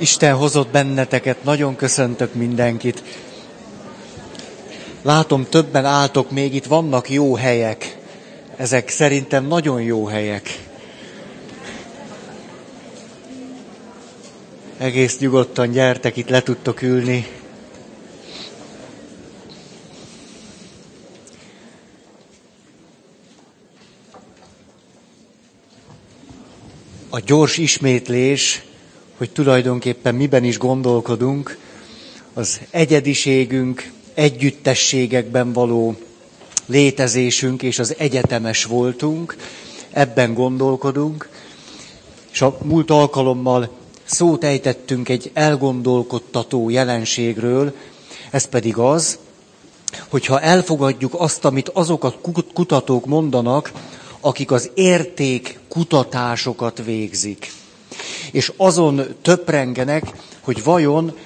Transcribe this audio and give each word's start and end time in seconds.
Isten 0.00 0.34
hozott 0.34 0.68
benneteket, 0.68 1.44
nagyon 1.44 1.76
köszöntök 1.76 2.34
mindenkit. 2.34 3.02
Látom, 5.02 5.46
többen 5.48 5.84
álltok 5.84 6.30
még 6.30 6.54
itt, 6.54 6.64
vannak 6.64 7.10
jó 7.10 7.34
helyek. 7.34 7.98
Ezek 8.56 8.88
szerintem 8.88 9.46
nagyon 9.46 9.82
jó 9.82 10.06
helyek. 10.06 10.58
Egész 14.78 15.18
nyugodtan 15.18 15.70
gyertek, 15.70 16.16
itt 16.16 16.28
le 16.28 16.42
tudtok 16.42 16.82
ülni. 16.82 17.26
A 27.08 27.18
gyors 27.18 27.56
ismétlés 27.56 28.62
hogy 29.20 29.30
tulajdonképpen 29.30 30.14
miben 30.14 30.44
is 30.44 30.58
gondolkodunk, 30.58 31.58
az 32.34 32.60
egyediségünk, 32.70 33.90
együttességekben 34.14 35.52
való 35.52 35.96
létezésünk 36.66 37.62
és 37.62 37.78
az 37.78 37.94
egyetemes 37.98 38.64
voltunk, 38.64 39.36
ebben 39.90 40.34
gondolkodunk, 40.34 41.28
és 42.32 42.42
a 42.42 42.58
múlt 42.62 42.90
alkalommal 42.90 43.70
szót 44.04 44.44
ejtettünk 44.44 45.08
egy 45.08 45.30
elgondolkodtató 45.34 46.70
jelenségről, 46.70 47.74
ez 48.30 48.44
pedig 48.44 48.76
az, 48.76 49.18
hogyha 50.08 50.40
elfogadjuk 50.40 51.14
azt, 51.14 51.44
amit 51.44 51.68
azok 51.68 52.04
a 52.04 52.14
kutatók 52.54 53.06
mondanak, 53.06 53.72
akik 54.20 54.50
az 54.50 54.70
érték 54.74 55.58
kutatásokat 55.68 56.82
végzik 56.84 57.58
és 58.32 58.52
azon 58.56 59.02
töprengenek, 59.22 60.12
hogy 60.40 60.64
vajon 60.64 61.16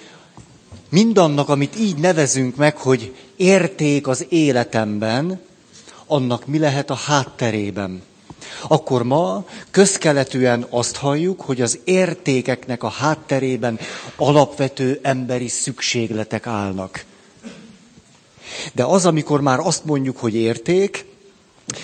mindannak, 0.88 1.48
amit 1.48 1.78
így 1.78 1.96
nevezünk 1.96 2.56
meg, 2.56 2.76
hogy 2.76 3.14
érték 3.36 4.06
az 4.06 4.26
életemben, 4.28 5.40
annak 6.06 6.46
mi 6.46 6.58
lehet 6.58 6.90
a 6.90 6.94
hátterében. 6.94 8.02
Akkor 8.68 9.02
ma 9.02 9.44
közkeletűen 9.70 10.66
azt 10.70 10.96
halljuk, 10.96 11.40
hogy 11.40 11.60
az 11.60 11.78
értékeknek 11.84 12.82
a 12.82 12.88
hátterében 12.88 13.78
alapvető 14.16 14.98
emberi 15.02 15.48
szükségletek 15.48 16.46
állnak. 16.46 17.04
De 18.72 18.84
az, 18.84 19.06
amikor 19.06 19.40
már 19.40 19.58
azt 19.58 19.84
mondjuk, 19.84 20.16
hogy 20.16 20.34
érték, 20.34 21.04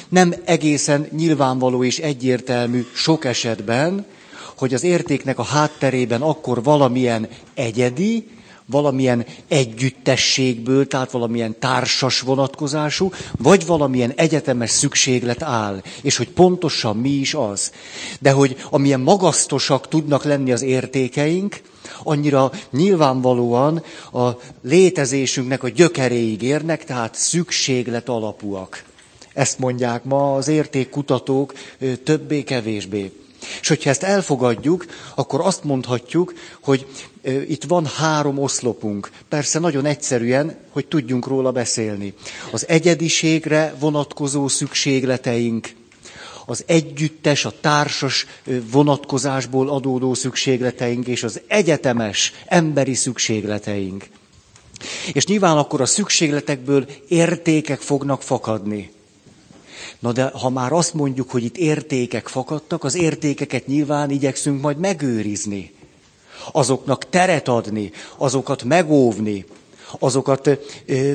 nem 0.08 0.34
egészen 0.44 1.08
nyilvánvaló 1.16 1.84
és 1.84 1.98
egyértelmű 1.98 2.86
sok 2.94 3.24
esetben, 3.24 4.06
hogy 4.60 4.74
az 4.74 4.82
értéknek 4.82 5.38
a 5.38 5.42
hátterében 5.42 6.22
akkor 6.22 6.62
valamilyen 6.62 7.28
egyedi, 7.54 8.28
valamilyen 8.66 9.26
együttességből, 9.48 10.86
tehát 10.86 11.10
valamilyen 11.10 11.58
társas 11.58 12.20
vonatkozású, 12.20 13.10
vagy 13.38 13.66
valamilyen 13.66 14.12
egyetemes 14.16 14.70
szükséglet 14.70 15.42
áll, 15.42 15.82
és 16.02 16.16
hogy 16.16 16.28
pontosan 16.28 16.96
mi 16.96 17.08
is 17.08 17.34
az. 17.34 17.72
De 18.18 18.30
hogy 18.30 18.56
amilyen 18.70 19.00
magasztosak 19.00 19.88
tudnak 19.88 20.24
lenni 20.24 20.52
az 20.52 20.62
értékeink, 20.62 21.60
annyira 22.02 22.52
nyilvánvalóan 22.70 23.82
a 24.12 24.28
létezésünknek 24.62 25.62
a 25.62 25.68
gyökeréig 25.68 26.42
érnek, 26.42 26.84
tehát 26.84 27.14
szükséglet 27.14 28.08
alapúak. 28.08 28.84
Ezt 29.32 29.58
mondják 29.58 30.04
ma 30.04 30.34
az 30.34 30.48
értékkutatók 30.48 31.54
többé-kevésbé. 32.04 33.19
És 33.60 33.68
hogyha 33.68 33.90
ezt 33.90 34.02
elfogadjuk, 34.02 34.86
akkor 35.14 35.40
azt 35.40 35.64
mondhatjuk, 35.64 36.34
hogy 36.62 36.86
itt 37.48 37.64
van 37.64 37.86
három 37.86 38.38
oszlopunk. 38.38 39.10
Persze 39.28 39.58
nagyon 39.58 39.84
egyszerűen, 39.84 40.56
hogy 40.70 40.86
tudjunk 40.86 41.26
róla 41.26 41.50
beszélni. 41.50 42.14
Az 42.52 42.68
egyediségre 42.68 43.74
vonatkozó 43.78 44.48
szükségleteink, 44.48 45.68
az 46.46 46.64
együttes, 46.66 47.44
a 47.44 47.52
társas 47.60 48.26
vonatkozásból 48.70 49.68
adódó 49.68 50.14
szükségleteink, 50.14 51.06
és 51.06 51.22
az 51.22 51.40
egyetemes 51.46 52.32
emberi 52.46 52.94
szükségleteink. 52.94 54.06
És 55.12 55.26
nyilván 55.26 55.56
akkor 55.56 55.80
a 55.80 55.86
szükségletekből 55.86 56.86
értékek 57.08 57.80
fognak 57.80 58.22
fakadni. 58.22 58.90
Na 59.98 60.12
de 60.12 60.24
ha 60.24 60.50
már 60.50 60.72
azt 60.72 60.94
mondjuk, 60.94 61.30
hogy 61.30 61.44
itt 61.44 61.56
értékek 61.56 62.28
fakadtak, 62.28 62.84
az 62.84 62.94
értékeket 62.94 63.66
nyilván 63.66 64.10
igyekszünk 64.10 64.60
majd 64.60 64.78
megőrizni. 64.78 65.72
Azoknak 66.52 67.08
teret 67.08 67.48
adni, 67.48 67.90
azokat 68.16 68.64
megóvni, 68.64 69.44
azokat 69.98 70.46
ö, 70.46 70.52
ö, 70.86 71.12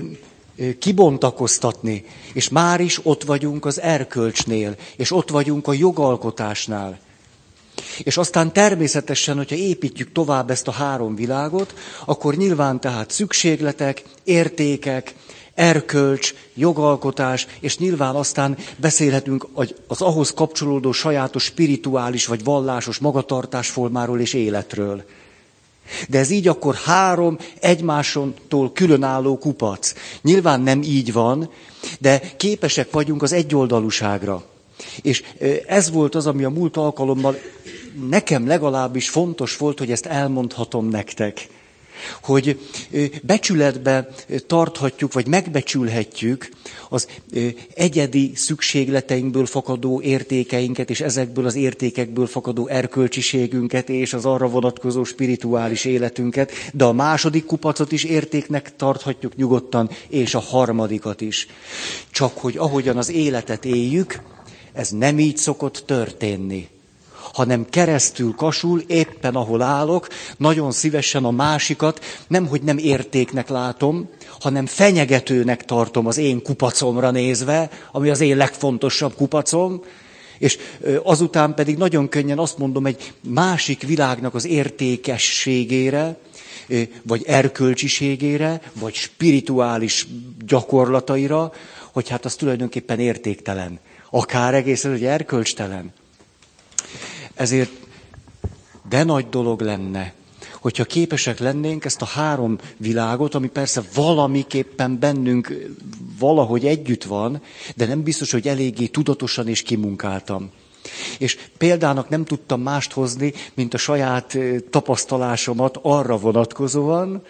kibontakoztatni. 0.79 2.05
És 2.33 2.49
már 2.49 2.79
is 2.79 2.99
ott 3.03 3.23
vagyunk 3.23 3.65
az 3.65 3.81
erkölcsnél, 3.81 4.75
és 4.95 5.11
ott 5.11 5.29
vagyunk 5.29 5.67
a 5.67 5.73
jogalkotásnál. 5.73 6.99
És 8.03 8.17
aztán 8.17 8.53
természetesen, 8.53 9.37
hogyha 9.37 9.55
építjük 9.55 10.11
tovább 10.11 10.49
ezt 10.49 10.67
a 10.67 10.71
három 10.71 11.15
világot, 11.15 11.73
akkor 12.05 12.35
nyilván 12.35 12.79
tehát 12.79 13.11
szükségletek, 13.11 14.03
értékek, 14.23 15.15
erkölcs, 15.55 16.33
jogalkotás, 16.53 17.47
és 17.59 17.77
nyilván 17.77 18.15
aztán 18.15 18.57
beszélhetünk 18.77 19.47
az 19.87 20.01
ahhoz 20.01 20.31
kapcsolódó 20.31 20.91
sajátos 20.91 21.43
spirituális 21.43 22.25
vagy 22.25 22.43
vallásos 22.43 22.97
magatartásformáról 22.97 24.19
és 24.19 24.33
életről. 24.33 25.03
De 26.09 26.19
ez 26.19 26.29
így 26.29 26.47
akkor 26.47 26.75
három 26.75 27.37
egymásontól 27.59 28.71
különálló 28.71 29.37
kupac. 29.37 29.93
Nyilván 30.21 30.61
nem 30.61 30.81
így 30.81 31.13
van, 31.13 31.49
de 31.99 32.21
képesek 32.37 32.91
vagyunk 32.91 33.23
az 33.23 33.31
egyoldalúságra. 33.31 34.43
És 35.01 35.23
ez 35.67 35.91
volt 35.91 36.15
az, 36.15 36.27
ami 36.27 36.43
a 36.43 36.49
múlt 36.49 36.77
alkalommal 36.77 37.37
nekem 38.09 38.47
legalábbis 38.47 39.09
fontos 39.09 39.57
volt, 39.57 39.79
hogy 39.79 39.91
ezt 39.91 40.05
elmondhatom 40.05 40.87
nektek 40.87 41.47
hogy 42.21 42.59
becsületbe 43.23 44.09
tarthatjuk, 44.47 45.13
vagy 45.13 45.27
megbecsülhetjük 45.27 46.49
az 46.89 47.07
egyedi 47.73 48.31
szükségleteinkből 48.35 49.45
fakadó 49.45 50.01
értékeinket, 50.01 50.89
és 50.89 51.01
ezekből 51.01 51.45
az 51.45 51.55
értékekből 51.55 52.27
fakadó 52.27 52.67
erkölcsiségünket, 52.67 53.89
és 53.89 54.13
az 54.13 54.25
arra 54.25 54.47
vonatkozó 54.47 55.03
spirituális 55.03 55.85
életünket, 55.85 56.51
de 56.73 56.83
a 56.83 56.93
második 56.93 57.45
kupacot 57.45 57.91
is 57.91 58.03
értéknek 58.03 58.75
tarthatjuk 58.75 59.35
nyugodtan, 59.35 59.89
és 60.09 60.35
a 60.35 60.39
harmadikat 60.39 61.21
is. 61.21 61.47
Csak 62.11 62.37
hogy 62.37 62.57
ahogyan 62.57 62.97
az 62.97 63.09
életet 63.09 63.65
éljük, 63.65 64.19
ez 64.73 64.89
nem 64.89 65.19
így 65.19 65.37
szokott 65.37 65.83
történni 65.85 66.67
hanem 67.33 67.65
keresztül 67.69 68.33
kasul, 68.35 68.83
éppen 68.87 69.35
ahol 69.35 69.61
állok, 69.61 70.07
nagyon 70.37 70.71
szívesen 70.71 71.25
a 71.25 71.31
másikat 71.31 71.99
nem, 72.27 72.47
hogy 72.47 72.61
nem 72.61 72.77
értéknek 72.77 73.49
látom, 73.49 74.09
hanem 74.39 74.65
fenyegetőnek 74.65 75.65
tartom 75.65 76.05
az 76.07 76.17
én 76.17 76.41
kupacomra 76.41 77.11
nézve, 77.11 77.69
ami 77.91 78.09
az 78.09 78.21
én 78.21 78.37
legfontosabb 78.37 79.15
kupacom, 79.15 79.81
és 80.37 80.57
azután 81.03 81.53
pedig 81.53 81.77
nagyon 81.77 82.09
könnyen 82.09 82.39
azt 82.39 82.57
mondom 82.57 82.85
egy 82.85 83.13
másik 83.21 83.81
világnak 83.81 84.35
az 84.35 84.45
értékességére, 84.45 86.17
vagy 87.01 87.23
erkölcsiségére, 87.25 88.61
vagy 88.79 88.93
spirituális 88.93 90.07
gyakorlataira, 90.45 91.51
hogy 91.91 92.09
hát 92.09 92.25
az 92.25 92.35
tulajdonképpen 92.35 92.99
értéktelen. 92.99 93.79
Akár 94.09 94.53
egészen, 94.53 94.91
hogy 94.91 95.05
erkölcstelen. 95.05 95.93
Ezért 97.35 97.71
de 98.89 99.03
nagy 99.03 99.29
dolog 99.29 99.61
lenne, 99.61 100.13
hogyha 100.61 100.83
képesek 100.83 101.39
lennénk 101.39 101.85
ezt 101.85 102.01
a 102.01 102.05
három 102.05 102.57
világot, 102.77 103.35
ami 103.35 103.47
persze 103.47 103.83
valamiképpen 103.93 104.99
bennünk 104.99 105.53
valahogy 106.19 106.65
együtt 106.65 107.03
van, 107.03 107.41
de 107.75 107.85
nem 107.85 108.03
biztos, 108.03 108.31
hogy 108.31 108.47
eléggé 108.47 108.85
tudatosan 108.85 109.47
és 109.47 109.61
kimunkáltam. 109.61 110.49
És 111.19 111.37
példának 111.57 112.09
nem 112.09 112.25
tudtam 112.25 112.61
mást 112.61 112.91
hozni, 112.91 113.33
mint 113.53 113.73
a 113.73 113.77
saját 113.77 114.37
tapasztalásomat 114.69 115.79
arra 115.81 116.17
vonatkozóan, 116.17 117.23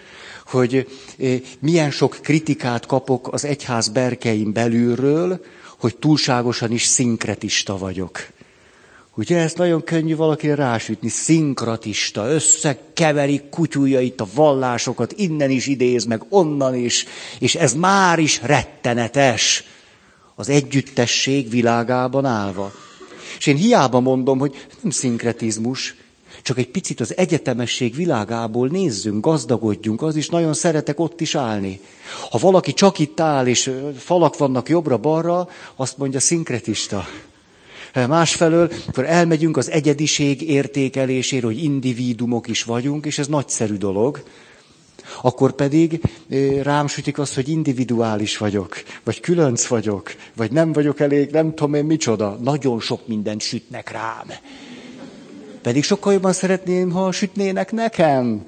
hogy 0.46 0.88
milyen 1.60 1.92
sok 1.92 2.18
kritikát 2.22 2.86
kapok 2.86 3.34
az 3.34 3.46
egyház 3.46 3.88
berkein 3.88 4.54
belülről, 4.54 5.46
hogy 5.80 5.98
túlságosan 5.98 6.72
is 6.72 6.84
szinkretista 6.84 7.78
vagyok. 7.78 8.34
Ugye 9.18 9.38
ezt 9.38 9.58
nagyon 9.58 9.84
könnyű 9.84 10.16
valaki 10.16 10.54
rásütni, 10.54 11.10
szinkratista, 11.10 12.30
összekeveri 12.30 13.42
kutyújait, 13.50 14.22
a 14.22 14.28
vallásokat, 14.34 15.14
innen 15.14 15.50
is 15.50 15.68
idéz, 15.68 16.06
meg 16.06 16.24
onnan 16.30 16.76
is, 16.76 17.06
és 17.40 17.56
ez 17.56 17.74
már 17.74 18.20
is 18.20 18.42
rettenetes 18.42 19.64
az 20.36 20.50
együttesség 20.50 21.50
világában 21.50 22.26
állva. 22.26 22.72
És 23.38 23.46
én 23.46 23.56
hiába 23.56 24.00
mondom, 24.00 24.40
hogy 24.40 24.68
nem 24.82 24.92
szinkretizmus, 24.92 25.96
Csak 26.42 26.58
egy 26.58 26.70
picit 26.70 27.00
az 27.00 27.18
egyetemesség 27.18 27.96
világából 27.96 28.68
nézzünk, 28.68 29.26
gazdagodjunk, 29.26 30.02
az 30.02 30.16
is 30.16 30.30
nagyon 30.30 30.54
szeretek 30.54 31.00
ott 31.00 31.22
is 31.22 31.36
állni. 31.36 31.80
Ha 32.30 32.38
valaki 32.38 32.74
csak 32.74 33.00
itt 33.00 33.20
áll, 33.20 33.48
és 33.48 33.72
falak 33.98 34.38
vannak 34.38 34.70
jobbra-balra, 34.70 35.50
azt 35.76 35.98
mondja 35.98 36.20
szinkretista. 36.20 37.06
Másfelől, 38.08 38.72
akkor 38.88 39.06
elmegyünk 39.06 39.58
az 39.58 39.72
egyediség 39.72 40.42
értékelésére, 40.42 41.46
hogy 41.46 41.64
individumok 41.64 42.48
is 42.48 42.64
vagyunk, 42.64 43.06
és 43.06 43.18
ez 43.18 43.28
nagyszerű 43.28 43.76
dolog. 43.76 44.24
Akkor 45.22 45.52
pedig 45.52 46.02
rám 46.62 46.88
sütik 46.88 47.20
azt, 47.20 47.36
hogy 47.36 47.50
individuális 47.50 48.38
vagyok, 48.38 48.84
vagy 49.04 49.20
különc 49.20 49.66
vagyok, 49.66 50.16
vagy 50.36 50.52
nem 50.52 50.74
vagyok 50.74 51.00
elég, 51.00 51.30
nem 51.30 51.54
tudom 51.54 51.74
én 51.74 51.86
micsoda. 51.86 52.38
Nagyon 52.42 52.80
sok 52.80 53.08
mindent 53.08 53.42
sütnek 53.42 53.92
rám. 53.92 54.28
Pedig 55.62 55.84
sokkal 55.84 56.14
jobban 56.14 56.34
szeretném, 56.34 56.92
ha 56.92 57.12
sütnének 57.12 57.72
nekem. 57.72 58.46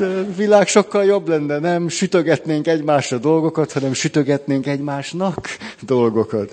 A 0.00 0.34
világ 0.36 0.66
sokkal 0.66 1.04
jobb 1.04 1.28
lenne, 1.28 1.58
nem 1.58 1.88
sütögetnénk 1.88 2.66
egymásra 2.66 3.18
dolgokat, 3.18 3.72
hanem 3.72 3.92
sütögetnénk 3.92 4.66
egymásnak 4.66 5.48
dolgokat. 5.80 6.50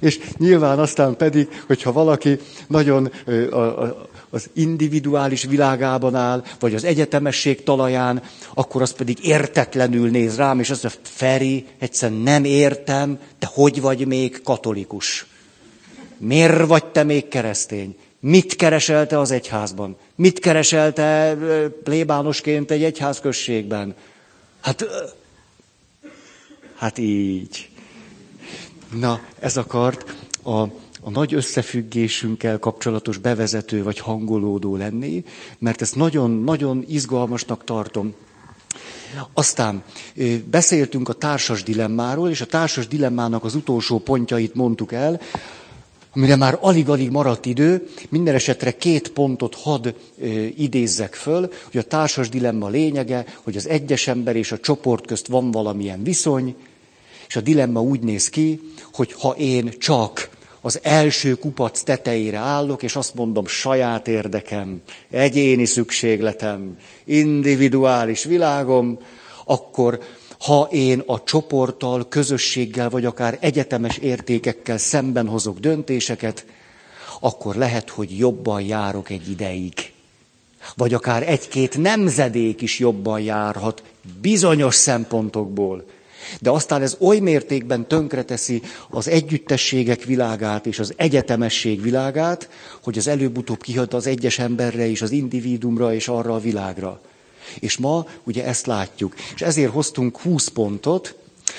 És 0.00 0.20
nyilván 0.36 0.78
aztán 0.78 1.16
pedig, 1.16 1.48
hogyha 1.66 1.92
valaki 1.92 2.38
nagyon 2.68 3.10
az 4.30 4.50
individuális 4.52 5.44
világában 5.44 6.14
áll, 6.14 6.44
vagy 6.58 6.74
az 6.74 6.84
egyetemesség 6.84 7.62
talaján, 7.62 8.22
akkor 8.54 8.82
az 8.82 8.92
pedig 8.92 9.24
értetlenül 9.24 10.10
néz 10.10 10.36
rám, 10.36 10.60
és 10.60 10.70
azt 10.70 10.82
mondja, 10.82 11.00
Feri, 11.04 11.66
egyszerűen 11.78 12.20
nem 12.20 12.44
értem, 12.44 13.18
te 13.38 13.48
hogy 13.52 13.80
vagy 13.80 14.06
még 14.06 14.42
katolikus? 14.42 15.26
Miért 16.18 16.66
vagy 16.66 16.84
te 16.84 17.02
még 17.02 17.28
keresztény? 17.28 17.96
Mit 18.20 18.56
kereselte 18.56 19.18
az 19.18 19.30
egyházban? 19.30 19.96
Mit 20.14 20.38
kereselte 20.38 21.36
plébánosként 21.84 22.70
egy 22.70 22.84
egyházközségben? 22.84 23.94
Hát, 24.60 24.86
hát 26.74 26.98
így. 26.98 27.70
Na, 29.00 29.20
ez 29.38 29.56
akart 29.56 30.14
a, 30.42 30.60
a 31.00 31.10
nagy 31.10 31.34
összefüggésünkkel 31.34 32.58
kapcsolatos 32.58 33.18
bevezető 33.18 33.82
vagy 33.82 33.98
hangolódó 33.98 34.76
lenni, 34.76 35.24
mert 35.58 35.82
ezt 35.82 35.94
nagyon-nagyon 35.96 36.84
izgalmasnak 36.88 37.64
tartom. 37.64 38.14
Aztán 39.34 39.82
beszéltünk 40.44 41.08
a 41.08 41.12
társas 41.12 41.62
dilemmáról, 41.62 42.30
és 42.30 42.40
a 42.40 42.46
társas 42.46 42.88
dilemmának 42.88 43.44
az 43.44 43.54
utolsó 43.54 43.98
pontjait 43.98 44.54
mondtuk 44.54 44.92
el, 44.92 45.20
amire 46.16 46.36
már 46.36 46.58
alig-alig 46.60 47.10
maradt 47.10 47.46
idő, 47.46 47.88
minden 48.08 48.34
esetre 48.34 48.76
két 48.76 49.08
pontot 49.12 49.54
had 49.54 49.94
ö, 50.20 50.26
idézzek 50.56 51.14
föl, 51.14 51.50
hogy 51.70 51.80
a 51.80 51.82
társas 51.82 52.28
dilemma 52.28 52.68
lényege, 52.68 53.24
hogy 53.42 53.56
az 53.56 53.68
egyes 53.68 54.06
ember 54.08 54.36
és 54.36 54.52
a 54.52 54.58
csoport 54.58 55.06
közt 55.06 55.26
van 55.26 55.50
valamilyen 55.50 56.02
viszony, 56.02 56.54
és 57.28 57.36
a 57.36 57.40
dilemma 57.40 57.80
úgy 57.80 58.00
néz 58.00 58.28
ki, 58.28 58.60
hogy 58.92 59.12
ha 59.12 59.34
én 59.38 59.72
csak 59.78 60.30
az 60.60 60.78
első 60.82 61.34
kupac 61.34 61.82
tetejére 61.82 62.38
állok, 62.38 62.82
és 62.82 62.96
azt 62.96 63.14
mondom, 63.14 63.46
saját 63.46 64.08
érdekem, 64.08 64.80
egyéni 65.10 65.64
szükségletem, 65.64 66.76
individuális 67.04 68.24
világom, 68.24 68.98
akkor 69.44 69.98
ha 70.38 70.68
én 70.70 71.02
a 71.06 71.24
csoporttal, 71.24 72.08
közösséggel, 72.08 72.90
vagy 72.90 73.04
akár 73.04 73.38
egyetemes 73.40 73.96
értékekkel 73.96 74.78
szemben 74.78 75.28
hozok 75.28 75.58
döntéseket, 75.58 76.44
akkor 77.20 77.54
lehet, 77.54 77.90
hogy 77.90 78.18
jobban 78.18 78.62
járok 78.62 79.10
egy 79.10 79.30
ideig. 79.30 79.92
Vagy 80.76 80.94
akár 80.94 81.28
egy-két 81.28 81.78
nemzedék 81.78 82.60
is 82.60 82.78
jobban 82.78 83.20
járhat 83.20 83.82
bizonyos 84.20 84.74
szempontokból. 84.74 85.84
De 86.40 86.50
aztán 86.50 86.82
ez 86.82 86.96
oly 87.00 87.18
mértékben 87.18 87.88
tönkreteszi 87.88 88.62
az 88.90 89.08
együttességek 89.08 90.04
világát 90.04 90.66
és 90.66 90.78
az 90.78 90.92
egyetemesség 90.96 91.82
világát, 91.82 92.48
hogy 92.82 92.98
az 92.98 93.06
előbb-utóbb 93.06 93.62
kihat 93.62 93.94
az 93.94 94.06
egyes 94.06 94.38
emberre 94.38 94.88
és 94.88 95.02
az 95.02 95.10
individumra 95.10 95.94
és 95.94 96.08
arra 96.08 96.34
a 96.34 96.38
világra. 96.38 97.00
És 97.58 97.76
ma 97.76 98.06
ugye 98.24 98.44
ezt 98.44 98.66
látjuk. 98.66 99.14
És 99.34 99.42
ezért 99.42 99.72
hoztunk 99.72 100.20
20 100.20 100.48
pontot, 100.48 101.14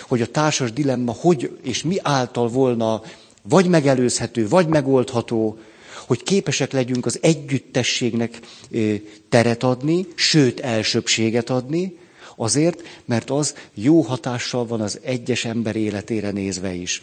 hogy 0.07 0.21
a 0.21 0.31
társas 0.31 0.73
dilemma 0.73 1.11
hogy 1.11 1.59
és 1.63 1.83
mi 1.83 1.97
által 2.01 2.47
volna 2.47 3.01
vagy 3.41 3.67
megelőzhető, 3.67 4.47
vagy 4.47 4.67
megoldható, 4.67 5.57
hogy 6.07 6.23
képesek 6.23 6.71
legyünk 6.71 7.05
az 7.05 7.19
együttességnek 7.21 8.39
teret 9.29 9.63
adni, 9.63 10.07
sőt 10.15 10.59
elsőbséget 10.59 11.49
adni, 11.49 11.97
azért, 12.35 12.83
mert 13.05 13.29
az 13.29 13.55
jó 13.73 14.01
hatással 14.01 14.65
van 14.65 14.81
az 14.81 14.99
egyes 15.01 15.45
ember 15.45 15.75
életére 15.75 16.31
nézve 16.31 16.73
is. 16.73 17.01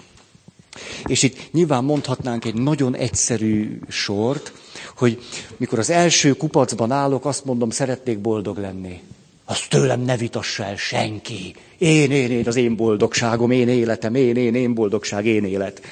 És 1.06 1.22
itt 1.22 1.52
nyilván 1.52 1.84
mondhatnánk 1.84 2.44
egy 2.44 2.54
nagyon 2.54 2.96
egyszerű 2.96 3.78
sort, 3.88 4.52
hogy 4.96 5.22
mikor 5.56 5.78
az 5.78 5.90
első 5.90 6.32
kupacban 6.32 6.90
állok, 6.90 7.24
azt 7.26 7.44
mondom, 7.44 7.70
szeretnék 7.70 8.18
boldog 8.18 8.58
lenni. 8.58 9.00
Azt 9.44 9.68
tőlem 9.68 10.00
ne 10.00 10.16
vitassa 10.16 10.64
el 10.64 10.76
senki. 10.76 11.54
Én, 11.78 12.10
én, 12.10 12.30
én, 12.30 12.46
az 12.46 12.56
én 12.56 12.76
boldogságom, 12.76 13.50
én 13.50 13.68
életem, 13.68 14.14
én, 14.14 14.36
én, 14.36 14.54
én 14.54 14.74
boldogság, 14.74 15.26
én 15.26 15.44
élet. 15.44 15.82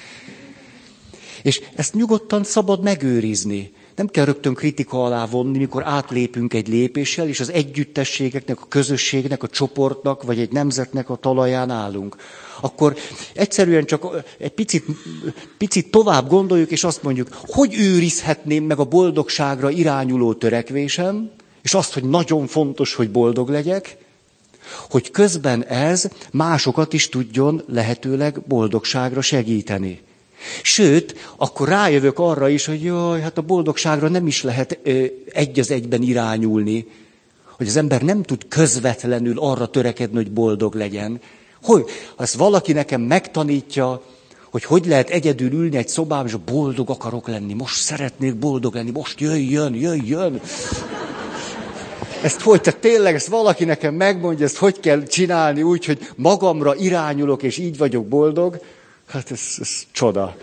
És 1.42 1.60
ezt 1.74 1.94
nyugodtan 1.94 2.44
szabad 2.44 2.82
megőrizni. 2.82 3.72
Nem 3.96 4.06
kell 4.06 4.24
rögtön 4.24 4.54
kritika 4.54 5.04
alá 5.04 5.26
vonni, 5.26 5.58
mikor 5.58 5.82
átlépünk 5.86 6.54
egy 6.54 6.68
lépéssel, 6.68 7.28
és 7.28 7.40
az 7.40 7.50
együttességeknek, 7.50 8.60
a 8.60 8.66
közösségnek, 8.68 9.42
a 9.42 9.48
csoportnak, 9.48 10.22
vagy 10.22 10.38
egy 10.38 10.52
nemzetnek 10.52 11.10
a 11.10 11.16
talaján 11.16 11.70
állunk. 11.70 12.16
Akkor 12.60 12.96
egyszerűen 13.34 13.84
csak 13.84 14.06
egy 14.38 14.50
picit, 14.52 14.84
picit 15.58 15.90
tovább 15.90 16.28
gondoljuk, 16.28 16.70
és 16.70 16.84
azt 16.84 17.02
mondjuk, 17.02 17.28
hogy 17.46 17.74
őrizhetném 17.74 18.64
meg 18.64 18.78
a 18.78 18.84
boldogságra 18.84 19.70
irányuló 19.70 20.34
törekvésem, 20.34 21.30
és 21.62 21.74
azt, 21.74 21.92
hogy 21.92 22.04
nagyon 22.04 22.46
fontos, 22.46 22.94
hogy 22.94 23.10
boldog 23.10 23.48
legyek, 23.48 23.96
hogy 24.90 25.10
közben 25.10 25.64
ez 25.64 26.08
másokat 26.32 26.92
is 26.92 27.08
tudjon 27.08 27.62
lehetőleg 27.66 28.40
boldogságra 28.46 29.20
segíteni. 29.20 30.00
Sőt, 30.62 31.32
akkor 31.36 31.68
rájövök 31.68 32.18
arra 32.18 32.48
is, 32.48 32.66
hogy 32.66 32.82
jaj, 32.82 33.20
hát 33.20 33.38
a 33.38 33.42
boldogságra 33.42 34.08
nem 34.08 34.26
is 34.26 34.42
lehet 34.42 34.78
ö, 34.82 35.04
egy 35.32 35.58
az 35.58 35.70
egyben 35.70 36.02
irányulni, 36.02 36.86
hogy 37.56 37.66
az 37.66 37.76
ember 37.76 38.02
nem 38.02 38.22
tud 38.22 38.48
közvetlenül 38.48 39.38
arra 39.38 39.66
törekedni, 39.66 40.16
hogy 40.16 40.32
boldog 40.32 40.74
legyen. 40.74 41.20
Hogy, 41.62 41.84
ha 42.16 42.22
ezt 42.22 42.34
valaki 42.34 42.72
nekem 42.72 43.00
megtanítja, 43.00 44.02
hogy 44.50 44.64
hogy 44.64 44.86
lehet 44.86 45.10
egyedül 45.10 45.52
ülni 45.52 45.76
egy 45.76 45.88
szobában, 45.88 46.26
és 46.26 46.36
boldog 46.46 46.90
akarok 46.90 47.28
lenni, 47.28 47.54
most 47.54 47.80
szeretnék 47.80 48.36
boldog 48.36 48.74
lenni, 48.74 48.90
most 48.90 49.20
jöjjön, 49.20 49.74
jöjjön. 49.74 50.40
Ezt 52.22 52.40
hogy, 52.40 52.60
tehát 52.60 52.80
tényleg 52.80 53.14
ezt 53.14 53.26
valaki 53.26 53.64
nekem 53.64 53.94
megmondja, 53.94 54.44
ezt 54.44 54.56
hogy 54.56 54.80
kell 54.80 55.02
csinálni 55.02 55.62
úgy, 55.62 55.84
hogy 55.84 56.08
magamra 56.16 56.74
irányulok, 56.74 57.42
és 57.42 57.58
így 57.58 57.78
vagyok 57.78 58.06
boldog, 58.06 58.60
Hát 59.12 59.30
ez, 59.30 59.40
ez 59.60 59.86
csoda. 59.92 60.36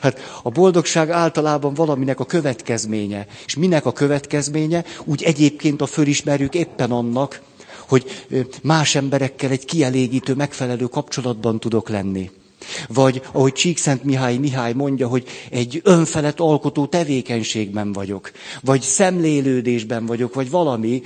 Hát 0.00 0.20
a 0.42 0.50
boldogság 0.50 1.10
általában 1.10 1.74
valaminek 1.74 2.20
a 2.20 2.24
következménye. 2.24 3.26
És 3.46 3.56
minek 3.56 3.86
a 3.86 3.92
következménye? 3.92 4.84
Úgy 5.04 5.22
egyébként 5.22 5.80
a 5.80 5.86
fölismerjük 5.86 6.54
éppen 6.54 6.90
annak, 6.90 7.40
hogy 7.88 8.26
más 8.62 8.94
emberekkel 8.94 9.50
egy 9.50 9.64
kielégítő, 9.64 10.34
megfelelő 10.34 10.84
kapcsolatban 10.86 11.60
tudok 11.60 11.88
lenni. 11.88 12.30
Vagy 12.88 13.22
ahogy 13.32 13.52
Csíkszent 13.52 14.04
Mihály 14.04 14.36
Mihály 14.36 14.72
mondja, 14.72 15.08
hogy 15.08 15.24
egy 15.50 15.80
önfelett 15.84 16.40
alkotó 16.40 16.86
tevékenységben 16.86 17.92
vagyok. 17.92 18.30
Vagy 18.62 18.80
szemlélődésben 18.80 20.06
vagyok, 20.06 20.34
vagy 20.34 20.50
valami. 20.50 21.02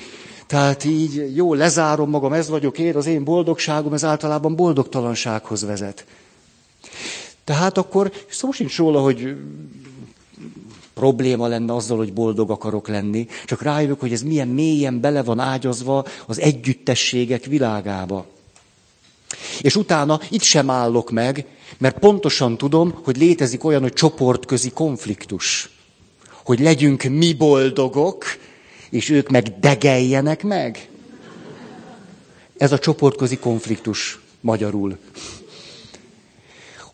Tehát 0.47 0.85
így 0.85 1.33
jó, 1.37 1.55
lezárom 1.55 2.11
magam, 2.11 2.33
ez 2.33 2.49
vagyok 2.49 2.79
én, 2.79 2.97
az 2.97 3.07
én 3.07 3.25
boldogságom, 3.25 3.93
ez 3.93 4.05
általában 4.05 4.57
boldogtalansághoz 4.57 5.65
vezet. 5.65 6.05
Tehát 7.51 7.79
akkor 7.79 8.13
szó 8.29 8.51
sincs 8.51 8.77
róla, 8.77 9.01
hogy 9.01 9.37
probléma 10.95 11.47
lenne 11.47 11.75
azzal, 11.75 11.97
hogy 11.97 12.13
boldog 12.13 12.51
akarok 12.51 12.89
lenni, 12.89 13.27
csak 13.45 13.63
rájövök, 13.63 14.01
hogy 14.01 14.13
ez 14.13 14.23
milyen 14.23 14.49
mélyen 14.49 15.01
bele 15.01 15.23
van 15.23 15.39
ágyazva 15.39 16.05
az 16.27 16.41
együttességek 16.41 17.45
világába. 17.45 18.27
És 19.61 19.77
utána 19.77 20.21
itt 20.29 20.43
sem 20.43 20.71
állok 20.71 21.11
meg, 21.11 21.47
mert 21.79 21.99
pontosan 21.99 22.57
tudom, 22.57 22.95
hogy 23.05 23.17
létezik 23.17 23.65
olyan, 23.65 23.83
hogy 23.83 23.93
csoportközi 23.93 24.71
konfliktus. 24.71 25.71
Hogy 26.45 26.61
legyünk 26.61 27.03
mi 27.03 27.33
boldogok, 27.33 28.25
és 28.91 29.09
ők 29.09 29.29
meg 29.29 29.59
degeljenek 29.59 30.43
meg. 30.43 30.89
Ez 32.57 32.73
a 32.73 32.79
csoportközi 32.79 33.37
konfliktus 33.37 34.19
magyarul 34.41 34.99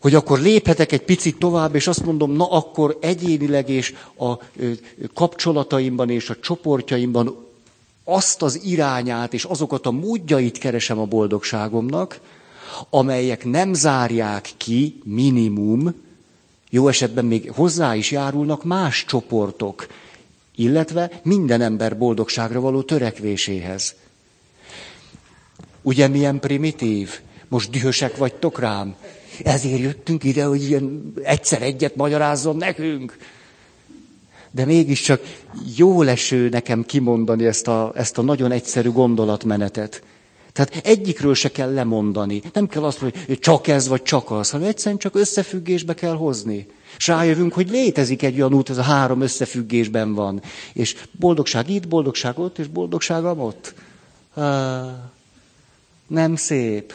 hogy 0.07 0.15
akkor 0.15 0.39
léphetek 0.39 0.91
egy 0.91 1.01
picit 1.01 1.37
tovább, 1.37 1.75
és 1.75 1.87
azt 1.87 2.05
mondom, 2.05 2.31
na 2.31 2.51
akkor 2.51 2.97
egyénileg 3.01 3.69
és 3.69 3.93
a 4.17 4.33
kapcsolataimban 5.13 6.09
és 6.09 6.29
a 6.29 6.39
csoportjaimban 6.39 7.45
azt 8.03 8.41
az 8.41 8.61
irányát 8.63 9.33
és 9.33 9.43
azokat 9.43 9.85
a 9.85 9.91
módjait 9.91 10.57
keresem 10.57 10.99
a 10.99 11.05
boldogságomnak, 11.05 12.19
amelyek 12.89 13.45
nem 13.45 13.73
zárják 13.73 14.49
ki 14.57 15.01
minimum, 15.03 15.93
jó 16.69 16.87
esetben 16.87 17.25
még 17.25 17.51
hozzá 17.51 17.95
is 17.95 18.11
járulnak 18.11 18.63
más 18.63 19.05
csoportok, 19.05 19.87
illetve 20.55 21.21
minden 21.23 21.61
ember 21.61 21.97
boldogságra 21.97 22.59
való 22.59 22.81
törekvéséhez. 22.81 23.95
Ugye 25.81 26.07
milyen 26.07 26.39
primitív? 26.39 27.19
Most 27.47 27.69
dühösek 27.69 28.17
vagytok 28.17 28.59
rám? 28.59 28.95
Ezért 29.43 29.79
jöttünk 29.79 30.23
ide, 30.23 30.43
hogy 30.45 30.63
ilyen 30.63 31.13
egyszer 31.23 31.61
egyet 31.61 31.95
magyarázzon 31.95 32.55
nekünk. 32.57 33.17
De 34.51 34.65
mégiscsak 34.65 35.21
jó 35.75 36.01
leső 36.01 36.49
nekem 36.49 36.83
kimondani 36.85 37.45
ezt 37.45 37.67
a, 37.67 37.91
ezt 37.95 38.17
a 38.17 38.21
nagyon 38.21 38.51
egyszerű 38.51 38.91
gondolatmenetet. 38.91 40.01
Tehát 40.53 40.85
egyikről 40.85 41.33
se 41.35 41.51
kell 41.51 41.73
lemondani. 41.73 42.41
Nem 42.53 42.67
kell 42.67 42.83
azt 42.83 43.01
mondani, 43.01 43.23
hogy 43.27 43.39
csak 43.39 43.67
ez 43.67 43.87
vagy 43.87 44.01
csak 44.01 44.31
az, 44.31 44.49
hanem 44.49 44.67
egyszerűen 44.67 44.97
csak 44.99 45.15
összefüggésbe 45.15 45.93
kell 45.93 46.15
hozni. 46.15 46.67
És 46.97 47.07
rájövünk, 47.07 47.53
hogy 47.53 47.69
létezik 47.69 48.21
egy 48.23 48.35
olyan 48.37 48.53
út, 48.53 48.69
ez 48.69 48.77
a 48.77 48.81
három 48.81 49.21
összefüggésben 49.21 50.13
van. 50.13 50.41
És 50.73 50.95
boldogság 51.11 51.69
itt, 51.69 51.87
boldogság 51.87 52.39
ott, 52.39 52.57
és 52.57 52.67
boldogság 52.67 53.23
ott. 53.25 53.73
Nem 56.07 56.35
szép. 56.35 56.93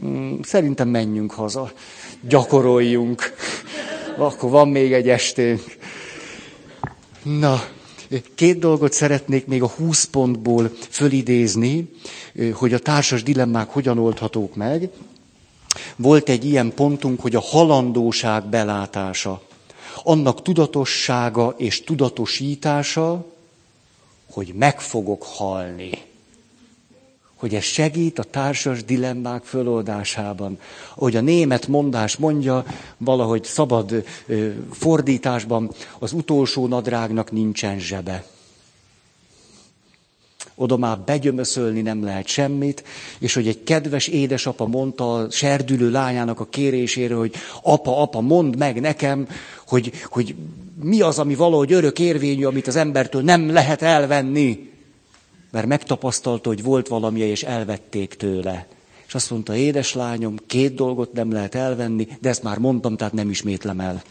Hmm, 0.00 0.42
szerintem 0.42 0.88
menjünk 0.88 1.32
haza. 1.32 1.72
Gyakoroljunk. 2.20 3.34
Akkor 4.18 4.50
van 4.50 4.68
még 4.68 4.92
egy 4.92 5.08
esténk. 5.08 5.76
Na, 7.22 7.60
két 8.34 8.58
dolgot 8.58 8.92
szeretnék 8.92 9.46
még 9.46 9.62
a 9.62 9.66
20 9.68 10.04
pontból 10.04 10.70
fölidézni, 10.90 11.90
hogy 12.52 12.72
a 12.72 12.78
társas 12.78 13.22
dilemmák 13.22 13.68
hogyan 13.68 13.98
oldhatók 13.98 14.54
meg. 14.54 14.90
Volt 15.96 16.28
egy 16.28 16.44
ilyen 16.44 16.74
pontunk, 16.74 17.20
hogy 17.20 17.34
a 17.34 17.40
halandóság 17.40 18.44
belátása, 18.44 19.42
annak 20.02 20.42
tudatossága 20.42 21.54
és 21.56 21.84
tudatosítása, 21.84 23.26
hogy 24.30 24.54
meg 24.54 24.80
fogok 24.80 25.22
halni 25.22 25.90
hogy 27.38 27.54
ez 27.54 27.62
segít 27.62 28.18
a 28.18 28.22
társas 28.22 28.84
dilemmák 28.84 29.44
föloldásában. 29.44 30.58
Ahogy 30.94 31.16
a 31.16 31.20
német 31.20 31.66
mondás 31.66 32.16
mondja, 32.16 32.64
valahogy 32.96 33.44
szabad 33.44 34.04
fordításban, 34.70 35.70
az 35.98 36.12
utolsó 36.12 36.66
nadrágnak 36.66 37.32
nincsen 37.32 37.78
zsebe. 37.78 38.24
Oda 40.54 40.76
már 40.76 40.98
begyömöszölni 40.98 41.80
nem 41.80 42.04
lehet 42.04 42.26
semmit, 42.26 42.84
és 43.18 43.34
hogy 43.34 43.48
egy 43.48 43.62
kedves 43.62 44.06
édesapa 44.06 44.66
mondta 44.66 45.14
a 45.14 45.30
serdülő 45.30 45.90
lányának 45.90 46.40
a 46.40 46.46
kérésére, 46.46 47.14
hogy 47.14 47.34
apa, 47.62 48.02
apa, 48.02 48.20
mondd 48.20 48.58
meg 48.58 48.80
nekem, 48.80 49.28
hogy, 49.66 49.92
hogy 50.04 50.34
mi 50.82 51.00
az, 51.00 51.18
ami 51.18 51.34
valahogy 51.34 51.72
örök 51.72 51.98
érvényű, 51.98 52.44
amit 52.44 52.66
az 52.66 52.76
embertől 52.76 53.22
nem 53.22 53.52
lehet 53.52 53.82
elvenni 53.82 54.68
mert 55.50 55.66
megtapasztalta, 55.66 56.48
hogy 56.48 56.62
volt 56.62 56.88
valami, 56.88 57.20
és 57.20 57.42
elvették 57.42 58.14
tőle. 58.14 58.66
És 59.06 59.14
azt 59.14 59.30
mondta, 59.30 59.56
édeslányom, 59.56 60.36
két 60.46 60.74
dolgot 60.74 61.12
nem 61.12 61.32
lehet 61.32 61.54
elvenni, 61.54 62.08
de 62.20 62.28
ezt 62.28 62.42
már 62.42 62.58
mondtam, 62.58 62.96
tehát 62.96 63.12
nem 63.12 63.30
ismétlem 63.30 63.80
el. 63.80 64.02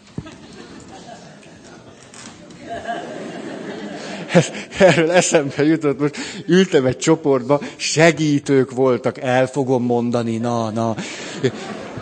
Erről 4.80 5.12
eszembe 5.12 5.64
jutott, 5.64 6.00
most 6.00 6.16
ültem 6.46 6.86
egy 6.86 6.98
csoportba, 6.98 7.62
segítők 7.76 8.72
voltak, 8.72 9.18
el 9.18 9.48
fogom 9.48 9.84
mondani, 9.84 10.38
na, 10.38 10.70
na. 10.70 10.96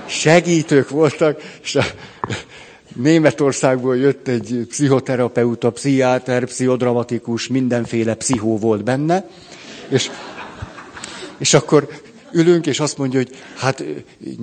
Segítők 0.05 0.89
voltak, 0.89 1.41
és 1.63 1.75
a, 1.75 1.83
Németországból 2.95 3.97
jött 3.97 4.27
egy 4.27 4.65
pszichoterapeuta, 4.69 5.69
pszichiáter, 5.69 6.45
pszichodramatikus, 6.45 7.47
mindenféle 7.47 8.15
pszichó 8.15 8.57
volt 8.57 8.83
benne, 8.83 9.29
és, 9.89 10.09
és 11.37 11.53
akkor 11.53 11.87
ülünk, 12.31 12.65
és 12.65 12.79
azt 12.79 12.97
mondja, 12.97 13.19
hogy 13.19 13.29
hát 13.55 13.83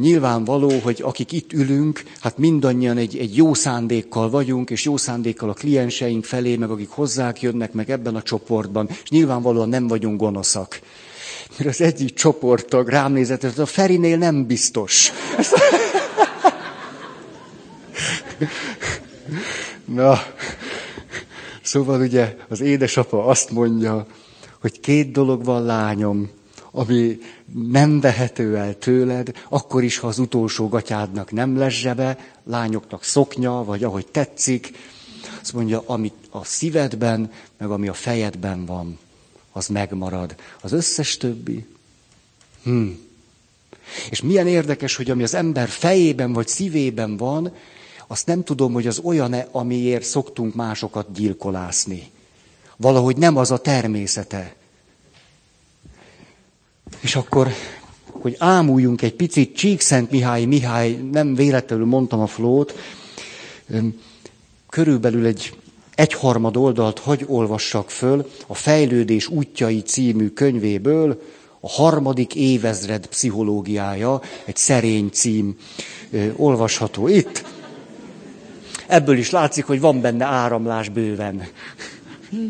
nyilvánvaló, 0.00 0.78
hogy 0.82 1.00
akik 1.02 1.32
itt 1.32 1.52
ülünk, 1.52 2.02
hát 2.20 2.38
mindannyian 2.38 2.96
egy, 2.96 3.16
egy 3.18 3.36
jó 3.36 3.54
szándékkal 3.54 4.30
vagyunk, 4.30 4.70
és 4.70 4.84
jó 4.84 4.96
szándékkal 4.96 5.48
a 5.48 5.52
klienseink 5.52 6.24
felé, 6.24 6.56
meg 6.56 6.70
akik 6.70 6.88
hozzák 6.88 7.42
jönnek, 7.42 7.72
meg 7.72 7.90
ebben 7.90 8.14
a 8.14 8.22
csoportban, 8.22 8.88
és 9.02 9.10
nyilvánvalóan 9.10 9.68
nem 9.68 9.86
vagyunk 9.86 10.20
gonoszak. 10.20 10.80
Mert 11.58 11.70
az 11.70 11.80
egyik 11.80 12.14
csoporttag 12.14 12.88
rám 12.88 13.12
nézett, 13.12 13.40
hogy 13.40 13.52
a 13.56 13.66
Ferinél 13.66 14.16
nem 14.16 14.46
biztos. 14.46 15.12
Ezt, 15.38 15.54
Na, 19.84 20.18
szóval 21.62 22.00
ugye 22.00 22.36
az 22.48 22.60
édesapa 22.60 23.24
azt 23.24 23.50
mondja, 23.50 24.06
hogy 24.60 24.80
két 24.80 25.12
dolog 25.12 25.44
van 25.44 25.62
lányom, 25.62 26.30
ami 26.70 27.18
nem 27.70 28.00
vehető 28.00 28.56
el 28.56 28.78
tőled, 28.78 29.32
akkor 29.48 29.82
is, 29.82 29.98
ha 29.98 30.06
az 30.06 30.18
utolsó 30.18 30.68
gatyádnak 30.68 31.30
nem 31.30 31.56
lesz 31.56 31.72
zsebe, 31.72 32.18
lányoknak 32.44 33.04
szoknya, 33.04 33.64
vagy 33.64 33.84
ahogy 33.84 34.06
tetszik. 34.06 34.72
Azt 35.40 35.52
mondja, 35.52 35.82
ami 35.86 36.12
a 36.30 36.44
szívedben, 36.44 37.32
meg 37.58 37.70
ami 37.70 37.88
a 37.88 37.92
fejedben 37.92 38.66
van, 38.66 38.98
az 39.52 39.66
megmarad. 39.66 40.34
Az 40.60 40.72
összes 40.72 41.16
többi. 41.16 41.66
Hm. 42.62 42.88
És 44.10 44.22
milyen 44.22 44.46
érdekes, 44.46 44.96
hogy 44.96 45.10
ami 45.10 45.22
az 45.22 45.34
ember 45.34 45.68
fejében 45.68 46.32
vagy 46.32 46.48
szívében 46.48 47.16
van, 47.16 47.54
azt 48.12 48.26
nem 48.26 48.44
tudom, 48.44 48.72
hogy 48.72 48.86
az 48.86 49.00
olyan-e, 49.04 49.48
amiért 49.50 50.04
szoktunk 50.04 50.54
másokat 50.54 51.12
gyilkolászni. 51.12 52.10
Valahogy 52.76 53.16
nem 53.16 53.36
az 53.36 53.50
a 53.50 53.58
természete. 53.58 54.54
És 57.00 57.16
akkor, 57.16 57.48
hogy 58.04 58.36
ámuljunk 58.38 59.02
egy 59.02 59.14
picit, 59.14 59.56
Csíkszent 59.56 60.10
Mihály, 60.10 60.44
Mihály, 60.44 60.92
nem 61.12 61.34
véletlenül 61.34 61.86
mondtam 61.86 62.20
a 62.20 62.26
flót, 62.26 62.74
körülbelül 64.68 65.26
egy 65.26 65.58
egyharmad 65.94 66.56
oldalt 66.56 66.98
hagy 66.98 67.24
olvassak 67.26 67.90
föl 67.90 68.30
a 68.46 68.54
Fejlődés 68.54 69.28
útjai 69.28 69.82
című 69.82 70.28
könyvéből, 70.28 71.22
a 71.60 71.68
harmadik 71.68 72.34
évezred 72.34 73.06
pszichológiája, 73.06 74.20
egy 74.44 74.56
szerény 74.56 75.08
cím 75.12 75.58
olvasható 76.36 77.08
itt. 77.08 77.51
Ebből 78.92 79.18
is 79.18 79.30
látszik, 79.30 79.64
hogy 79.64 79.80
van 79.80 80.00
benne 80.00 80.24
áramlás 80.24 80.88
bőven. 80.88 81.48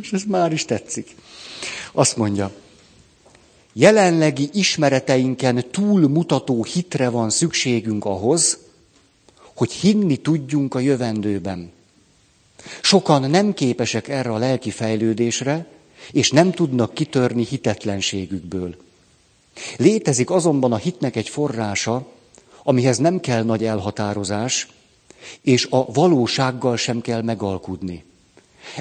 És 0.00 0.12
ez 0.12 0.22
már 0.26 0.52
is 0.52 0.64
tetszik. 0.64 1.14
Azt 1.92 2.16
mondja, 2.16 2.52
jelenlegi 3.72 4.50
ismereteinken 4.52 5.64
túlmutató 5.70 6.64
hitre 6.64 7.08
van 7.08 7.30
szükségünk 7.30 8.04
ahhoz, 8.04 8.58
hogy 9.54 9.72
hinni 9.72 10.16
tudjunk 10.16 10.74
a 10.74 10.78
jövendőben. 10.78 11.70
Sokan 12.80 13.30
nem 13.30 13.54
képesek 13.54 14.08
erre 14.08 14.32
a 14.32 14.38
lelki 14.38 14.70
fejlődésre, 14.70 15.66
és 16.12 16.30
nem 16.30 16.52
tudnak 16.52 16.94
kitörni 16.94 17.44
hitetlenségükből. 17.44 18.76
Létezik 19.76 20.30
azonban 20.30 20.72
a 20.72 20.76
hitnek 20.76 21.16
egy 21.16 21.28
forrása, 21.28 22.06
amihez 22.62 22.98
nem 22.98 23.20
kell 23.20 23.42
nagy 23.42 23.64
elhatározás, 23.64 24.68
és 25.40 25.66
a 25.70 25.92
valósággal 25.92 26.76
sem 26.76 27.00
kell 27.00 27.22
megalkudni. 27.22 28.04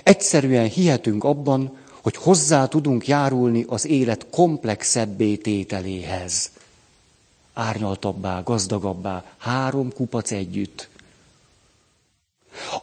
Egyszerűen 0.04 0.68
hihetünk 0.68 1.24
abban, 1.24 1.78
hogy 2.02 2.16
hozzá 2.16 2.68
tudunk 2.68 3.08
járulni 3.08 3.66
az 3.68 3.86
élet 3.86 4.26
komplexebbé 4.30 5.36
tételéhez. 5.36 6.52
Árnyaltabbá, 7.54 8.42
gazdagabbá, 8.44 9.24
három 9.38 9.94
kupac 9.94 10.32
együtt. 10.32 10.90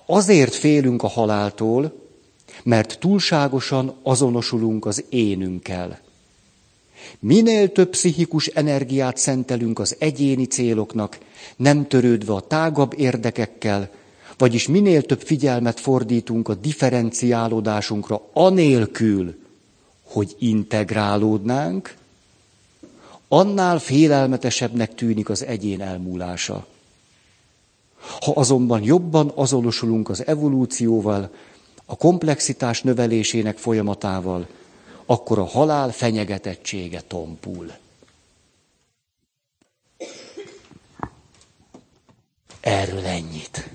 Azért 0.07 0.55
félünk 0.55 1.03
a 1.03 1.09
haláltól, 1.09 2.07
mert 2.63 2.99
túlságosan 2.99 3.97
azonosulunk 4.03 4.87
az 4.87 5.05
énünkkel. 5.09 6.01
Minél 7.19 7.73
több 7.73 7.91
pszichikus 7.91 8.47
energiát 8.47 9.17
szentelünk 9.17 9.79
az 9.79 9.97
egyéni 9.99 10.45
céloknak, 10.45 11.19
nem 11.57 11.89
törődve 11.89 12.33
a 12.33 12.41
tágabb 12.41 12.95
érdekekkel, 12.97 13.91
vagyis 14.39 14.69
minél 14.69 15.03
több 15.03 15.21
figyelmet 15.21 15.81
fordítunk 15.81 16.49
a 16.49 16.55
differenciálódásunkra, 16.55 18.29
anélkül, 18.33 19.35
hogy 20.03 20.37
integrálódnánk, 20.39 21.97
annál 23.29 23.79
félelmetesebbnek 23.79 24.95
tűnik 24.95 25.29
az 25.29 25.45
egyén 25.45 25.81
elmúlása. 25.81 26.67
Ha 28.21 28.33
azonban 28.33 28.83
jobban 28.83 29.33
azonosulunk 29.35 30.09
az 30.09 30.27
evolúcióval, 30.27 31.31
a 31.85 31.97
komplexitás 31.97 32.83
növelésének 32.83 33.59
folyamatával, 33.59 34.47
akkor 35.07 35.39
a 35.39 35.45
halál 35.45 35.91
fenyegetettsége 35.91 37.01
tompul. 37.07 37.73
Erről 42.69 43.05
ennyit. 43.05 43.69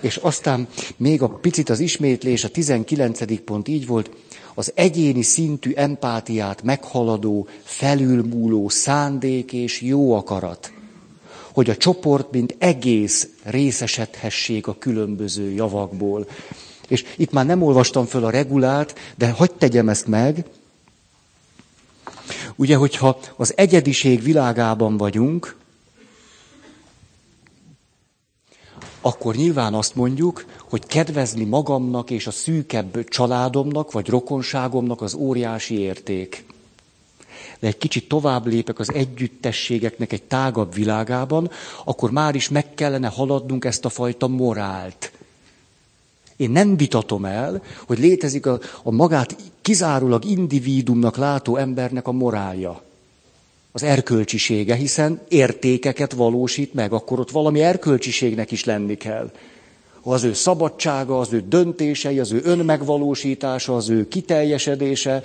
És 0.00 0.16
aztán 0.16 0.68
még 0.96 1.22
a 1.22 1.28
picit 1.28 1.68
az 1.68 1.80
ismétlés, 1.80 2.44
a 2.44 2.48
19. 2.48 3.40
pont 3.44 3.68
így 3.68 3.86
volt, 3.86 4.10
az 4.54 4.72
egyéni 4.74 5.22
szintű 5.22 5.72
empátiát 5.74 6.62
meghaladó, 6.62 7.48
felülmúló 7.62 8.68
szándék 8.68 9.52
és 9.52 9.80
jó 9.80 10.14
akarat, 10.14 10.72
hogy 11.52 11.70
a 11.70 11.76
csoport 11.76 12.32
mint 12.32 12.54
egész 12.58 13.28
részesedhessék 13.42 14.66
a 14.66 14.76
különböző 14.78 15.50
javakból. 15.50 16.28
És 16.88 17.04
itt 17.16 17.32
már 17.32 17.46
nem 17.46 17.62
olvastam 17.62 18.06
föl 18.06 18.24
a 18.24 18.30
regulát, 18.30 18.98
de 19.16 19.30
hagyd 19.30 19.54
tegyem 19.54 19.88
ezt 19.88 20.06
meg. 20.06 20.44
Ugye, 22.56 22.76
hogyha 22.76 23.18
az 23.36 23.52
egyediség 23.56 24.22
világában 24.22 24.96
vagyunk, 24.96 25.60
akkor 29.02 29.34
nyilván 29.34 29.74
azt 29.74 29.94
mondjuk, 29.94 30.44
hogy 30.70 30.86
kedvezni 30.86 31.44
magamnak 31.44 32.10
és 32.10 32.26
a 32.26 32.30
szűkebb 32.30 33.08
családomnak 33.08 33.92
vagy 33.92 34.08
rokonságomnak 34.08 35.00
az 35.02 35.14
óriási 35.14 35.78
érték. 35.78 36.44
De 37.58 37.66
egy 37.66 37.78
kicsit 37.78 38.08
tovább 38.08 38.46
lépek 38.46 38.78
az 38.78 38.92
együttességeknek 38.94 40.12
egy 40.12 40.22
tágabb 40.22 40.74
világában, 40.74 41.50
akkor 41.84 42.10
már 42.10 42.34
is 42.34 42.48
meg 42.48 42.74
kellene 42.74 43.08
haladnunk 43.08 43.64
ezt 43.64 43.84
a 43.84 43.88
fajta 43.88 44.28
morált. 44.28 45.12
Én 46.36 46.50
nem 46.50 46.76
vitatom 46.76 47.24
el, 47.24 47.62
hogy 47.86 47.98
létezik 47.98 48.46
a, 48.46 48.60
a 48.82 48.90
magát 48.90 49.36
kizárólag 49.60 50.24
indivídumnak 50.24 51.16
látó 51.16 51.56
embernek 51.56 52.06
a 52.08 52.12
morálja 52.12 52.82
az 53.72 53.82
erkölcsisége, 53.82 54.74
hiszen 54.74 55.20
értékeket 55.28 56.12
valósít 56.12 56.74
meg, 56.74 56.92
akkor 56.92 57.20
ott 57.20 57.30
valami 57.30 57.60
erkölcsiségnek 57.60 58.50
is 58.50 58.64
lenni 58.64 58.96
kell. 58.96 59.30
Az 60.02 60.24
ő 60.24 60.32
szabadsága, 60.32 61.18
az 61.18 61.32
ő 61.32 61.44
döntései, 61.48 62.18
az 62.18 62.32
ő 62.32 62.40
önmegvalósítása, 62.44 63.76
az 63.76 63.88
ő 63.88 64.08
kiteljesedése, 64.08 65.22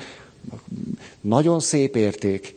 nagyon 1.22 1.60
szép 1.60 1.96
érték. 1.96 2.56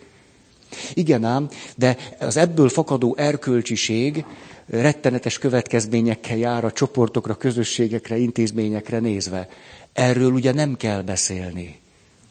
Igen 0.95 1.25
ám, 1.25 1.49
de 1.77 1.97
az 2.19 2.37
ebből 2.37 2.69
fakadó 2.69 3.15
erkölcsiség 3.19 4.25
rettenetes 4.67 5.39
következményekkel 5.39 6.37
jár 6.37 6.65
a 6.65 6.73
csoportokra, 6.73 7.35
közösségekre, 7.35 8.17
intézményekre 8.17 8.99
nézve. 8.99 9.49
Erről 9.93 10.33
ugye 10.33 10.53
nem 10.53 10.77
kell 10.77 11.03
beszélni, 11.03 11.79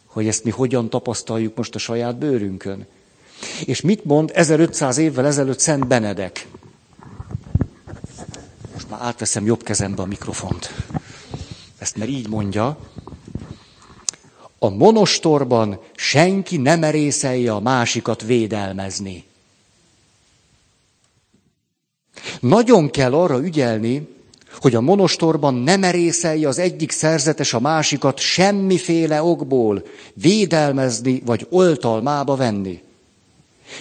hogy 0.06 0.28
ezt 0.28 0.44
mi 0.44 0.50
hogyan 0.50 0.90
tapasztaljuk 0.90 1.56
most 1.56 1.76
a 1.76 1.80
saját 1.80 2.18
bőrünkön. 2.18 2.86
És 3.66 3.82
mit 3.82 4.06
mond 4.06 4.32
1500 4.34 4.98
évvel 4.98 5.26
ezelőtt 5.26 5.60
Szent 5.60 5.88
Benedek? 5.88 6.48
Most 8.74 8.90
már 8.90 9.00
átveszem 9.02 9.46
jobb 9.46 9.64
kezembe 9.64 10.02
a 10.02 10.06
mikrofont. 10.06 10.74
Ezt 11.78 11.98
mert 11.98 12.10
így 12.10 12.28
mondja. 12.30 12.78
A 14.60 14.70
monostorban 14.70 15.80
senki 15.96 16.58
nem 16.58 16.80
merészelje 16.80 17.54
a 17.54 17.60
másikat 17.60 18.22
védelmezni. 18.22 19.24
Nagyon 22.40 22.90
kell 22.90 23.14
arra 23.14 23.40
ügyelni, 23.40 24.08
hogy 24.60 24.76
a 24.76 24.82
monostorban 24.82 25.54
nem 25.54 25.80
merészelje 25.80 26.48
az 26.48 26.58
egyik 26.60 26.92
szerzetes 26.92 27.54
a 27.54 27.60
másikat 27.60 28.20
semmiféle 28.20 29.24
okból 29.24 29.86
védelmezni 30.14 31.22
vagy 31.26 31.48
oltalmába 31.50 32.36
venni 32.36 32.82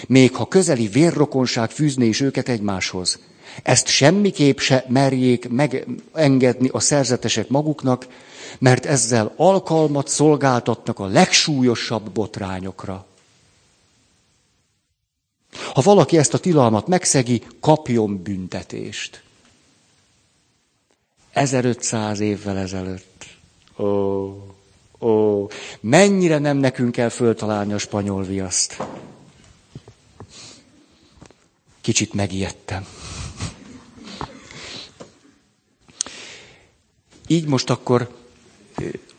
még 0.07 0.35
ha 0.35 0.47
közeli 0.47 0.87
vérrokonság 0.87 1.69
fűzné 1.69 2.07
is 2.07 2.21
őket 2.21 2.49
egymáshoz. 2.49 3.19
Ezt 3.63 3.87
semmiképp 3.87 4.57
se 4.57 4.85
merjék 4.87 5.49
megengedni 5.49 6.69
a 6.71 6.79
szerzetesek 6.79 7.47
maguknak, 7.47 8.07
mert 8.59 8.85
ezzel 8.85 9.33
alkalmat 9.35 10.07
szolgáltatnak 10.07 10.99
a 10.99 11.05
legsúlyosabb 11.05 12.11
botrányokra. 12.11 13.05
Ha 15.73 15.81
valaki 15.81 16.17
ezt 16.17 16.33
a 16.33 16.37
tilalmat 16.37 16.87
megszegi, 16.87 17.41
kapjon 17.59 18.21
büntetést. 18.21 19.21
1500 21.31 22.19
évvel 22.19 22.57
ezelőtt. 22.57 23.25
Ó, 23.77 23.85
ó, 24.99 25.47
mennyire 25.79 26.37
nem 26.37 26.57
nekünk 26.57 26.91
kell 26.91 27.09
föltalálni 27.09 27.73
a 27.73 27.77
spanyol 27.77 28.23
viaszt. 28.23 28.77
Kicsit 31.81 32.13
megijedtem. 32.13 32.85
Így 37.27 37.45
most 37.47 37.69
akkor 37.69 38.09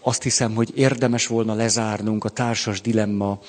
azt 0.01 0.23
hiszem, 0.23 0.55
hogy 0.55 0.73
érdemes 0.75 1.27
volna 1.27 1.55
lezárnunk 1.55 2.25
a 2.25 2.29
társas 2.29 2.81
dilemma 2.81 3.41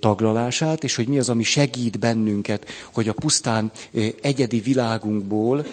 taglalását, 0.00 0.84
és 0.84 0.94
hogy 0.94 1.08
mi 1.08 1.18
az, 1.18 1.28
ami 1.28 1.42
segít 1.42 1.98
bennünket, 1.98 2.66
hogy 2.92 3.08
a 3.08 3.12
pusztán 3.12 3.70
egyedi 4.22 4.60
világunkból 4.60 5.66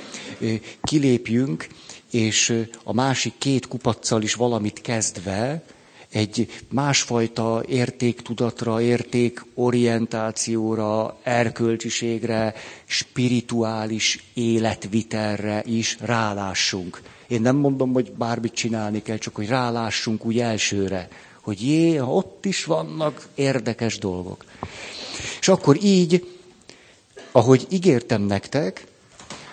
kilépjünk, 0.82 1.68
és 2.12 2.66
a 2.84 2.94
másik 2.94 3.34
két 3.38 3.68
kupacsal 3.68 4.22
is 4.22 4.34
valamit 4.34 4.82
kezdve, 4.82 5.64
egy 6.12 6.64
másfajta 6.70 7.64
értéktudatra, 7.68 8.82
értékorientációra, 8.82 11.18
erkölcsiségre, 11.24 12.54
spirituális 12.86 14.24
életvitelre 14.34 15.64
is 15.66 15.98
rálássunk. 16.00 17.02
Én 17.28 17.42
nem 17.42 17.56
mondom, 17.56 17.94
hogy 17.94 18.12
bármit 18.12 18.54
csinálni 18.54 19.02
kell, 19.02 19.18
csak 19.18 19.36
hogy 19.36 19.48
rálássunk 19.48 20.26
úgy 20.26 20.40
elsőre, 20.40 21.08
hogy 21.42 21.68
jé, 21.68 22.00
ott 22.00 22.46
is 22.46 22.66
vannak 22.66 23.28
érdekes 23.36 23.98
dolgok. 23.98 24.46
És 25.40 25.48
akkor 25.48 25.84
így, 25.84 26.38
ahogy 27.32 27.68
ígértem 27.70 28.22
nektek, 28.22 28.88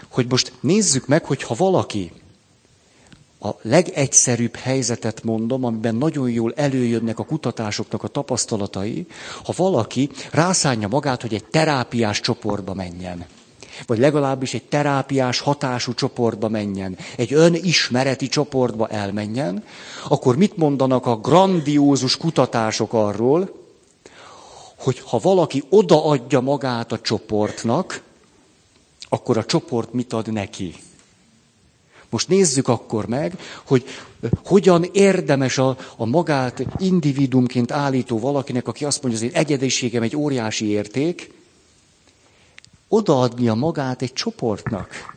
hogy 0.09 0.27
most 0.29 0.53
nézzük 0.61 1.07
meg, 1.07 1.25
hogy 1.25 1.43
ha 1.43 1.55
valaki 1.55 2.13
a 3.47 3.59
legegyszerűbb 3.63 4.57
helyzetet 4.57 5.25
mondom, 5.25 5.65
amiben 5.65 5.95
nagyon 5.95 6.31
jól 6.31 6.53
előjönnek 6.57 7.19
a 7.19 7.25
kutatásoknak 7.25 8.03
a 8.03 8.09
tapasztalatai, 8.09 9.07
ha 9.45 9.53
valaki 9.57 10.11
rászánja 10.33 10.89
magát, 10.89 11.23
hogy 11.23 11.35
egy 11.35 11.45
terápiás 11.45 12.21
csoportba 12.21 12.75
menjen. 12.75 13.27
Vagy 13.87 13.99
legalábbis 13.99 14.55
egy 14.55 14.63
terápiás 14.63 15.41
hatású 15.41 15.95
csoportba 15.95 16.49
menjen, 16.49 16.97
egy 17.17 17.33
önismereti 17.33 18.29
csoportba 18.29 18.89
elmenjen, 18.89 19.65
akkor 20.09 20.37
mit 20.37 20.57
mondanak 20.57 21.07
a 21.07 21.17
grandiózus 21.17 22.17
kutatások 22.17 22.93
arról, 22.93 23.65
hogy 24.79 25.01
ha 25.01 25.19
valaki 25.19 25.63
odaadja 25.69 26.41
magát 26.41 26.93
a 26.93 27.01
csoportnak, 27.01 28.03
akkor 29.09 29.39
a 29.39 29.45
csoport 29.45 29.93
mit 29.93 30.13
ad 30.13 30.33
neki. 30.33 30.75
Most 32.17 32.29
nézzük 32.29 32.69
akkor 32.69 33.07
meg, 33.07 33.39
hogy 33.65 33.85
hogyan 34.45 34.85
érdemes 34.93 35.59
a, 35.59 35.77
a 35.97 36.05
magát 36.07 36.63
individumként 36.79 37.73
állító 37.73 38.19
valakinek, 38.19 38.69
aki 38.69 38.85
azt 38.85 39.03
mondja, 39.03 39.21
az 39.21 39.27
én 39.27 39.41
egyediségem 39.41 40.03
egy 40.03 40.17
óriási 40.17 40.67
érték, 40.67 41.33
odaadnia 42.89 43.55
magát 43.55 44.03
egy 44.03 44.13
csoportnak. 44.13 45.13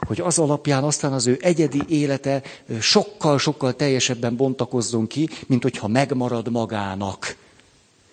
Hogy 0.00 0.20
az 0.20 0.38
alapján 0.38 0.84
aztán 0.84 1.12
az 1.12 1.26
ő 1.26 1.38
egyedi 1.40 1.82
élete 1.88 2.42
sokkal-sokkal 2.80 3.76
teljesebben 3.76 4.36
bontakozzon 4.36 5.06
ki, 5.06 5.28
mint 5.46 5.62
hogyha 5.62 5.88
megmarad 5.88 6.50
magának, 6.50 7.36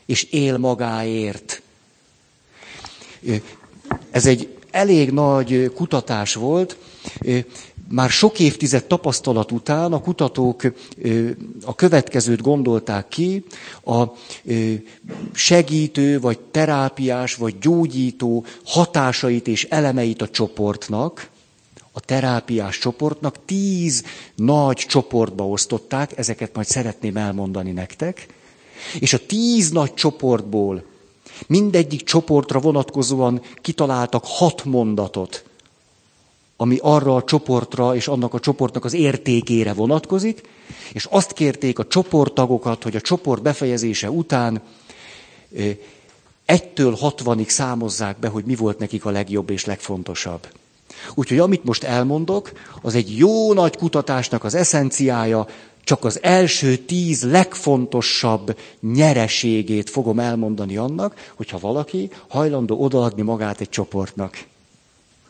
és 0.06 0.24
él 0.24 0.58
magáért. 0.58 1.62
Ez 4.12 4.26
egy 4.26 4.58
elég 4.72 5.12
nagy 5.12 5.72
kutatás 5.76 6.34
volt, 6.34 6.78
már 7.90 8.10
sok 8.10 8.40
évtized 8.40 8.86
tapasztalat 8.86 9.52
után 9.52 9.94
a 9.94 10.02
kutatók 10.02 10.62
a 11.66 11.76
következőt 11.76 12.42
gondolták 12.42 13.08
ki, 13.08 13.44
a 13.86 14.04
segítő, 15.34 16.20
vagy 16.20 16.40
terápiás, 16.40 17.36
vagy 17.36 17.58
gyógyító 17.60 18.46
hatásait 18.66 19.48
és 19.48 19.64
elemeit 19.64 20.22
a 20.22 20.30
csoportnak, 20.30 21.30
a 21.92 22.00
terápiás 22.00 22.78
csoportnak 22.78 23.46
tíz 23.46 24.04
nagy 24.36 24.78
csoportba 24.78 25.48
osztották, 25.48 26.18
ezeket 26.18 26.56
majd 26.56 26.68
szeretném 26.68 27.18
elmondani 27.18 27.72
nektek, 27.72 28.28
és 29.00 29.14
a 29.14 29.26
tíz 29.26 29.70
nagy 29.72 29.94
csoportból 29.94 30.84
mindegyik 31.48 32.04
csoportra 32.04 32.60
vonatkozóan 32.60 33.42
kitaláltak 33.62 34.24
hat 34.26 34.66
mondatot, 34.66 35.44
ami 36.58 36.78
arra 36.82 37.16
a 37.16 37.24
csoportra 37.24 37.96
és 37.96 38.08
annak 38.08 38.34
a 38.34 38.40
csoportnak 38.40 38.86
az 38.86 38.94
értékére 38.94 39.74
vonatkozik, 39.74 40.42
és 40.94 41.06
azt 41.06 41.34
kérték 41.34 41.80
a 41.80 41.88
csoporttagokat, 41.88 42.84
hogy 42.84 42.96
a 42.96 43.02
csoport 43.02 43.42
befejezése 43.42 44.10
után 44.10 44.62
egytől 46.46 46.96
hatvanig 46.96 47.50
számozzák 47.50 48.20
be, 48.20 48.28
hogy 48.28 48.46
mi 48.46 48.56
volt 48.56 48.80
nekik 48.80 49.06
a 49.06 49.10
legjobb 49.10 49.50
és 49.50 49.66
legfontosabb. 49.66 50.48
Úgyhogy 51.16 51.40
amit 51.40 51.64
most 51.64 51.84
elmondok, 51.84 52.52
az 52.82 52.96
egy 52.96 53.18
jó 53.18 53.54
nagy 53.54 53.78
kutatásnak 53.78 54.44
az 54.44 54.56
eszenciája, 54.56 55.48
csak 55.84 56.06
az 56.06 56.24
első 56.24 56.78
tíz 56.78 57.24
legfontosabb 57.24 58.58
nyereségét 58.82 59.90
fogom 59.90 60.20
elmondani 60.20 60.78
annak, 60.78 61.32
hogyha 61.36 61.60
valaki 61.60 62.10
hajlandó 62.28 62.82
odaadni 62.84 63.22
magát 63.22 63.62
egy 63.62 63.70
csoportnak. 63.70 64.38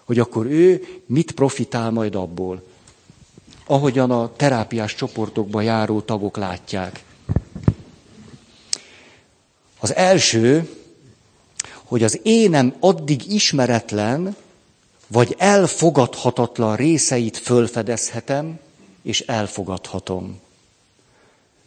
Hogy 0.08 0.20
akkor 0.20 0.46
ő 0.46 0.86
mit 1.06 1.32
profitál 1.32 1.92
majd 1.92 2.16
abból. 2.16 2.64
Ahogyan 3.66 4.12
a 4.12 4.32
terápiás 4.36 4.96
csoportokba 4.96 5.62
járó 5.62 6.02
tagok 6.02 6.38
látják. 6.38 7.04
Az 9.80 9.96
első, 9.96 10.70
hogy 11.84 12.04
az 12.04 12.20
énem 12.24 12.76
addig 12.80 13.32
ismeretlen, 13.32 14.36
vagy 15.08 15.36
elfogadhatatlan 15.38 16.76
részeit 16.76 17.38
fölfedezhetem, 17.38 18.60
és 19.02 19.22
elfogadhatom. 19.22 20.40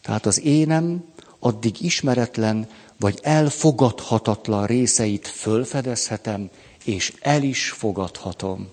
Tehát 0.03 0.27
az 0.27 0.41
énem 0.41 1.05
addig 1.39 1.81
ismeretlen, 1.81 2.69
vagy 2.97 3.19
elfogadhatatlan 3.23 4.67
részeit 4.67 5.29
fölfedezhetem, 5.29 6.51
és 6.85 7.13
el 7.21 7.43
is 7.43 7.71
fogadhatom. 7.71 8.69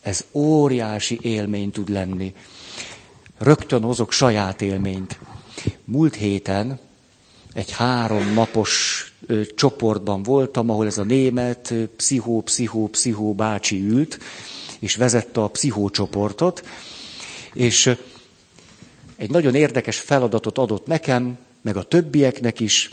Ez 0.00 0.24
óriási 0.32 1.18
élmény 1.22 1.70
tud 1.70 1.88
lenni. 1.88 2.34
Rögtön 3.38 3.82
hozok 3.82 4.12
saját 4.12 4.62
élményt. 4.62 5.18
Múlt 5.84 6.14
héten 6.14 6.80
egy 7.54 7.70
három 7.70 8.32
napos 8.34 9.04
ö, 9.26 9.42
csoportban 9.54 10.22
voltam, 10.22 10.70
ahol 10.70 10.86
ez 10.86 10.98
a 10.98 11.04
német 11.04 11.74
pszichó, 11.96 12.40
pszichó, 12.40 12.88
pszichó 12.88 13.34
bácsi 13.34 13.80
ült, 13.80 14.18
és 14.78 14.96
vezette 14.96 15.42
a 15.42 15.48
pszichócsoportot, 15.48 16.64
és 17.52 17.96
egy 19.16 19.30
nagyon 19.30 19.54
érdekes 19.54 19.98
feladatot 19.98 20.58
adott 20.58 20.86
nekem, 20.86 21.38
meg 21.60 21.76
a 21.76 21.82
többieknek 21.82 22.60
is, 22.60 22.90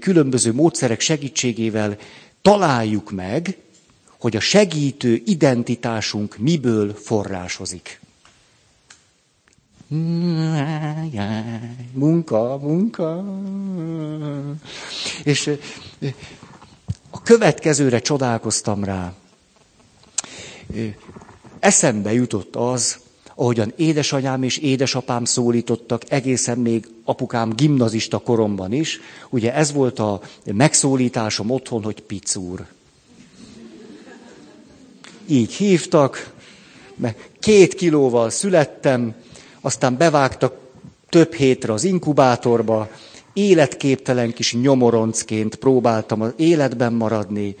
különböző 0.00 0.52
módszerek 0.52 1.00
segítségével 1.00 1.96
találjuk 2.42 3.10
meg, 3.10 3.56
hogy 4.18 4.36
a 4.36 4.40
segítő 4.40 5.22
identitásunk 5.24 6.36
miből 6.38 6.94
forrásozik. 6.94 8.00
Munka, 11.92 12.58
munka. 12.58 13.24
És 15.24 15.50
a 17.10 17.22
következőre 17.22 17.98
csodálkoztam 18.00 18.84
rá. 18.84 19.12
Eszembe 21.58 22.12
jutott 22.12 22.56
az, 22.56 22.98
ahogyan 23.34 23.72
édesanyám 23.76 24.42
és 24.42 24.56
édesapám 24.56 25.24
szólítottak, 25.24 26.02
egészen 26.08 26.58
még 26.58 26.88
apukám 27.04 27.52
gimnazista 27.52 28.18
koromban 28.18 28.72
is. 28.72 29.00
Ugye 29.30 29.54
ez 29.54 29.72
volt 29.72 29.98
a 29.98 30.20
megszólításom 30.44 31.50
otthon, 31.50 31.82
hogy 31.82 32.00
picúr. 32.00 32.66
Így 35.26 35.52
hívtak, 35.52 36.32
mert 36.94 37.18
két 37.40 37.74
kilóval 37.74 38.30
születtem, 38.30 39.14
aztán 39.60 39.96
bevágtak 39.96 40.54
több 41.08 41.32
hétre 41.34 41.72
az 41.72 41.84
inkubátorba, 41.84 42.88
életképtelen 43.32 44.32
kis 44.32 44.54
nyomoroncként 44.54 45.54
próbáltam 45.54 46.20
az 46.20 46.32
életben 46.36 46.92
maradni, 46.92 47.56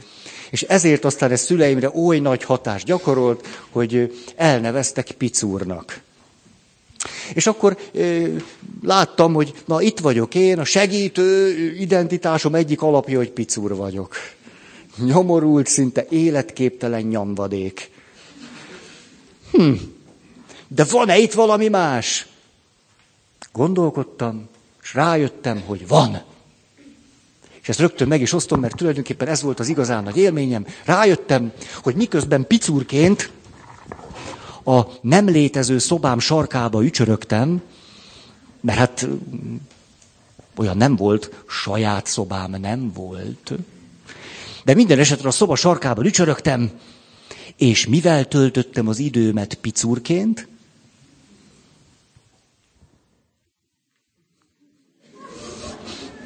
és 0.52 0.62
ezért 0.62 1.04
aztán 1.04 1.30
ez 1.30 1.40
szüleimre 1.40 1.90
oly 1.94 2.18
nagy 2.18 2.44
hatást 2.44 2.86
gyakorolt, 2.86 3.46
hogy 3.70 4.22
elneveztek 4.36 5.10
Picúrnak. 5.10 6.00
És 7.34 7.46
akkor 7.46 7.76
láttam, 8.82 9.32
hogy 9.34 9.54
na 9.64 9.80
itt 9.80 9.98
vagyok 9.98 10.34
én, 10.34 10.58
a 10.58 10.64
segítő 10.64 11.54
identitásom 11.76 12.54
egyik 12.54 12.82
alapja, 12.82 13.18
hogy 13.18 13.30
Picúr 13.30 13.76
vagyok. 13.76 14.16
Nyomorult, 14.96 15.66
szinte 15.66 16.06
életképtelen 16.08 17.02
nyomvadék. 17.02 17.90
Hm, 19.50 19.72
de 20.68 20.84
van-e 20.84 21.18
itt 21.18 21.32
valami 21.32 21.68
más? 21.68 22.26
Gondolkodtam, 23.52 24.48
és 24.82 24.94
rájöttem, 24.94 25.60
hogy 25.66 25.88
van. 25.88 26.22
És 27.62 27.68
ezt 27.68 27.78
rögtön 27.78 28.08
meg 28.08 28.20
is 28.20 28.32
osztom, 28.32 28.60
mert 28.60 28.76
tulajdonképpen 28.76 29.28
ez 29.28 29.42
volt 29.42 29.60
az 29.60 29.68
igazán 29.68 30.02
nagy 30.02 30.16
élményem. 30.16 30.66
Rájöttem, 30.84 31.52
hogy 31.82 31.94
miközben 31.94 32.46
picurként 32.46 33.30
a 34.64 34.80
nem 35.00 35.28
létező 35.28 35.78
szobám 35.78 36.18
sarkába 36.18 36.84
ücsörögtem, 36.84 37.62
mert 38.60 38.78
hát 38.78 39.08
olyan 40.56 40.76
nem 40.76 40.96
volt, 40.96 41.44
saját 41.48 42.06
szobám 42.06 42.50
nem 42.60 42.92
volt. 42.92 43.52
De 44.64 44.74
minden 44.74 44.98
esetre 44.98 45.28
a 45.28 45.32
szoba 45.32 45.56
sarkában 45.56 46.06
ücsörögtem, 46.06 46.70
és 47.56 47.86
mivel 47.86 48.24
töltöttem 48.24 48.88
az 48.88 48.98
időmet 48.98 49.54
picurként? 49.54 50.48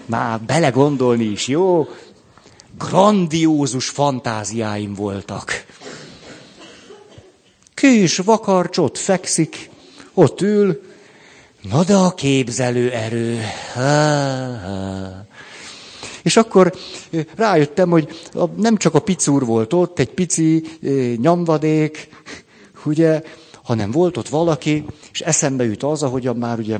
Már 0.06 0.40
belegondolni 0.40 1.24
is 1.24 1.48
jó. 1.48 1.88
Grandiózus 2.78 3.88
fantáziáim 3.88 4.94
voltak. 4.94 5.64
Kis 7.74 8.16
vakarcsot 8.16 8.98
fekszik, 8.98 9.70
ott 10.14 10.40
ül, 10.40 10.80
na 11.62 11.84
de 11.84 11.94
a 11.94 12.14
képzelő 12.14 12.90
erő. 12.90 13.40
Ha, 13.74 13.80
ha. 14.56 15.24
És 16.22 16.36
akkor 16.36 16.74
rájöttem, 17.36 17.90
hogy 17.90 18.20
nem 18.56 18.76
csak 18.76 18.94
a 18.94 19.00
picúr 19.00 19.44
volt 19.44 19.72
ott, 19.72 19.98
egy 19.98 20.10
pici 20.10 20.64
nyomvadék, 21.20 22.08
ugye, 22.84 23.22
hanem 23.62 23.90
volt 23.90 24.16
ott 24.16 24.28
valaki, 24.28 24.84
és 25.12 25.20
eszembe 25.20 25.64
jut 25.64 25.82
az, 25.82 26.02
ahogyan 26.02 26.36
már 26.36 26.58
ugye 26.58 26.78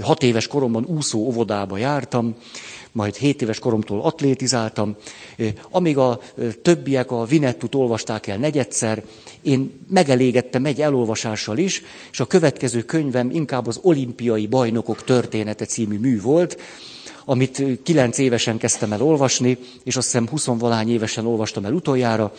Hat 0.00 0.22
éves 0.22 0.46
koromban 0.46 0.84
úszó 0.84 1.18
óvodába 1.18 1.76
jártam, 1.76 2.34
majd 2.92 3.14
hét 3.14 3.42
éves 3.42 3.58
koromtól 3.58 4.00
atlétizáltam. 4.00 4.96
Amíg 5.70 5.98
a 5.98 6.20
többiek 6.62 7.10
a 7.10 7.24
Vinettut 7.24 7.74
olvasták 7.74 8.26
el 8.26 8.36
negyedszer, 8.36 9.02
én 9.42 9.72
megelégettem 9.88 10.64
egy 10.64 10.80
elolvasással 10.80 11.58
is, 11.58 11.82
és 12.12 12.20
a 12.20 12.26
következő 12.26 12.82
könyvem 12.82 13.30
inkább 13.30 13.66
az 13.66 13.78
olimpiai 13.82 14.46
bajnokok 14.46 15.04
története 15.04 15.64
című 15.64 15.98
mű 15.98 16.20
volt, 16.20 16.58
amit 17.24 17.62
kilenc 17.82 18.18
évesen 18.18 18.58
kezdtem 18.58 18.92
el 18.92 19.02
olvasni, 19.02 19.58
és 19.84 19.96
azt 19.96 20.06
hiszem 20.06 20.28
huszonvalány 20.28 20.90
évesen 20.90 21.26
olvastam 21.26 21.64
el 21.64 21.72
utoljára. 21.72 22.32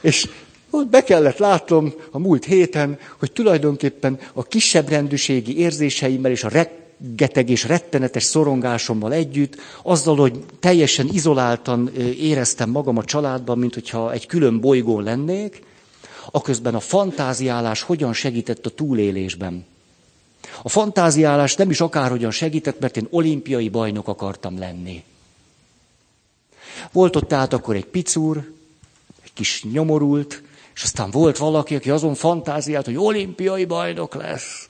És 0.00 0.28
ott 0.76 0.90
be 0.90 1.02
kellett 1.02 1.38
látnom 1.38 1.94
a 2.10 2.18
múlt 2.18 2.44
héten, 2.44 2.98
hogy 3.18 3.32
tulajdonképpen 3.32 4.18
a 4.32 4.42
kisebb 4.42 4.88
rendűségi 4.88 5.58
érzéseimmel 5.58 6.30
és 6.30 6.44
a 6.44 6.48
reggeteg 6.48 7.50
és 7.50 7.64
rettenetes 7.64 8.22
szorongásommal 8.22 9.12
együtt, 9.12 9.56
azzal, 9.82 10.16
hogy 10.16 10.44
teljesen 10.60 11.08
izoláltan 11.12 11.90
éreztem 12.18 12.70
magam 12.70 12.96
a 12.96 13.04
családban, 13.04 13.58
mint 13.58 13.74
hogyha 13.74 14.12
egy 14.12 14.26
külön 14.26 14.60
bolygón 14.60 15.02
lennék, 15.02 15.62
aközben 16.30 16.74
a 16.74 16.80
fantáziálás 16.80 17.82
hogyan 17.82 18.12
segített 18.12 18.66
a 18.66 18.70
túlélésben. 18.70 19.64
A 20.62 20.68
fantáziálás 20.68 21.54
nem 21.54 21.70
is 21.70 21.80
akárhogyan 21.80 22.30
segített, 22.30 22.80
mert 22.80 22.96
én 22.96 23.06
olimpiai 23.10 23.68
bajnok 23.68 24.08
akartam 24.08 24.58
lenni. 24.58 25.02
Volt 26.92 27.16
ott 27.16 27.28
tehát 27.28 27.52
akkor 27.52 27.76
egy 27.76 27.86
picúr, 27.86 28.36
egy 29.24 29.32
kis 29.32 29.64
nyomorult, 29.72 30.42
és 30.76 30.82
aztán 30.82 31.10
volt 31.10 31.38
valaki, 31.38 31.74
aki 31.74 31.90
azon 31.90 32.14
fantáziált, 32.14 32.84
hogy 32.84 32.96
olimpiai 32.96 33.64
bajnok 33.64 34.14
lesz. 34.14 34.68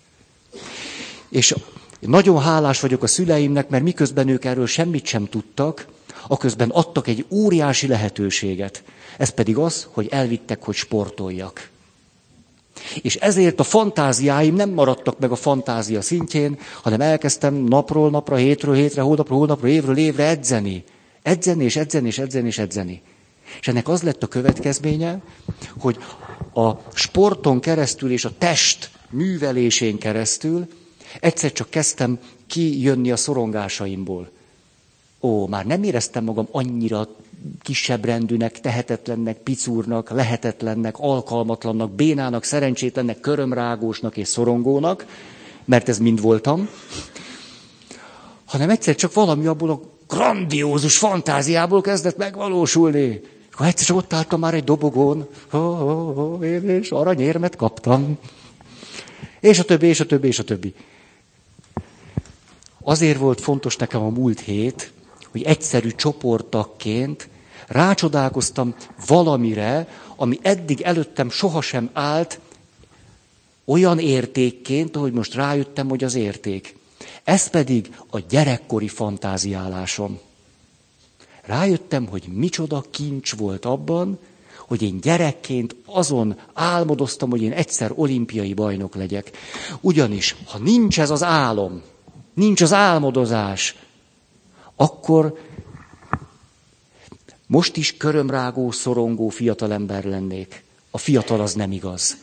És 1.29 1.55
nagyon 2.01 2.41
hálás 2.41 2.81
vagyok 2.81 3.03
a 3.03 3.07
szüleimnek, 3.07 3.69
mert 3.69 3.83
miközben 3.83 4.29
ők 4.29 4.45
erről 4.45 4.67
semmit 4.67 5.07
sem 5.07 5.29
tudtak, 5.29 5.87
aközben 6.29 6.71
adtak 6.71 7.07
egy 7.07 7.27
óriási 7.31 7.87
lehetőséget. 7.87 8.83
Ez 9.19 9.29
pedig 9.29 9.57
az, 9.57 9.87
hogy 9.91 10.09
elvittek, 10.11 10.63
hogy 10.63 10.75
sportoljak. 10.75 11.69
És 13.03 13.17
ezért 13.17 13.61
a 13.61 13.65
fantáziáim 13.65 14.55
nem 14.55 14.71
maradtak 14.71 15.19
meg 15.19 15.31
a 15.31 15.37
fantázia 15.37 16.01
szintjén, 16.03 16.59
hanem 16.83 17.01
elkezdtem 17.01 17.55
napról 17.55 18.11
napra, 18.11 18.37
hétről 18.37 18.75
hétre, 18.75 19.03
hónapról 19.03 19.39
hónapra, 19.39 19.69
évről 19.69 19.97
évre 19.97 20.27
edzeni. 20.27 20.85
Edzeni 21.23 21.65
és 21.65 21.77
edzeni 21.77 22.07
és 22.07 22.19
edzeni 22.19 22.47
és 22.47 22.59
edzeni. 22.59 23.03
És 23.61 23.69
ennek 23.69 23.89
az 23.89 24.03
lett 24.03 24.23
a 24.23 24.27
következménye, 24.27 25.21
hogy 25.79 25.99
a 26.55 26.71
sporton 26.95 27.61
keresztül 27.61 28.11
és 28.11 28.25
a 28.25 28.33
test 28.39 28.91
művelésén 29.11 29.99
keresztül 29.99 30.67
egyszer 31.21 31.53
csak 31.53 31.71
kezdtem 31.71 32.19
kijönni 32.47 33.11
a 33.11 33.17
szorongásaimból. 33.17 34.31
Ó, 35.21 35.47
már 35.47 35.67
nem 35.67 35.83
éreztem 35.83 36.25
magam 36.25 36.49
annyira 36.51 37.09
kisebb 37.63 38.05
rendűnek, 38.05 38.61
tehetetlennek, 38.61 39.37
picúrnak, 39.37 40.11
lehetetlennek, 40.11 40.99
alkalmatlannak, 40.99 41.91
bénának, 41.91 42.45
szerencsétlennek, 42.45 43.21
körömrágósnak 43.21 44.17
és 44.17 44.29
szorongónak, 44.29 45.07
mert 45.65 45.89
ez 45.89 45.99
mind 45.99 46.21
voltam, 46.21 46.69
hanem 48.45 48.71
egyszer 48.71 48.95
csak 48.95 49.13
valami 49.13 49.47
abból 49.47 49.71
a 49.71 49.81
grandiózus 50.09 50.99
fantáziából 50.99 51.81
kezdett 51.81 52.17
megvalósulni. 52.17 53.21
Akkor 53.57 53.69
egyszer 53.69 53.97
ott 53.97 54.13
álltam 54.13 54.41
már 54.41 54.55
egy 54.55 54.65
dobogón, 54.65 55.29
oh, 55.51 56.45
én 56.45 56.69
és 56.69 56.91
aranyérmet 56.91 57.57
kaptam. 57.57 58.19
És 59.41 59.59
a 59.59 59.65
többi, 59.65 59.87
és 59.87 60.01
a 60.01 60.07
többi, 60.07 60.27
és 60.27 60.39
a 60.39 60.45
többi. 60.45 60.75
Azért 62.83 63.19
volt 63.19 63.41
fontos 63.41 63.77
nekem 63.77 64.03
a 64.03 64.09
múlt 64.09 64.41
hét, 64.41 64.93
hogy 65.31 65.43
egyszerű 65.43 65.91
csoporttakként 65.91 67.29
rácsodálkoztam 67.67 68.75
valamire, 69.07 69.89
ami 70.17 70.39
eddig 70.43 70.81
előttem 70.81 71.31
sohasem 71.31 71.91
állt 71.93 72.41
olyan 73.65 73.99
értékként, 73.99 74.97
ahogy 74.97 75.13
most 75.13 75.35
rájöttem, 75.35 75.89
hogy 75.89 76.05
az 76.05 76.15
érték. 76.15 76.77
Ez 77.25 77.49
pedig 77.49 77.95
a 78.11 78.19
gyerekkori 78.19 78.89
fantáziálásom. 78.89 80.21
Rájöttem, 81.47 82.07
hogy 82.07 82.25
micsoda 82.33 82.85
kincs 82.91 83.35
volt 83.35 83.65
abban, 83.65 84.19
hogy 84.67 84.83
én 84.83 85.01
gyerekként 85.01 85.77
azon 85.85 86.39
álmodoztam, 86.55 87.31
hogy 87.31 87.43
én 87.43 87.53
egyszer 87.53 87.93
olimpiai 87.95 88.55
bajnok 88.55 88.95
legyek. 88.95 89.31
Ugyanis, 89.81 90.37
ha 90.47 90.59
nincs 90.59 91.01
ez 91.01 91.11
az 91.11 91.23
álom, 91.23 91.83
nincs 92.35 92.61
az 92.61 92.73
álmodozás, 92.73 93.77
akkor 94.77 95.39
most 97.47 97.77
is 97.77 97.97
körömrágó, 97.97 98.71
szorongó 98.71 99.29
fiatalember 99.29 100.05
lennék. 100.05 100.65
A 100.91 100.99
fiatal 100.99 101.41
az 101.41 101.55
nem 101.55 101.73
igaz. 101.73 102.17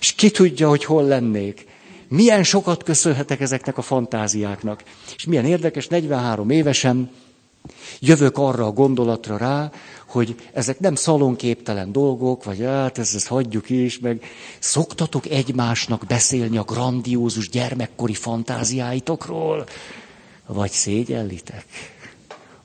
És 0.00 0.12
ki 0.12 0.30
tudja, 0.30 0.68
hogy 0.68 0.84
hol 0.84 1.04
lennék. 1.04 1.66
Milyen 2.08 2.42
sokat 2.42 2.82
köszönhetek 2.82 3.40
ezeknek 3.40 3.78
a 3.78 3.82
fantáziáknak. 3.82 4.82
És 5.16 5.24
milyen 5.24 5.44
érdekes, 5.44 5.86
43 5.86 6.50
évesen 6.50 7.10
jövök 8.00 8.38
arra 8.38 8.66
a 8.66 8.72
gondolatra 8.72 9.36
rá, 9.36 9.70
hogy 10.06 10.34
ezek 10.52 10.78
nem 10.78 10.94
szalonképtelen 10.94 11.92
dolgok, 11.92 12.44
vagy 12.44 12.60
hát 12.60 12.98
ezt, 12.98 13.14
ezt 13.14 13.26
hagyjuk 13.26 13.70
is, 13.70 13.98
meg 13.98 14.24
szoktatok 14.58 15.26
egymásnak 15.26 16.04
beszélni 16.06 16.56
a 16.56 16.62
grandiózus 16.62 17.48
gyermekkori 17.48 18.14
fantáziáitokról, 18.14 19.66
vagy 20.46 20.70
szégyellitek? 20.70 21.64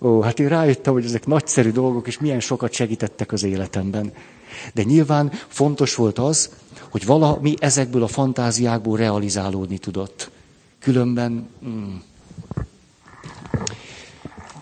Ó, 0.02 0.22
hát 0.22 0.40
én 0.40 0.48
rájöttem, 0.48 0.94
hogy 0.94 1.06
ezek 1.06 1.26
nagyszerű 1.26 1.72
dolgok, 1.72 2.08
és 2.08 2.20
milyen 2.20 2.40
sokat 2.40 2.74
segítettek 2.74 3.32
az 3.32 3.44
életemben. 3.44 4.14
De 4.74 4.84
nyilván 4.84 5.32
fontos 5.48 5.96
volt 5.96 6.20
az, 6.20 6.50
hogy 6.90 7.06
valami 7.06 7.54
ezekből 7.60 8.04
a 8.04 8.08
fantáziákból 8.08 8.98
realizálódni 8.98 9.78
tudott. 9.78 10.30
Különben... 10.80 11.50
Mm. 11.66 11.96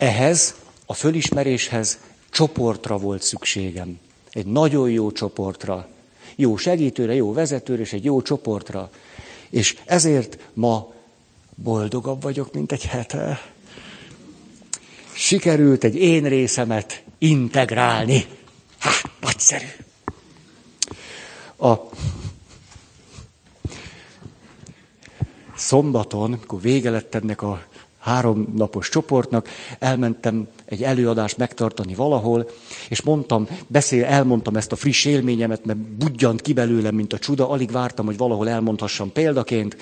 Ehhez, 0.04 0.56
a 0.86 0.94
fölismeréshez 0.94 2.00
csoportra 2.30 2.98
volt 2.98 3.22
szükségem. 3.22 4.00
Egy 4.32 4.46
nagyon 4.46 4.89
jó 4.89 5.12
csoportra. 5.12 5.88
Jó 6.36 6.58
segítőre, 6.58 7.13
jó 7.13 7.34
vezetőre, 7.34 7.82
és 7.82 7.94
egy 7.94 8.04
jó 8.04 8.22
csoportra. 8.22 8.89
És 9.50 9.78
ezért 9.86 10.38
ma 10.54 10.94
boldogabb 11.56 12.22
vagyok, 12.22 12.54
mint 12.54 12.72
egy 12.72 12.86
hete. 12.86 13.42
Sikerült 15.13 15.84
egy 15.84 15.96
én 15.96 16.24
részemet 16.24 17.04
integrálni. 17.18 18.26
Ha, 18.80 18.92
nagyszerű. 19.22 19.68
A 21.58 21.76
szombaton, 25.56 26.34
amikor 26.34 26.62
vége 26.62 26.89
lett 26.89 27.16
ennek 27.16 27.42
a 27.42 27.63
háromnapos 28.04 28.89
csoportnak, 28.89 29.50
elmentem 29.80 30.48
egy 30.66 30.84
előadást 30.84 31.38
megtartani 31.38 31.96
valahol, 31.96 32.50
és 32.89 33.02
mondtam, 33.02 33.48
beszél, 33.68 34.06
elmondtam 34.06 34.56
ezt 34.56 34.72
a 34.72 34.76
friss 34.76 35.06
élményemet, 35.06 35.66
mert 35.66 35.80
budjant 35.80 36.42
ki 36.42 36.54
belőlem, 36.54 36.96
mint 36.96 37.13
a 37.13 37.20
csuda, 37.20 37.50
alig 37.50 37.72
vártam, 37.72 38.06
hogy 38.06 38.18
valahol 38.18 38.50
elmondhassam 38.50 39.12
példaként. 39.12 39.78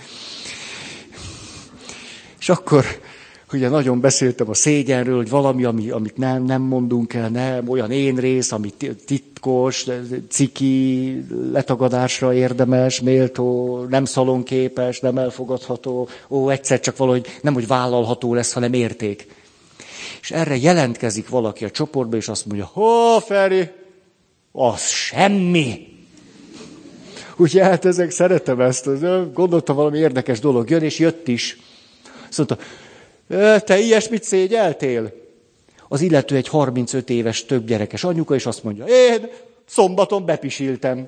És 2.40 2.50
akkor 2.50 2.86
ugye 3.54 3.70
nagyon 3.70 4.00
beszéltem 4.00 4.50
a 4.50 4.54
szégyenről, 4.54 5.16
hogy 5.16 5.30
valami, 5.30 5.64
ami, 5.64 5.90
amit 5.90 6.18
nem, 6.18 6.44
nem 6.44 6.62
mondunk 6.62 7.14
el, 7.14 7.30
nem, 7.30 7.70
olyan 7.70 7.92
én 7.92 8.16
rész, 8.16 8.52
ami 8.52 8.70
titkos, 9.06 9.86
ciki, 10.30 11.26
letagadásra 11.52 12.34
érdemes, 12.34 13.02
méltó, 13.02 13.78
nem 13.90 14.06
szalonképes, 14.06 15.00
nem 15.00 15.18
elfogadható, 15.18 16.10
ó, 16.30 16.50
egyszer 16.50 16.80
csak 16.80 16.98
valahogy 16.98 17.26
nem, 17.42 17.54
hogy 17.54 17.68
vállalható 17.68 18.34
lesz, 18.34 18.54
hanem 18.54 18.74
érték. 18.74 19.28
És 20.22 20.32
erre 20.32 20.58
jelentkezik 20.58 21.30
valaki 21.30 21.66
a 21.66 21.72
csoportba, 21.72 22.18
és 22.18 22.28
azt 22.28 22.46
mondja, 22.46 22.72
ó, 22.76 23.20
Feri, 23.20 23.70
az 24.52 24.88
semmi. 24.88 25.88
Ugye 27.38 27.64
hát 27.64 27.86
ezek 27.86 28.12
szeretem 28.12 28.60
ezt, 28.60 28.90
gondoltam 29.34 29.76
valami 29.76 29.98
érdekes 29.98 30.40
dolog 30.40 30.70
jön, 30.70 30.84
és 30.84 31.00
jött 31.00 31.28
is. 31.28 31.58
Mondta, 32.38 32.58
te 33.64 33.80
ilyesmit 33.80 34.24
szégyeltél? 34.24 35.14
Az 35.88 36.02
illető 36.02 36.36
egy 36.36 36.48
35 36.48 37.10
éves 37.10 37.46
több 37.46 37.66
gyerekes 37.66 38.04
anyuka, 38.04 38.36
és 38.36 38.46
azt 38.46 38.64
mondja, 38.64 38.86
én 38.86 39.30
szombaton 39.66 40.26
bepisiltem. 40.26 41.08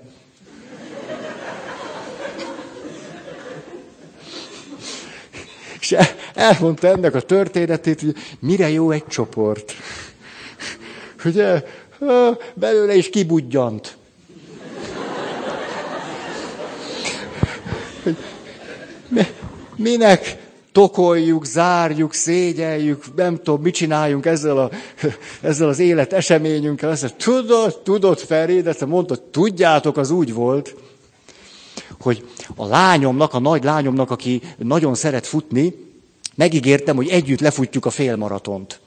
És 5.79 5.95
elmondta 6.33 6.87
ennek 6.87 7.15
a 7.15 7.21
történetét, 7.21 8.01
hogy 8.01 8.15
mire 8.39 8.69
jó 8.69 8.91
egy 8.91 9.07
csoport. 9.07 9.73
Ugye, 11.25 11.63
belőle 12.53 12.95
is 12.95 13.09
kibudjant. 13.09 13.97
Minek 19.75 20.42
tokoljuk, 20.73 21.45
zárjuk, 21.45 22.13
szégyeljük, 22.13 23.15
nem 23.15 23.35
tudom, 23.35 23.61
mit 23.61 23.73
csináljunk 23.73 24.25
ezzel, 24.25 24.57
a, 24.57 24.69
ezzel 25.41 25.67
az 25.67 25.79
élet 25.79 26.13
eseményünkkel. 26.13 26.89
Azt 26.89 27.15
tudod, 27.15 27.81
tudod, 27.81 28.19
Feri, 28.19 28.61
de 28.61 28.73
te 28.73 28.85
mondtad, 28.85 29.21
tudjátok, 29.21 29.97
az 29.97 30.09
úgy 30.09 30.33
volt, 30.33 30.75
hogy 31.99 32.27
a 32.55 32.65
lányomnak, 32.65 33.33
a 33.33 33.39
nagy 33.39 33.63
lányomnak, 33.63 34.11
aki 34.11 34.41
nagyon 34.57 34.95
szeret 34.95 35.27
futni, 35.27 35.75
megígértem, 36.35 36.95
hogy 36.95 37.07
együtt 37.07 37.39
lefutjuk 37.39 37.85
a 37.85 37.89
félmaratont. 37.89 38.79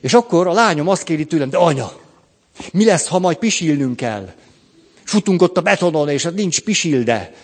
És 0.00 0.14
akkor 0.14 0.46
a 0.46 0.52
lányom 0.52 0.88
azt 0.88 1.02
kéri 1.02 1.24
tőlem, 1.24 1.50
de 1.50 1.56
anya, 1.56 1.92
mi 2.72 2.84
lesz, 2.84 3.06
ha 3.06 3.18
majd 3.18 3.36
pisilnünk 3.36 3.96
kell? 3.96 4.32
Futunk 5.04 5.42
ott 5.42 5.56
a 5.56 5.60
betonon, 5.60 6.08
és 6.08 6.22
hát 6.22 6.34
nincs 6.34 6.60
pisilde. 6.60 7.34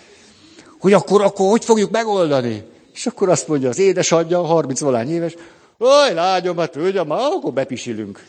Hogy 0.78 0.92
akkor, 0.92 1.22
akkor 1.22 1.50
hogy 1.50 1.64
fogjuk 1.64 1.90
megoldani? 1.90 2.62
És 2.94 3.06
akkor 3.06 3.28
azt 3.28 3.48
mondja 3.48 3.68
az 3.68 3.78
édesanyja, 3.78 4.42
30 4.42 4.80
valány 4.80 5.10
éves, 5.10 5.34
Oj, 5.78 6.14
lányom, 6.14 6.56
hát 6.56 6.70
tudja, 6.70 7.04
ma 7.04 7.14
akkor 7.14 7.52
bepisilünk. 7.52 8.24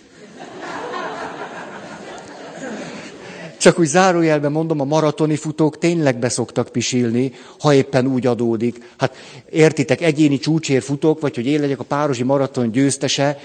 Csak 3.58 3.80
úgy 3.80 3.88
zárójelben 3.88 4.52
mondom, 4.52 4.80
a 4.80 4.84
maratoni 4.84 5.36
futók 5.36 5.78
tényleg 5.78 6.18
beszoktak 6.20 6.70
pisilni, 6.70 7.32
ha 7.60 7.74
éppen 7.74 8.08
úgy 8.08 8.28
adódik. 8.28 8.94
Hát 8.98 9.16
értitek, 9.50 10.02
egyéni 10.02 10.40
csúcsér 10.40 10.82
futók, 10.82 11.22
vagy 11.22 11.36
hogy 11.36 11.46
én 11.46 11.60
legyek 11.60 11.80
a 11.80 11.84
párosi 11.84 12.24
maraton 12.24 12.72
győztese, 12.72 13.40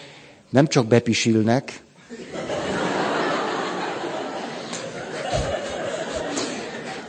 nem 0.50 0.66
csak 0.66 0.86
bepisilnek, 0.86 1.80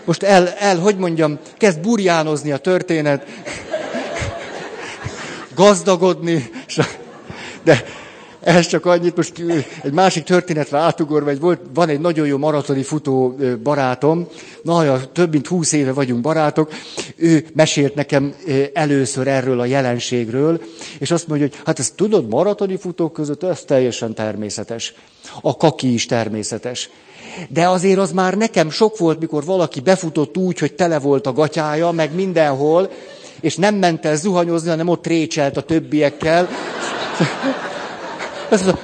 most 0.06 0.24
el, 0.24 0.48
el, 0.48 0.78
hogy 0.78 0.98
mondjam, 0.98 1.40
kezd 1.58 1.80
burjánozni 1.80 2.52
a 2.52 2.58
történet 2.58 3.26
gazdagodni, 5.60 6.50
de 7.64 7.84
ehhez 8.44 8.68
csak 8.68 8.86
annyit, 8.86 9.16
most 9.16 9.44
egy 9.84 9.94
másik 9.94 10.24
történetre 10.24 10.78
átugorva, 10.78 11.30
egy 11.30 11.40
volt, 11.40 11.62
van 11.74 11.90
egy 11.90 12.00
nagyon 12.00 12.28
jó 12.28 12.38
maratoni 12.38 12.84
futó 12.84 13.36
barátom, 13.64 14.28
na, 14.64 15.12
több 15.12 15.32
mint 15.32 15.48
húsz 15.48 15.72
éve 15.72 15.94
vagyunk 15.94 16.22
barátok, 16.22 16.72
ő 17.16 17.46
mesélt 17.54 17.96
nekem 17.96 18.34
először 18.74 19.28
erről 19.28 19.60
a 19.60 19.66
jelenségről, 19.66 20.62
és 21.00 21.12
azt 21.12 21.28
mondja, 21.28 21.48
hogy 21.48 21.58
hát 21.66 21.80
ezt 21.80 21.96
tudod, 21.96 22.30
maratoni 22.30 22.78
futók 22.78 23.14
között 23.14 23.44
ez 23.44 23.64
teljesen 23.64 24.14
természetes. 24.14 24.94
A 25.42 25.58
kaki 25.58 25.94
is 25.94 26.06
természetes. 26.06 26.90
De 27.50 27.68
azért 27.68 28.00
az 28.00 28.12
már 28.12 28.38
nekem 28.38 28.70
sok 28.70 28.98
volt, 28.98 29.20
mikor 29.20 29.46
valaki 29.46 29.80
befutott 29.80 30.38
úgy, 30.38 30.60
hogy 30.60 30.74
tele 30.74 31.00
volt 31.00 31.28
a 31.28 31.34
gatyája, 31.34 31.92
meg 31.92 32.16
mindenhol, 32.16 32.90
és 33.42 33.56
nem 33.56 33.76
ment 33.76 34.06
el 34.06 34.16
zuhanyozni, 34.16 34.70
hanem 34.70 34.88
ott 34.88 35.08
récselt 35.08 35.58
a 35.58 35.62
többiekkel. 35.62 36.50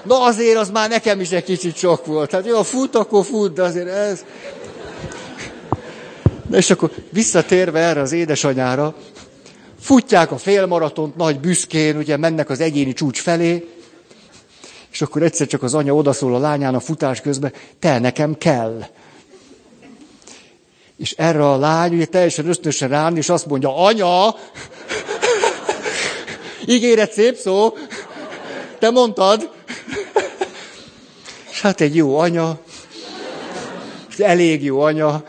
Na 0.03 0.21
azért 0.21 0.57
az 0.57 0.69
már 0.69 0.89
nekem 0.89 1.19
is 1.19 1.31
egy 1.31 1.43
kicsit 1.43 1.75
sok 1.75 2.05
volt. 2.05 2.31
Hát 2.31 2.45
jó, 2.45 2.63
fut, 2.63 2.95
akkor 2.95 3.25
fut, 3.25 3.53
de 3.53 3.63
azért 3.63 3.87
ez... 3.87 4.25
Na 6.49 6.57
és 6.57 6.69
akkor 6.69 6.91
visszatérve 7.09 7.79
erre 7.79 8.01
az 8.01 8.11
édesanyára, 8.11 8.95
futják 9.79 10.31
a 10.31 10.37
félmaratont 10.37 11.15
nagy 11.15 11.39
büszkén, 11.39 11.97
ugye 11.97 12.17
mennek 12.17 12.49
az 12.49 12.59
egyéni 12.59 12.93
csúcs 12.93 13.21
felé, 13.21 13.67
és 14.91 15.01
akkor 15.01 15.23
egyszer 15.23 15.47
csak 15.47 15.63
az 15.63 15.73
anya 15.73 15.93
odaszól 15.93 16.35
a 16.35 16.39
lányának 16.39 16.81
futás 16.81 17.21
közben, 17.21 17.53
te 17.79 17.99
nekem 17.99 18.37
kell. 18.37 18.85
És 20.97 21.11
erre 21.11 21.49
a 21.49 21.57
lány 21.57 21.93
ugye 21.93 22.05
teljesen 22.05 22.47
ösztönösen 22.47 22.89
rán, 22.89 23.17
és 23.17 23.29
azt 23.29 23.45
mondja, 23.45 23.77
anya, 23.77 24.35
ígéret 26.65 27.11
szép 27.11 27.35
szó, 27.35 27.73
te 28.79 28.89
mondtad. 28.89 29.49
És 31.51 31.61
hát 31.61 31.81
egy 31.81 31.95
jó 31.95 32.17
anya, 32.17 32.59
elég 34.17 34.63
jó 34.63 34.79
anya, 34.79 35.23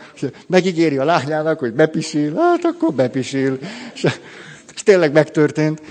megígéri 0.47 0.97
a 0.97 1.03
lányának, 1.03 1.59
hogy 1.59 1.73
bepisil, 1.73 2.35
hát 2.35 2.65
akkor 2.65 2.93
bepisil. 2.93 3.59
És 3.93 4.83
tényleg 4.83 5.11
megtörtént. 5.11 5.81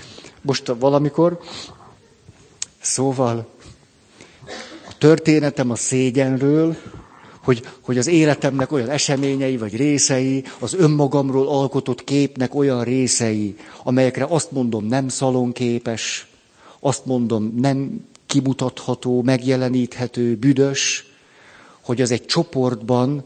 Most 0.41 0.73
valamikor. 0.79 1.39
Szóval 2.81 3.47
a 4.89 4.97
történetem 4.97 5.71
a 5.71 5.75
szégyenről, 5.75 6.77
hogy, 7.47 7.65
hogy 7.81 7.97
az 7.97 8.07
életemnek 8.07 8.71
olyan 8.71 8.89
eseményei 8.89 9.57
vagy 9.57 9.75
részei, 9.75 10.43
az 10.59 10.73
önmagamról 10.73 11.47
alkotott 11.47 12.03
képnek 12.03 12.55
olyan 12.55 12.83
részei, 12.83 13.55
amelyekre 13.83 14.25
azt 14.29 14.51
mondom 14.51 14.85
nem 14.85 15.07
szalonképes, 15.07 16.27
azt 16.79 17.05
mondom 17.05 17.53
nem 17.55 18.05
kimutatható, 18.25 19.21
megjeleníthető, 19.21 20.35
büdös, 20.35 21.05
hogy 21.81 22.01
az 22.01 22.11
egy 22.11 22.25
csoportban 22.25 23.23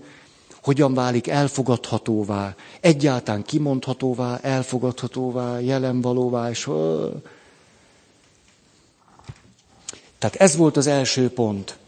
hogyan 0.63 0.93
válik 0.93 1.27
elfogadhatóvá, 1.27 2.55
egyáltalán 2.79 3.43
kimondhatóvá, 3.43 4.39
elfogadhatóvá, 4.41 5.59
jelenvalóvá, 5.59 6.49
és... 6.49 6.69
Tehát 10.17 10.35
ez 10.35 10.55
volt 10.55 10.77
az 10.77 10.87
első 10.87 11.29
pont, 11.29 11.79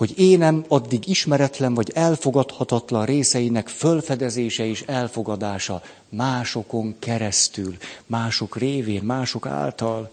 hogy 0.00 0.18
énem 0.18 0.64
addig 0.68 1.08
ismeretlen 1.08 1.74
vagy 1.74 1.90
elfogadhatatlan 1.94 3.04
részeinek 3.04 3.68
fölfedezése 3.68 4.66
és 4.66 4.82
elfogadása 4.86 5.82
másokon 6.08 6.94
keresztül, 6.98 7.76
mások 8.06 8.56
révén, 8.56 9.02
mások 9.02 9.46
által. 9.46 10.10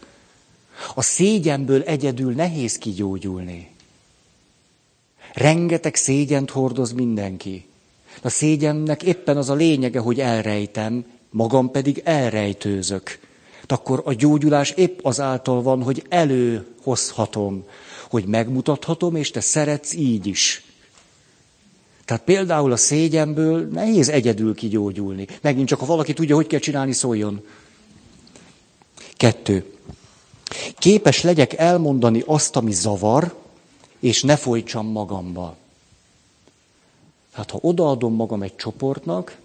A 0.95 1.02
szégyenből 1.02 1.82
egyedül 1.82 2.34
nehéz 2.34 2.78
kigyógyulni. 2.78 3.71
Rengeteg 5.34 5.95
szégyent 5.95 6.50
hordoz 6.50 6.91
mindenki. 6.91 7.65
A 8.21 8.30
szégyennek 8.30 9.04
éppen 9.04 9.38
az 9.38 9.50
a 9.50 9.54
lényege, 9.54 10.00
hogy 10.00 10.19
elrejtem, 10.19 11.06
magam 11.30 11.71
pedig 11.71 12.02
elrejtőzök. 12.04 13.19
Akkor 13.67 14.02
a 14.06 14.13
gyógyulás 14.13 14.71
épp 14.71 15.00
azáltal 15.02 15.62
van, 15.62 15.84
hogy 15.84 16.06
előhozhatom, 16.10 17.65
hogy 18.10 18.26
megmutathatom, 18.26 19.15
és 19.15 19.32
te 19.32 19.39
szeretsz 19.39 19.93
így 19.93 20.26
is. 20.26 20.65
Tehát 22.06 22.24
például 22.24 22.72
a 22.72 22.78
szégyenből 22.78 23.67
nehéz 23.67 24.10
egyedül 24.10 24.56
kigyógyulni. 24.56 25.28
Megint 25.41 25.67
csak, 25.67 25.80
ha 25.80 25.86
valaki 25.86 26.13
tudja, 26.13 26.36
hogy 26.36 26.48
kell 26.48 26.60
csinálni, 26.60 26.91
szóljon. 26.91 27.46
Kettő. 29.15 29.65
Képes 30.78 31.22
legyek 31.22 31.54
elmondani 31.54 32.24
azt, 32.26 32.56
ami 32.56 32.72
zavar, 32.72 33.36
és 34.00 34.24
ne 34.24 34.36
folytsam 34.36 34.88
magamba. 34.88 35.56
Hát 37.32 37.52
ha 37.52 37.60
odaadom 37.62 38.13
magam 38.13 38.41
egy 38.41 38.56
csoportnak, 38.56 39.38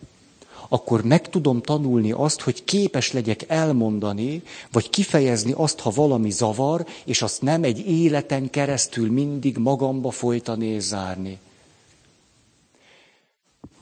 akkor 0.73 1.05
meg 1.05 1.29
tudom 1.29 1.61
tanulni 1.61 2.13
azt, 2.13 2.41
hogy 2.41 2.65
képes 2.65 3.13
legyek 3.13 3.45
elmondani, 3.49 4.43
vagy 4.73 4.91
kifejezni 4.91 5.53
azt, 5.57 5.81
ha 5.81 5.91
valami 5.91 6.31
zavar, 6.31 6.87
és 7.05 7.23
azt 7.23 7.43
nem 7.43 7.63
egy 7.65 7.89
életen 7.89 8.51
keresztül 8.51 9.11
mindig 9.11 9.57
magamba 9.57 10.11
folytani 10.11 10.67
és 10.67 10.83
zárni. 10.83 11.39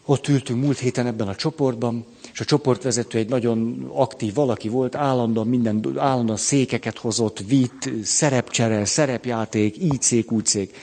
Ott 0.05 0.29
ültünk 0.29 0.63
múlt 0.63 0.79
héten 0.79 1.07
ebben 1.07 1.29
a 1.29 1.35
csoportban, 1.35 2.05
és 2.33 2.41
a 2.41 2.45
csoportvezető 2.45 3.19
egy 3.19 3.29
nagyon 3.29 3.91
aktív 3.95 4.35
valaki 4.35 4.69
volt, 4.69 4.95
állandóan 4.95 5.47
minden, 5.47 5.95
állandóan 5.97 6.39
székeket 6.39 6.99
hozott, 6.99 7.39
vitt, 7.49 7.91
szerepcsere, 8.05 8.85
szerepjáték, 8.85 9.77
így 9.83 10.03
szék, 10.03 10.33
úgy 10.33 10.47
szék. 10.47 10.77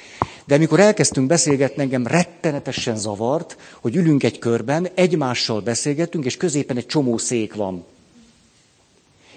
De 0.45 0.55
amikor 0.55 0.79
elkezdtünk 0.79 1.27
beszélgetni, 1.27 1.81
engem 1.81 2.07
rettenetesen 2.07 2.97
zavart, 2.97 3.57
hogy 3.81 3.95
ülünk 3.95 4.23
egy 4.23 4.39
körben, 4.39 4.88
egymással 4.93 5.62
beszélgetünk, 5.62 6.25
és 6.25 6.38
középen 6.38 6.77
egy 6.77 6.86
csomó 6.86 7.17
szék 7.17 7.55
van. 7.55 7.83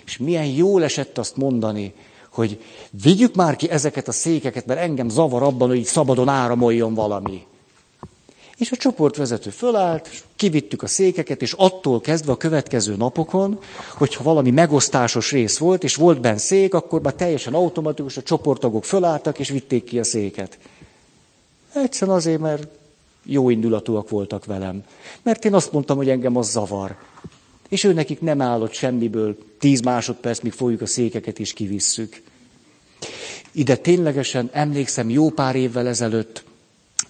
És 0.05 0.19
milyen 0.19 0.47
jól 0.47 0.85
esett 0.85 1.19
azt 1.19 1.37
mondani, 1.37 1.93
hogy 2.31 2.61
vigyük 3.03 3.35
már 3.35 3.57
ki 3.57 3.71
ezeket 3.71 4.09
a 4.09 4.13
székeket, 4.13 4.67
mert 4.67 4.81
engem 4.81 5.09
zavar 5.09 5.43
abban, 5.43 5.69
hogy 5.69 5.85
szabadon 5.85 6.29
áramoljon 6.29 6.95
valami. 6.95 7.47
És 8.61 8.71
a 8.71 8.77
csoportvezető 8.77 9.51
fölállt, 9.51 10.25
kivittük 10.37 10.83
a 10.83 10.87
székeket, 10.87 11.43
és 11.43 11.53
attól 11.53 12.01
kezdve 12.01 12.33
a 12.33 12.37
következő 12.37 12.97
napokon, 12.97 13.59
hogyha 13.97 14.23
valami 14.23 14.51
megosztásos 14.51 15.31
rész 15.31 15.59
volt, 15.59 15.85
és 15.85 15.95
volt 15.95 16.21
benne 16.21 16.39
szék, 16.39 16.75
akkor 16.75 17.01
már 17.01 17.15
teljesen 17.15 17.55
automatikus 17.55 18.17
a 18.17 18.23
csoporttagok 18.23 18.85
fölálltak, 18.85 19.39
és 19.39 19.49
vitték 19.49 19.85
ki 19.85 19.99
a 19.99 20.05
széket. 20.05 20.59
Egyszerűen 21.75 22.17
azért, 22.17 22.41
mert 22.41 22.67
jó 23.25 23.51
indulatúak 23.51 24.09
voltak 24.09 24.45
velem. 24.45 24.85
Mert 25.23 25.45
én 25.45 25.55
azt 25.55 25.73
mondtam, 25.73 25.97
hogy 25.97 26.09
engem 26.09 26.37
az 26.37 26.51
zavar. 26.51 26.97
És 27.69 27.85
ő 27.85 27.93
nekik 27.93 28.21
nem 28.21 28.41
állott 28.41 28.73
semmiből 28.73 29.39
tíz 29.59 29.81
másodperc, 29.81 30.41
míg 30.41 30.53
fogjuk 30.53 30.81
a 30.81 30.87
székeket 30.87 31.39
és 31.39 31.53
kivisszük. 31.53 32.23
Ide 33.53 33.77
ténylegesen 33.77 34.51
emlékszem 34.53 35.11
jó 35.11 35.31
pár 35.31 35.57
évvel 35.57 35.87
ezelőtt, 35.87 36.49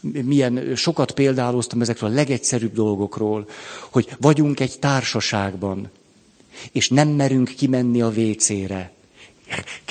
milyen 0.00 0.72
sokat 0.76 1.10
példáloztam 1.10 1.80
ezekről 1.80 2.10
a 2.10 2.14
legegyszerűbb 2.14 2.72
dolgokról, 2.72 3.48
hogy 3.90 4.08
vagyunk 4.20 4.60
egy 4.60 4.78
társaságban, 4.78 5.90
és 6.72 6.88
nem 6.88 7.08
merünk 7.08 7.48
kimenni 7.56 8.02
a 8.02 8.08
vécére. 8.08 8.92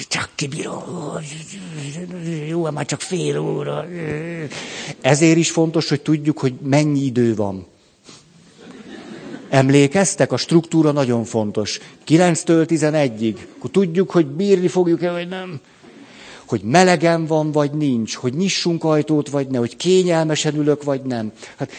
Csak 0.08 0.30
kibírom, 0.36 0.84
jó, 2.48 2.70
már 2.70 2.86
csak 2.86 3.02
fél 3.02 3.38
óra. 3.40 3.86
Ezért 5.02 5.38
is 5.38 5.52
fontos, 5.52 5.90
hogy 5.90 6.02
tudjuk, 6.02 6.38
hogy 6.40 6.54
mennyi 6.64 7.00
idő 7.00 7.36
van. 7.36 7.66
Emlékeztek? 9.50 10.32
A 10.32 10.38
struktúra 10.38 10.92
nagyon 10.92 11.24
fontos. 11.24 11.80
9-től 12.08 12.66
11-ig. 12.70 13.36
Akkor 13.58 13.70
tudjuk, 13.70 14.12
hogy 14.12 14.26
bírni 14.26 14.68
fogjuk-e, 14.68 15.12
vagy 15.12 15.28
nem 15.28 15.60
hogy 16.50 16.62
melegen 16.62 17.26
van, 17.26 17.52
vagy 17.52 17.72
nincs, 17.72 18.16
hogy 18.16 18.34
nyissunk 18.34 18.84
ajtót, 18.84 19.30
vagy 19.30 19.48
ne, 19.48 19.58
hogy 19.58 19.76
kényelmesen 19.78 20.56
ülök, 20.56 20.84
vagy 20.84 21.02
nem. 21.02 21.32
Hát 21.58 21.72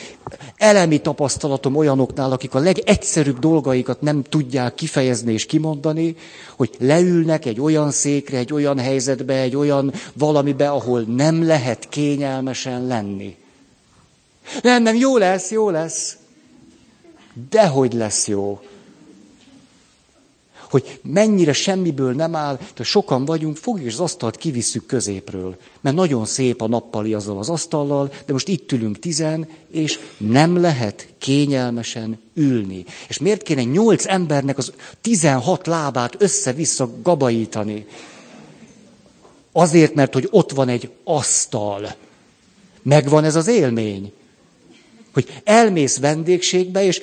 elemi 0.56 1.00
tapasztalatom 1.00 1.76
olyanoknál, 1.76 2.32
akik 2.32 2.54
a 2.54 2.58
legegyszerűbb 2.58 3.38
dolgaikat 3.38 4.00
nem 4.00 4.22
tudják 4.22 4.74
kifejezni 4.74 5.32
és 5.32 5.46
kimondani, 5.46 6.16
hogy 6.56 6.70
leülnek 6.78 7.44
egy 7.44 7.60
olyan 7.60 7.90
székre, 7.90 8.38
egy 8.38 8.52
olyan 8.52 8.78
helyzetbe, 8.78 9.34
egy 9.34 9.56
olyan 9.56 9.92
valamibe, 10.14 10.68
ahol 10.68 11.00
nem 11.00 11.46
lehet 11.46 11.88
kényelmesen 11.88 12.86
lenni. 12.86 13.36
Nem, 14.62 14.82
nem, 14.82 14.94
jó 14.96 15.16
lesz, 15.16 15.50
jó 15.50 15.70
lesz. 15.70 16.16
Dehogy 17.50 17.92
lesz 17.92 18.28
jó 18.28 18.60
hogy 20.70 21.00
mennyire 21.02 21.52
semmiből 21.52 22.12
nem 22.12 22.34
áll, 22.34 22.58
de 22.74 22.84
sokan 22.84 23.24
vagyunk, 23.24 23.56
fogjuk 23.56 23.86
és 23.86 23.92
az 23.92 24.00
asztalt 24.00 24.36
kivisszük 24.36 24.86
középről. 24.86 25.56
Mert 25.80 25.96
nagyon 25.96 26.26
szép 26.26 26.62
a 26.62 26.68
nappali 26.68 27.14
azzal 27.14 27.38
az 27.38 27.48
asztallal, 27.48 28.12
de 28.26 28.32
most 28.32 28.48
itt 28.48 28.72
ülünk 28.72 28.98
tizen, 28.98 29.48
és 29.70 29.98
nem 30.16 30.60
lehet 30.60 31.08
kényelmesen 31.18 32.20
ülni. 32.34 32.84
És 33.08 33.18
miért 33.18 33.42
kéne 33.42 33.62
nyolc 33.62 34.06
embernek 34.06 34.58
az 34.58 34.72
tizenhat 35.00 35.66
lábát 35.66 36.16
össze-vissza 36.18 36.90
gabaítani? 37.02 37.86
Azért, 39.52 39.94
mert 39.94 40.14
hogy 40.14 40.28
ott 40.30 40.50
van 40.50 40.68
egy 40.68 40.90
asztal. 41.04 41.94
Megvan 42.82 43.24
ez 43.24 43.36
az 43.36 43.46
élmény. 43.46 44.12
Hogy 45.12 45.40
elmész 45.44 45.98
vendégségbe, 45.98 46.84
és 46.84 47.00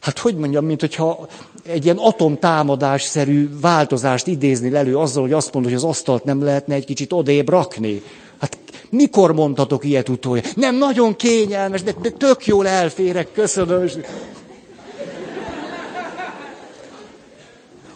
hát 0.00 0.18
hogy 0.18 0.36
mondjam, 0.36 0.64
mint 0.64 0.80
hogyha 0.80 1.28
egy 1.68 1.84
ilyen 1.84 1.96
atomtámadásszerű 1.96 3.50
változást 3.60 4.26
idézni 4.26 4.74
elő 4.74 4.96
azzal, 4.96 5.22
hogy 5.22 5.32
azt 5.32 5.52
mondod, 5.52 5.72
hogy 5.72 5.80
az 5.80 5.88
asztalt 5.88 6.24
nem 6.24 6.42
lehetne 6.42 6.74
egy 6.74 6.84
kicsit 6.84 7.12
odébb 7.12 7.48
rakni. 7.48 8.02
Hát 8.38 8.58
mikor 8.90 9.32
mondhatok 9.32 9.84
ilyet 9.84 10.08
utolja? 10.08 10.42
Nem, 10.54 10.76
nagyon 10.76 11.16
kényelmes, 11.16 11.82
de, 11.82 11.94
de 12.02 12.10
tök 12.10 12.46
jól 12.46 12.66
elférek, 12.66 13.32
köszönöm. 13.32 13.88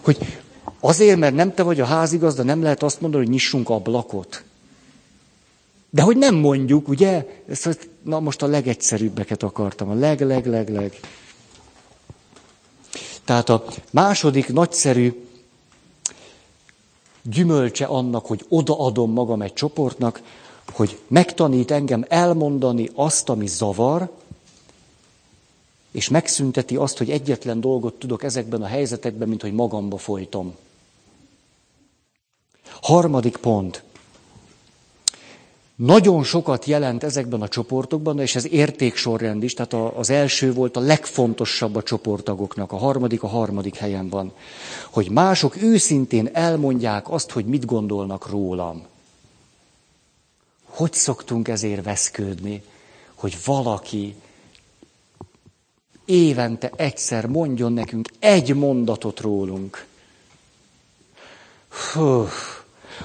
Hogy 0.00 0.18
azért, 0.80 1.18
mert 1.18 1.34
nem 1.34 1.54
te 1.54 1.62
vagy 1.62 1.80
a 1.80 1.84
házigazda, 1.84 2.42
nem 2.42 2.62
lehet 2.62 2.82
azt 2.82 3.00
mondani, 3.00 3.24
hogy 3.24 3.32
nyissunk 3.32 3.68
ablakot. 3.68 4.42
De 5.90 6.02
hogy 6.02 6.16
nem 6.16 6.34
mondjuk, 6.34 6.88
ugye? 6.88 7.26
Ezt, 7.48 7.88
na 8.02 8.20
most 8.20 8.42
a 8.42 8.46
legegyszerűbbeket 8.46 9.42
akartam, 9.42 9.88
a 9.88 9.94
leg, 9.94 10.20
leg, 10.20 10.46
leg, 10.46 10.68
leg. 10.68 10.92
Tehát 13.30 13.48
a 13.48 13.64
második 13.90 14.52
nagyszerű 14.52 15.26
gyümölcse 17.22 17.84
annak, 17.84 18.26
hogy 18.26 18.44
odaadom 18.48 19.12
magam 19.12 19.42
egy 19.42 19.52
csoportnak, 19.52 20.22
hogy 20.72 20.98
megtanít 21.08 21.70
engem 21.70 22.04
elmondani 22.08 22.90
azt, 22.94 23.28
ami 23.28 23.46
zavar, 23.46 24.10
és 25.90 26.08
megszünteti 26.08 26.76
azt, 26.76 26.98
hogy 26.98 27.10
egyetlen 27.10 27.60
dolgot 27.60 27.94
tudok 27.94 28.22
ezekben 28.22 28.62
a 28.62 28.66
helyzetekben, 28.66 29.28
mint 29.28 29.42
hogy 29.42 29.52
magamba 29.52 29.98
folytom. 29.98 30.56
Harmadik 32.80 33.36
pont. 33.36 33.82
Nagyon 35.80 36.24
sokat 36.24 36.64
jelent 36.64 37.02
ezekben 37.04 37.42
a 37.42 37.48
csoportokban, 37.48 38.20
és 38.20 38.34
ez 38.34 38.46
értéksorrend 38.52 39.42
is, 39.42 39.54
tehát 39.54 39.72
az 39.96 40.10
első 40.10 40.52
volt 40.52 40.76
a 40.76 40.80
legfontosabb 40.80 41.76
a 41.76 41.82
csoporttagoknak, 41.82 42.72
a 42.72 42.76
harmadik 42.76 43.22
a 43.22 43.26
harmadik 43.26 43.76
helyen 43.76 44.08
van, 44.08 44.32
hogy 44.90 45.10
mások 45.10 45.62
őszintén 45.62 46.28
elmondják 46.32 47.10
azt, 47.10 47.30
hogy 47.30 47.44
mit 47.44 47.64
gondolnak 47.64 48.28
rólam. 48.28 48.86
Hogy 50.64 50.92
szoktunk 50.92 51.48
ezért 51.48 51.84
veszködni, 51.84 52.62
hogy 53.14 53.38
valaki 53.44 54.14
évente 56.04 56.70
egyszer 56.76 57.26
mondjon 57.26 57.72
nekünk 57.72 58.08
egy 58.18 58.54
mondatot 58.54 59.20
rólunk. 59.20 59.86
Hú, 61.92 62.26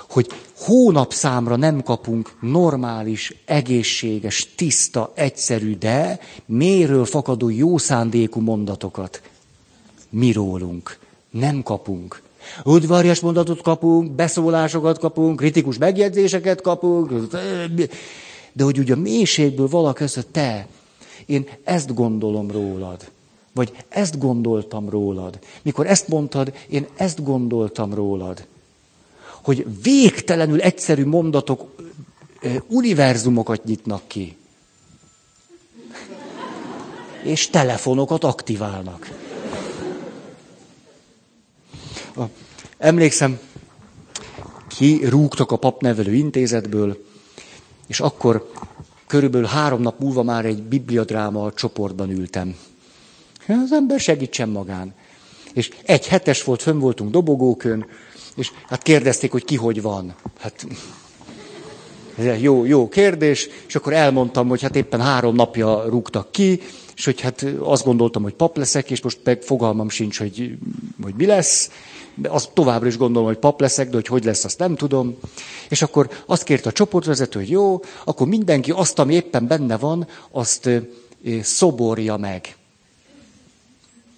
hogy 0.10 0.28
hónapszámra 0.66 1.56
nem 1.56 1.82
kapunk 1.82 2.38
normális, 2.42 3.36
egészséges, 3.46 4.48
tiszta, 4.56 5.12
egyszerű, 5.16 5.78
de 5.78 6.20
méről 6.46 7.06
fakadó 7.06 7.50
jó 7.50 7.78
szándékú 7.78 8.40
mondatokat. 8.40 9.22
Mi 10.10 10.32
rólunk. 10.32 11.00
Nem 11.30 11.64
kapunk. 11.64 12.22
Udvarjas 12.64 13.20
mondatot 13.20 13.62
kapunk, 13.62 14.12
beszólásokat 14.12 15.00
kapunk, 15.00 15.36
kritikus 15.36 15.78
megjegyzéseket 15.78 16.62
kapunk, 16.62 17.12
de 18.54 18.64
hogy 18.64 18.80
ugye 18.80 18.94
a 18.94 18.98
mélységből 18.98 19.68
valaki 19.68 20.04
azt 20.04 20.28
te, 20.32 20.68
én 21.26 21.48
ezt 21.64 21.94
gondolom 21.94 22.52
rólad. 22.52 23.12
Vagy 23.54 23.72
ezt 23.90 24.20
gondoltam 24.20 24.90
rólad. 24.90 25.40
Mikor 25.62 25.88
ezt 25.88 26.08
mondtad, 26.08 26.54
én 26.70 26.86
ezt 26.96 27.24
gondoltam 27.24 27.94
rólad 27.94 28.46
hogy 29.46 29.66
végtelenül 29.82 30.62
egyszerű 30.62 31.06
mondatok 31.06 31.76
univerzumokat 32.68 33.64
nyitnak 33.64 34.08
ki. 34.08 34.36
És 37.24 37.50
telefonokat 37.50 38.24
aktiválnak. 38.24 39.10
Emlékszem, 42.78 43.40
ki 44.68 45.06
rúgtak 45.06 45.52
a 45.52 45.58
papnevelő 45.58 46.14
intézetből, 46.14 47.06
és 47.88 48.00
akkor 48.00 48.52
körülbelül 49.08 49.48
három 49.48 49.82
nap 49.82 50.00
múlva 50.00 50.24
már 50.24 50.46
egy 50.46 50.64
bibliadráma 50.64 51.54
csoportban 51.54 52.10
ültem. 52.10 52.56
Az 53.48 53.72
ember 53.72 54.00
segítsen 54.00 54.50
magán. 54.50 54.94
És 55.54 55.72
egy 55.84 56.08
hetes 56.08 56.44
volt, 56.44 56.62
fönn 56.62 56.80
voltunk 56.80 57.12
dobogókön, 57.12 57.86
és 58.36 58.52
hát 58.68 58.82
kérdezték, 58.82 59.32
hogy 59.32 59.46
ki 59.46 59.56
hogy 59.56 59.82
van. 59.82 60.16
Hát 60.40 60.68
jó, 62.40 62.66
jó 62.66 62.90
kérdés, 62.90 63.50
és 63.68 63.76
akkor 63.76 63.94
elmondtam, 63.94 64.48
hogy 64.48 64.62
hát 64.62 64.76
éppen 64.76 65.02
három 65.02 65.36
napja 65.36 65.84
rúgtak 65.90 66.32
ki, 66.32 66.62
és 66.96 67.06
hogy 67.06 67.22
hát 67.22 67.46
azt 67.60 67.86
gondoltam, 67.86 68.24
hogy 68.24 68.34
pap 68.34 68.58
leszek, 68.58 68.92
és 68.92 69.02
most 69.02 69.20
meg 69.24 69.42
fogalmam 69.42 69.90
sincs, 69.90 70.18
hogy, 70.18 70.58
hogy 71.02 71.14
mi 71.18 71.26
lesz. 71.26 71.72
De 72.16 72.30
azt 72.30 72.52
továbbra 72.54 72.88
is 72.88 72.98
gondolom, 72.98 73.28
hogy 73.28 73.38
pap 73.38 73.60
leszek, 73.60 73.90
de 73.90 73.96
hogy 73.96 74.08
hogy 74.08 74.24
lesz, 74.24 74.44
azt 74.44 74.60
nem 74.60 74.76
tudom. 74.76 75.18
És 75.70 75.82
akkor 75.82 76.10
azt 76.26 76.44
kérte 76.44 76.70
a 76.70 76.72
csoportvezető, 76.72 77.40
hogy 77.40 77.50
jó, 77.50 77.80
akkor 78.04 78.28
mindenki 78.28 78.72
azt, 78.72 79.00
ami 79.00 79.14
éppen 79.14 79.48
benne 79.48 79.78
van, 79.78 80.08
azt 80.32 80.70
szoborja 81.42 82.18
meg. 82.18 82.56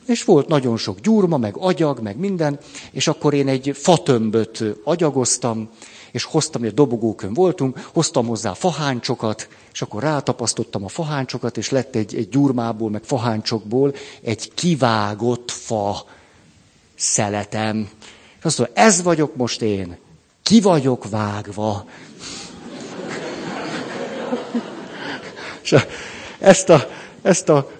És 0.07 0.23
volt 0.23 0.47
nagyon 0.47 0.77
sok 0.77 0.99
gyurma, 0.99 1.37
meg 1.37 1.57
agyag, 1.57 1.99
meg 1.99 2.17
minden, 2.17 2.59
és 2.91 3.07
akkor 3.07 3.33
én 3.33 3.47
egy 3.47 3.71
fatömböt 3.73 4.63
agyagoztam, 4.83 5.69
és 6.11 6.23
hoztam, 6.23 6.61
hogy 6.61 6.69
a 6.69 6.73
dobogókön 6.73 7.33
voltunk, 7.33 7.89
hoztam 7.93 8.27
hozzá 8.27 8.53
faháncsokat, 8.53 9.47
és 9.73 9.81
akkor 9.81 10.03
rátapasztottam 10.03 10.83
a 10.83 10.87
faháncsokat, 10.87 11.57
és 11.57 11.69
lett 11.69 11.95
egy, 11.95 12.15
egy 12.15 12.29
gyurmából, 12.29 12.89
meg 12.89 13.03
faháncsokból 13.03 13.93
egy 14.21 14.53
kivágott 14.53 15.51
fa 15.51 16.05
szeletem. 16.95 17.89
És 18.39 18.43
azt 18.43 18.57
mondja, 18.57 18.83
ez 18.83 19.01
vagyok 19.01 19.35
most 19.35 19.61
én, 19.61 19.97
ki 20.43 20.61
vagyok 20.61 21.09
vágva. 21.09 21.85
És 25.61 25.75
ezt 26.39 26.69
a, 26.69 26.89
ezt 27.21 27.49
a 27.49 27.71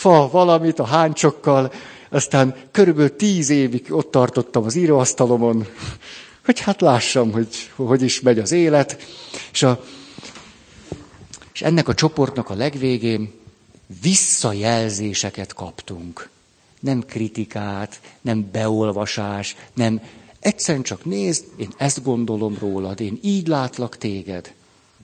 fa 0.00 0.28
valamit 0.30 0.78
a 0.78 0.84
háncsokkal, 0.84 1.72
aztán 2.10 2.56
körülbelül 2.70 3.16
tíz 3.16 3.50
évig 3.50 3.86
ott 3.88 4.10
tartottam 4.10 4.64
az 4.64 4.74
íróasztalomon, 4.74 5.66
hogy 6.44 6.60
hát 6.60 6.80
lássam, 6.80 7.32
hogy 7.32 7.70
hogy 7.74 8.02
is 8.02 8.20
megy 8.20 8.38
az 8.38 8.52
élet. 8.52 9.06
És, 9.52 9.62
a, 9.62 9.84
és 11.52 11.62
ennek 11.62 11.88
a 11.88 11.94
csoportnak 11.94 12.50
a 12.50 12.54
legvégén 12.54 13.32
visszajelzéseket 14.02 15.54
kaptunk. 15.54 16.28
Nem 16.80 17.02
kritikát, 17.06 18.00
nem 18.20 18.48
beolvasás, 18.52 19.56
nem 19.74 20.00
egyszerűen 20.38 20.84
csak 20.84 21.04
nézd, 21.04 21.44
én 21.56 21.72
ezt 21.76 22.02
gondolom 22.02 22.56
rólad, 22.60 23.00
én 23.00 23.18
így 23.22 23.46
látlak 23.46 23.98
téged. 23.98 24.52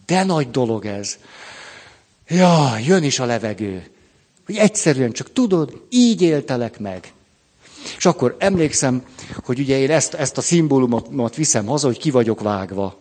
De 0.06 0.24
nagy 0.24 0.50
dolog 0.50 0.86
ez. 0.86 1.16
Ja, 2.28 2.78
jön 2.78 3.02
is 3.02 3.18
a 3.18 3.24
levegő. 3.24 3.90
Hogy 4.46 4.56
egyszerűen 4.56 5.12
csak 5.12 5.32
tudod, 5.32 5.82
így 5.88 6.22
éltelek 6.22 6.78
meg. 6.78 7.12
És 7.96 8.06
akkor 8.06 8.36
emlékszem, 8.38 9.04
hogy 9.44 9.58
ugye 9.58 9.78
én 9.78 9.90
ezt, 9.90 10.14
ezt 10.14 10.38
a 10.38 10.40
szimbólumot 10.40 11.34
viszem 11.34 11.66
haza, 11.66 11.86
hogy 11.86 11.98
ki 11.98 12.10
vagyok 12.10 12.40
vágva. 12.40 12.98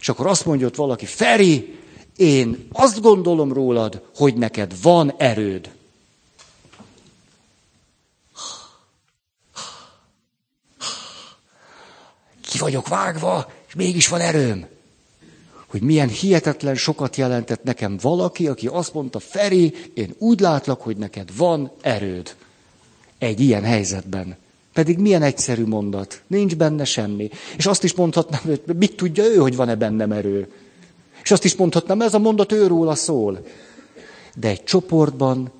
És 0.00 0.08
akkor 0.08 0.26
azt 0.26 0.44
mondja 0.44 0.66
ott 0.66 0.74
valaki, 0.74 1.06
Feri, 1.06 1.78
én 2.16 2.68
azt 2.72 3.00
gondolom 3.00 3.52
rólad, 3.52 4.02
hogy 4.16 4.34
neked 4.34 4.82
van 4.82 5.14
erőd. 5.16 5.70
Ki 12.50 12.58
vagyok 12.58 12.88
vágva, 12.88 13.52
és 13.68 13.74
mégis 13.74 14.08
van 14.08 14.20
erőm 14.20 14.66
hogy 15.70 15.82
milyen 15.82 16.08
hihetetlen 16.08 16.74
sokat 16.74 17.16
jelentett 17.16 17.62
nekem 17.62 17.98
valaki, 18.02 18.48
aki 18.48 18.66
azt 18.66 18.94
mondta, 18.94 19.18
Feri, 19.18 19.74
én 19.94 20.14
úgy 20.18 20.40
látlak, 20.40 20.80
hogy 20.80 20.96
neked 20.96 21.36
van 21.36 21.70
erőd. 21.80 22.34
Egy 23.18 23.40
ilyen 23.40 23.62
helyzetben. 23.62 24.36
Pedig 24.72 24.98
milyen 24.98 25.22
egyszerű 25.22 25.64
mondat. 25.64 26.22
Nincs 26.26 26.56
benne 26.56 26.84
semmi. 26.84 27.30
És 27.56 27.66
azt 27.66 27.84
is 27.84 27.94
mondhatnám, 27.94 28.40
hogy 28.44 28.62
mit 28.76 28.96
tudja 28.96 29.24
ő, 29.24 29.36
hogy 29.36 29.56
van-e 29.56 29.74
bennem 29.74 30.12
erő. 30.12 30.52
És 31.22 31.30
azt 31.30 31.44
is 31.44 31.54
mondhatnám, 31.54 32.00
ez 32.00 32.14
a 32.14 32.18
mondat 32.18 32.52
őróla 32.52 32.94
szól. 32.94 33.46
De 34.36 34.48
egy 34.48 34.64
csoportban, 34.64 35.50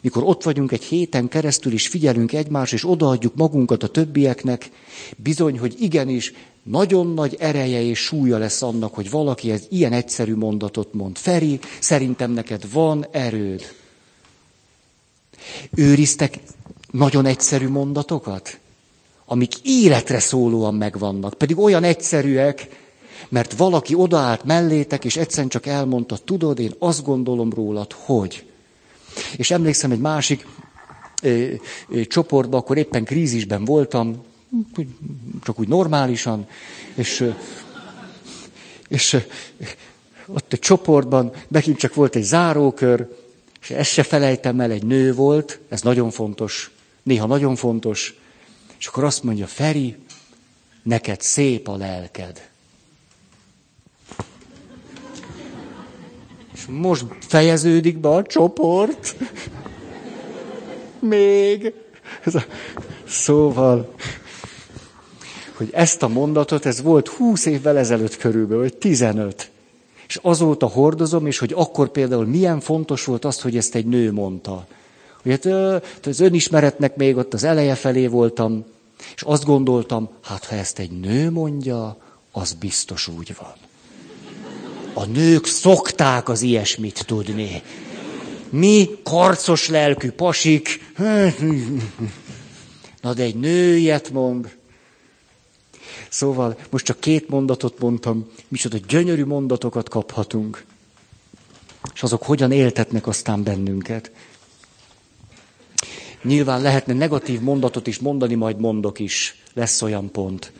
mikor 0.00 0.22
ott 0.22 0.42
vagyunk 0.42 0.72
egy 0.72 0.84
héten 0.84 1.28
keresztül, 1.28 1.72
és 1.72 1.88
figyelünk 1.88 2.32
egymást, 2.32 2.72
és 2.72 2.88
odaadjuk 2.88 3.34
magunkat 3.34 3.82
a 3.82 3.88
többieknek, 3.88 4.70
bizony, 5.16 5.58
hogy 5.58 5.74
igenis 5.78 6.32
nagyon 6.70 7.06
nagy 7.06 7.36
ereje 7.38 7.82
és 7.82 7.98
súlya 7.98 8.38
lesz 8.38 8.62
annak, 8.62 8.94
hogy 8.94 9.10
valaki 9.10 9.50
ez 9.50 9.62
ilyen 9.68 9.92
egyszerű 9.92 10.34
mondatot 10.34 10.92
mond. 10.92 11.16
Feri, 11.16 11.60
szerintem 11.80 12.30
neked 12.30 12.72
van 12.72 13.06
erőd. 13.10 13.74
Őriztek 15.74 16.38
nagyon 16.90 17.26
egyszerű 17.26 17.68
mondatokat, 17.68 18.58
amik 19.26 19.52
életre 19.62 20.18
szólóan 20.18 20.74
megvannak, 20.74 21.34
pedig 21.34 21.58
olyan 21.58 21.84
egyszerűek, 21.84 22.68
mert 23.28 23.52
valaki 23.52 23.94
odaállt 23.94 24.44
mellétek, 24.44 25.04
és 25.04 25.16
egyszerűen 25.16 25.48
csak 25.48 25.66
elmondta, 25.66 26.16
tudod, 26.16 26.58
én 26.58 26.74
azt 26.78 27.04
gondolom 27.04 27.52
rólad, 27.52 27.92
hogy. 27.92 28.46
És 29.36 29.50
emlékszem 29.50 29.90
egy 29.90 30.00
másik 30.00 30.46
ö, 31.22 31.52
ö, 31.88 32.04
csoportban, 32.04 32.60
akkor 32.60 32.76
éppen 32.76 33.04
krízisben 33.04 33.64
voltam, 33.64 34.24
csak 35.42 35.60
úgy 35.60 35.68
normálisan, 35.68 36.46
és, 36.94 37.32
és 38.88 39.16
ott 40.26 40.52
egy 40.52 40.58
csoportban 40.58 41.32
megint 41.48 41.78
csak 41.78 41.94
volt 41.94 42.16
egy 42.16 42.22
zárókör, 42.22 43.16
és 43.60 43.70
ezt 43.70 43.90
se 43.90 44.02
felejtem 44.02 44.60
el, 44.60 44.70
egy 44.70 44.84
nő 44.84 45.14
volt, 45.14 45.60
ez 45.68 45.82
nagyon 45.82 46.10
fontos, 46.10 46.70
néha 47.02 47.26
nagyon 47.26 47.56
fontos, 47.56 48.14
és 48.78 48.86
akkor 48.86 49.04
azt 49.04 49.22
mondja, 49.22 49.46
Feri, 49.46 49.96
neked 50.82 51.20
szép 51.20 51.68
a 51.68 51.76
lelked. 51.76 52.48
És 56.54 56.66
most 56.68 57.04
fejeződik 57.20 57.98
be 57.98 58.08
a 58.08 58.22
csoport. 58.22 59.16
Még. 60.98 61.72
Szóval, 63.06 63.94
hogy 65.58 65.68
ezt 65.72 66.02
a 66.02 66.08
mondatot, 66.08 66.66
ez 66.66 66.82
volt 66.82 67.08
20 67.08 67.46
évvel 67.46 67.78
ezelőtt 67.78 68.16
körülbelül, 68.16 68.62
vagy 68.62 68.76
15. 68.76 69.50
És 70.08 70.18
azóta 70.22 70.66
hordozom, 70.66 71.26
és 71.26 71.38
hogy 71.38 71.52
akkor 71.56 71.88
például 71.88 72.26
milyen 72.26 72.60
fontos 72.60 73.04
volt 73.04 73.24
azt, 73.24 73.40
hogy 73.40 73.56
ezt 73.56 73.74
egy 73.74 73.86
nő 73.86 74.12
mondta. 74.12 74.66
Hogy 75.22 75.30
hát 75.30 76.06
az 76.06 76.20
önismeretnek 76.20 76.96
még 76.96 77.16
ott 77.16 77.34
az 77.34 77.44
eleje 77.44 77.74
felé 77.74 78.06
voltam, 78.06 78.64
és 79.14 79.22
azt 79.22 79.44
gondoltam, 79.44 80.08
hát 80.22 80.44
ha 80.44 80.54
ezt 80.54 80.78
egy 80.78 80.90
nő 80.90 81.30
mondja, 81.30 81.96
az 82.32 82.52
biztos 82.52 83.08
úgy 83.08 83.36
van. 83.40 83.54
A 84.92 85.04
nők 85.04 85.46
szokták 85.46 86.28
az 86.28 86.42
ilyesmit 86.42 87.06
tudni. 87.06 87.62
Mi, 88.50 88.88
karcos 89.02 89.68
lelkű 89.68 90.10
pasik, 90.10 90.92
na 93.02 93.14
de 93.14 93.22
egy 93.22 93.36
nő 93.36 93.76
ilyet 93.76 94.10
mond. 94.10 94.57
Szóval 96.08 96.58
most 96.70 96.84
csak 96.84 97.00
két 97.00 97.28
mondatot 97.28 97.78
mondtam, 97.78 98.30
micsoda 98.48 98.78
gyönyörű 98.88 99.24
mondatokat 99.24 99.88
kaphatunk. 99.88 100.64
És 101.94 102.02
azok 102.02 102.22
hogyan 102.22 102.52
éltetnek 102.52 103.06
aztán 103.06 103.42
bennünket. 103.42 104.10
Nyilván 106.22 106.62
lehetne 106.62 106.92
negatív 106.92 107.40
mondatot 107.40 107.86
is 107.86 107.98
mondani, 107.98 108.34
majd 108.34 108.58
mondok 108.58 108.98
is. 108.98 109.42
Lesz 109.54 109.82
olyan 109.82 110.10
pont. 110.10 110.52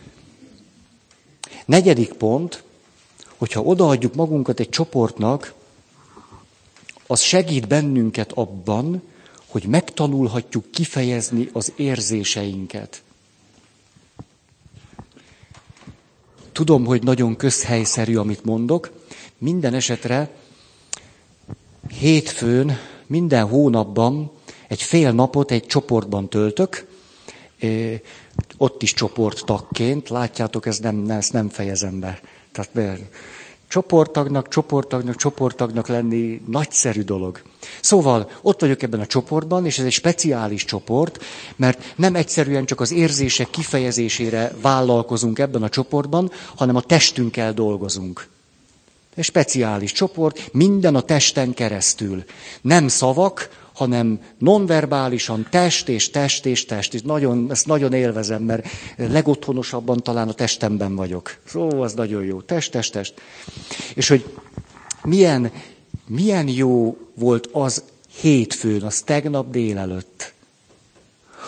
Negyedik 1.65 2.13
pont, 2.13 2.63
hogyha 3.37 3.63
odaadjuk 3.63 4.15
magunkat 4.15 4.61
egy 4.61 4.69
csoportnak, 4.69 5.55
az 7.07 7.21
segít 7.21 7.69
bennünket 7.69 8.33
abban, 8.33 9.03
hogy 9.47 9.65
megtanulhatjuk 9.65 10.71
kifejezni 10.71 11.49
az 11.53 11.73
érzéseinket. 11.77 13.03
Tudom, 16.59 16.85
hogy 16.85 17.03
nagyon 17.03 17.37
közhelyszerű, 17.37 18.17
amit 18.17 18.45
mondok. 18.45 18.91
Minden 19.39 19.75
esetre 19.75 20.31
hétfőn, 21.99 22.79
minden 23.07 23.47
hónapban 23.47 24.31
egy 24.69 24.83
fél 24.83 25.13
napot 25.13 25.51
egy 25.51 25.67
csoportban 25.67 26.29
töltök, 26.29 26.87
ott 28.57 28.83
is 28.83 28.95
csoporttagként, 28.95 30.09
látjátok, 30.09 30.67
ez 30.67 30.79
nem, 30.79 31.11
ezt 31.11 31.33
nem 31.33 31.49
fejezem 31.49 32.01
be. 32.01 32.21
Tehát 32.53 32.71
csoporttagnak, 33.69 34.49
csoporttagnak, 34.49 35.17
csoporttagnak 35.17 35.89
lenni 35.89 36.43
nagyszerű 36.47 37.03
dolog. 37.03 37.43
Szóval 37.81 38.31
ott 38.43 38.61
vagyok 38.61 38.83
ebben 38.83 39.01
a 39.01 39.07
csoportban, 39.07 39.67
és 39.67 39.79
ez 39.79 39.85
egy 39.85 39.93
speciális 39.93 40.65
csoport, 40.65 41.25
mert 41.57 41.93
nem 41.97 42.15
egyszerűen 42.15 42.65
csak 42.65 42.81
az 42.81 42.93
érzések 42.93 43.51
kifejezésére 43.51 44.53
vállalkozunk 44.63 45.39
ebben 45.39 45.63
a 45.63 45.69
csoportban, 45.69 46.31
hanem 46.57 46.77
a 46.77 46.81
testünkkel 46.81 47.53
dolgozunk. 47.53 48.29
Egy 49.15 49.25
speciális 49.25 49.93
csoport, 49.93 50.53
minden 50.53 50.95
a 50.95 51.01
testen 51.01 51.55
keresztül. 51.55 52.25
Nem 52.61 52.89
szavak, 52.89 53.49
hanem 53.79 54.21
nonverbálisan 54.39 55.47
test 55.51 55.89
és 55.89 56.11
test 56.11 56.47
és 56.47 56.65
test. 56.65 56.95
És 56.95 57.03
nagyon, 57.03 57.47
ezt 57.51 57.67
nagyon 57.67 57.93
élvezem, 57.93 58.43
mert 58.43 58.67
legotthonosabban 58.97 60.03
talán 60.03 60.29
a 60.29 60.33
testemben 60.33 60.95
vagyok. 60.95 61.37
Szóval 61.45 61.83
az 61.83 61.93
nagyon 61.93 62.25
jó. 62.25 62.41
Test, 62.41 62.73
test, 62.73 62.93
test. 62.93 63.15
És 63.95 64.09
hogy 64.09 64.25
milyen, 65.03 65.53
milyen 66.07 66.49
jó 66.49 66.97
volt 67.15 67.49
az 67.53 67.83
hétfőn, 68.21 68.83
az 68.83 69.01
tegnap 69.01 69.51
délelőtt, 69.51 70.33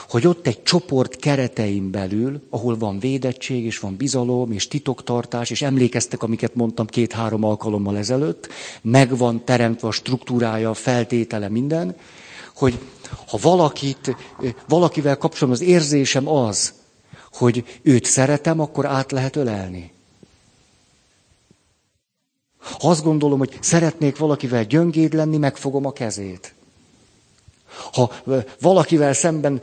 hogy 0.08 0.26
ott 0.26 0.46
egy 0.46 0.62
csoport 0.62 1.16
keretein 1.16 1.90
belül, 1.90 2.40
ahol 2.50 2.78
van 2.78 2.98
védettség, 2.98 3.64
és 3.64 3.78
van 3.78 3.96
bizalom, 3.96 4.52
és 4.52 4.68
titoktartás, 4.68 5.50
és 5.50 5.62
emlékeztek, 5.62 6.22
amiket 6.22 6.54
mondtam 6.54 6.86
két-három 6.86 7.44
alkalommal 7.44 7.96
ezelőtt, 7.96 8.48
megvan 8.82 9.44
teremtve 9.44 9.88
a 9.88 9.92
struktúrája, 9.92 10.70
a 10.70 10.74
feltétele, 10.74 11.48
minden, 11.48 11.96
hogy 12.60 12.78
ha 13.26 13.38
valakit, 13.42 14.16
valakivel 14.68 15.16
kapcsolatban 15.16 15.62
az 15.62 15.68
érzésem 15.72 16.28
az, 16.28 16.72
hogy 17.32 17.80
őt 17.82 18.04
szeretem, 18.04 18.60
akkor 18.60 18.86
át 18.86 19.12
lehet 19.12 19.36
ölelni. 19.36 19.92
Ha 22.60 22.88
azt 22.88 23.02
gondolom, 23.02 23.38
hogy 23.38 23.58
szeretnék 23.60 24.18
valakivel 24.18 24.64
gyöngéd 24.64 25.12
lenni, 25.12 25.36
megfogom 25.36 25.86
a 25.86 25.92
kezét. 25.92 26.54
Ha 27.92 28.12
valakivel 28.60 29.12
szemben 29.12 29.60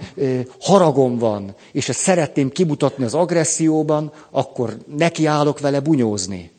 haragom 0.62 1.18
van, 1.18 1.56
és 1.72 1.90
ezt 1.90 2.00
szeretném 2.00 2.52
kimutatni 2.52 3.04
az 3.04 3.14
agresszióban, 3.14 4.12
akkor 4.30 4.78
neki 4.98 5.26
állok 5.26 5.60
vele 5.60 5.80
bunyózni. 5.80 6.52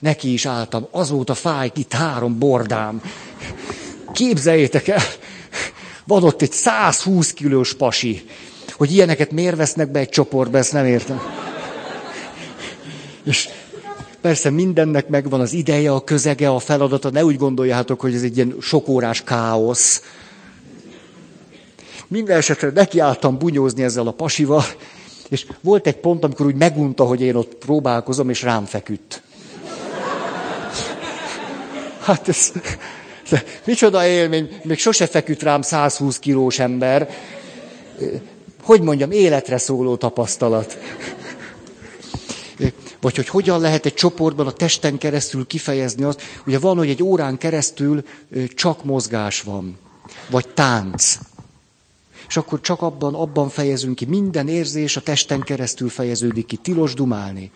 Neki 0.00 0.32
is 0.32 0.46
álltam, 0.46 0.86
azóta 0.90 1.34
fáj 1.34 1.70
itt 1.74 1.92
három 1.92 2.38
bordám. 2.38 3.02
Képzeljétek 4.12 4.88
el, 4.88 5.02
van 6.06 6.22
ott 6.22 6.42
egy 6.42 6.52
120 6.52 7.32
kilós 7.32 7.74
pasi. 7.74 8.24
Hogy 8.72 8.92
ilyeneket 8.92 9.30
miért 9.30 9.56
vesznek 9.56 9.90
be 9.90 9.98
egy 9.98 10.08
csoportba, 10.08 10.58
ezt 10.58 10.72
nem 10.72 10.84
értem. 10.84 11.20
És 13.24 13.48
persze 14.20 14.50
mindennek 14.50 15.08
megvan 15.08 15.40
az 15.40 15.52
ideje, 15.52 15.92
a 15.92 16.04
közege, 16.04 16.50
a 16.50 16.58
feladata. 16.58 17.10
Ne 17.10 17.24
úgy 17.24 17.36
gondoljátok, 17.36 18.00
hogy 18.00 18.14
ez 18.14 18.22
egy 18.22 18.36
ilyen 18.36 18.56
sokórás 18.60 19.22
káosz. 19.22 20.02
Minden 22.08 22.36
esetre 22.36 22.70
nekiálltam 22.74 23.38
bunyózni 23.38 23.82
ezzel 23.82 24.06
a 24.06 24.10
pasival, 24.10 24.64
és 25.28 25.46
volt 25.60 25.86
egy 25.86 25.96
pont, 25.96 26.24
amikor 26.24 26.46
úgy 26.46 26.54
megunta, 26.54 27.04
hogy 27.04 27.20
én 27.20 27.34
ott 27.34 27.54
próbálkozom, 27.54 28.30
és 28.30 28.42
rám 28.42 28.64
feküdt. 28.64 29.22
Hát 32.00 32.28
ez, 32.28 32.52
Micsoda 33.66 34.06
élmény, 34.06 34.60
még 34.62 34.78
sose 34.78 35.06
feküdt 35.06 35.42
rám 35.42 35.62
120 35.62 36.18
kilós 36.18 36.58
ember. 36.58 37.10
Hogy 38.62 38.80
mondjam, 38.80 39.10
életre 39.10 39.58
szóló 39.58 39.96
tapasztalat. 39.96 40.78
Vagy 43.00 43.16
hogy 43.16 43.28
hogyan 43.28 43.60
lehet 43.60 43.86
egy 43.86 43.94
csoportban 43.94 44.46
a 44.46 44.52
testen 44.52 44.98
keresztül 44.98 45.46
kifejezni 45.46 46.02
azt, 46.02 46.22
ugye 46.46 46.58
van, 46.58 46.76
hogy 46.76 46.88
egy 46.88 47.02
órán 47.02 47.38
keresztül 47.38 48.04
csak 48.54 48.84
mozgás 48.84 49.40
van, 49.40 49.78
vagy 50.30 50.48
tánc. 50.48 51.18
És 52.28 52.36
akkor 52.36 52.60
csak 52.60 52.82
abban, 52.82 53.14
abban 53.14 53.48
fejezünk 53.48 53.94
ki, 53.94 54.04
minden 54.04 54.48
érzés 54.48 54.96
a 54.96 55.00
testen 55.00 55.40
keresztül 55.40 55.88
fejeződik 55.88 56.46
ki, 56.46 56.56
tilos 56.56 56.94
dumálni. 56.94 57.50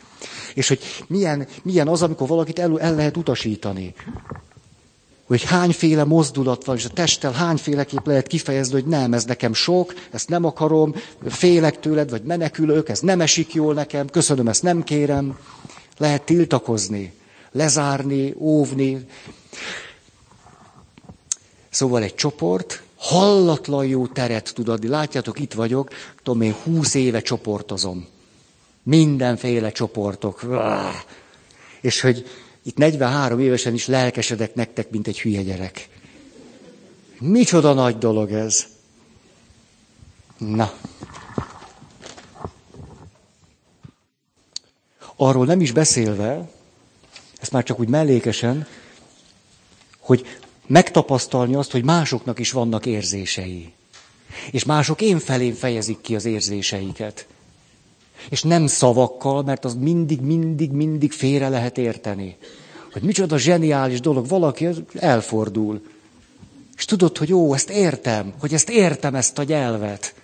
És 0.54 0.68
hogy 0.68 0.80
milyen, 1.06 1.46
milyen 1.62 1.88
az, 1.88 2.02
amikor 2.02 2.28
valakit 2.28 2.58
el, 2.58 2.80
el 2.80 2.94
lehet 2.94 3.16
utasítani 3.16 3.94
hogy 5.30 5.42
hányféle 5.44 6.04
mozdulat 6.04 6.64
van, 6.64 6.76
és 6.76 6.84
a 6.84 6.88
testtel 6.88 7.32
hányféleképp 7.32 8.06
lehet 8.06 8.26
kifejezni, 8.26 8.72
hogy 8.72 8.86
nem, 8.86 9.12
ez 9.14 9.24
nekem 9.24 9.54
sok, 9.54 9.94
ezt 10.10 10.28
nem 10.28 10.44
akarom, 10.44 10.94
félek 11.26 11.80
tőled, 11.80 12.10
vagy 12.10 12.22
menekülök, 12.22 12.88
ez 12.88 13.00
nem 13.00 13.20
esik 13.20 13.54
jól 13.54 13.74
nekem, 13.74 14.06
köszönöm, 14.06 14.48
ezt 14.48 14.62
nem 14.62 14.82
kérem. 14.82 15.38
Lehet 15.98 16.22
tiltakozni, 16.22 17.12
lezárni, 17.52 18.34
óvni. 18.38 19.06
Szóval 21.68 22.02
egy 22.02 22.14
csoport 22.14 22.82
hallatlan 22.96 23.86
jó 23.86 24.06
teret 24.06 24.54
tud 24.54 24.68
adni. 24.68 24.88
Látjátok, 24.88 25.38
itt 25.38 25.52
vagyok, 25.52 25.90
tudom 26.22 26.40
én, 26.40 26.54
húsz 26.62 26.94
éve 26.94 27.20
csoportozom. 27.20 28.06
Mindenféle 28.82 29.72
csoportok. 29.72 30.44
És 31.80 32.00
hogy 32.00 32.26
itt 32.62 32.76
43 32.76 33.40
évesen 33.40 33.74
is 33.74 33.86
lelkesedek 33.86 34.54
nektek, 34.54 34.90
mint 34.90 35.06
egy 35.06 35.20
hülye 35.20 35.42
gyerek. 35.42 35.88
Micsoda 37.18 37.72
nagy 37.72 37.98
dolog 37.98 38.32
ez. 38.32 38.66
Na. 40.38 40.72
Arról 45.16 45.46
nem 45.46 45.60
is 45.60 45.72
beszélve, 45.72 46.50
ezt 47.40 47.52
már 47.52 47.62
csak 47.62 47.80
úgy 47.80 47.88
mellékesen, 47.88 48.66
hogy 49.98 50.26
megtapasztalni 50.66 51.54
azt, 51.54 51.70
hogy 51.70 51.84
másoknak 51.84 52.38
is 52.38 52.52
vannak 52.52 52.86
érzései. 52.86 53.72
És 54.50 54.64
mások 54.64 55.00
én 55.00 55.18
felém 55.18 55.54
fejezik 55.54 56.00
ki 56.00 56.14
az 56.14 56.24
érzéseiket. 56.24 57.26
És 58.28 58.42
nem 58.42 58.66
szavakkal, 58.66 59.42
mert 59.42 59.64
az 59.64 59.74
mindig, 59.74 60.20
mindig, 60.20 60.70
mindig 60.70 61.12
félre 61.12 61.48
lehet 61.48 61.78
érteni. 61.78 62.36
Hogy 62.92 63.02
micsoda 63.02 63.38
zseniális 63.38 64.00
dolog, 64.00 64.28
valaki 64.28 64.68
elfordul. 64.94 65.80
És 66.76 66.84
tudod, 66.84 67.18
hogy 67.18 67.28
jó, 67.28 67.54
ezt 67.54 67.70
értem, 67.70 68.32
hogy 68.40 68.54
ezt 68.54 68.70
értem, 68.70 69.14
ezt 69.14 69.38
a 69.38 69.42
nyelvet. 69.42 70.14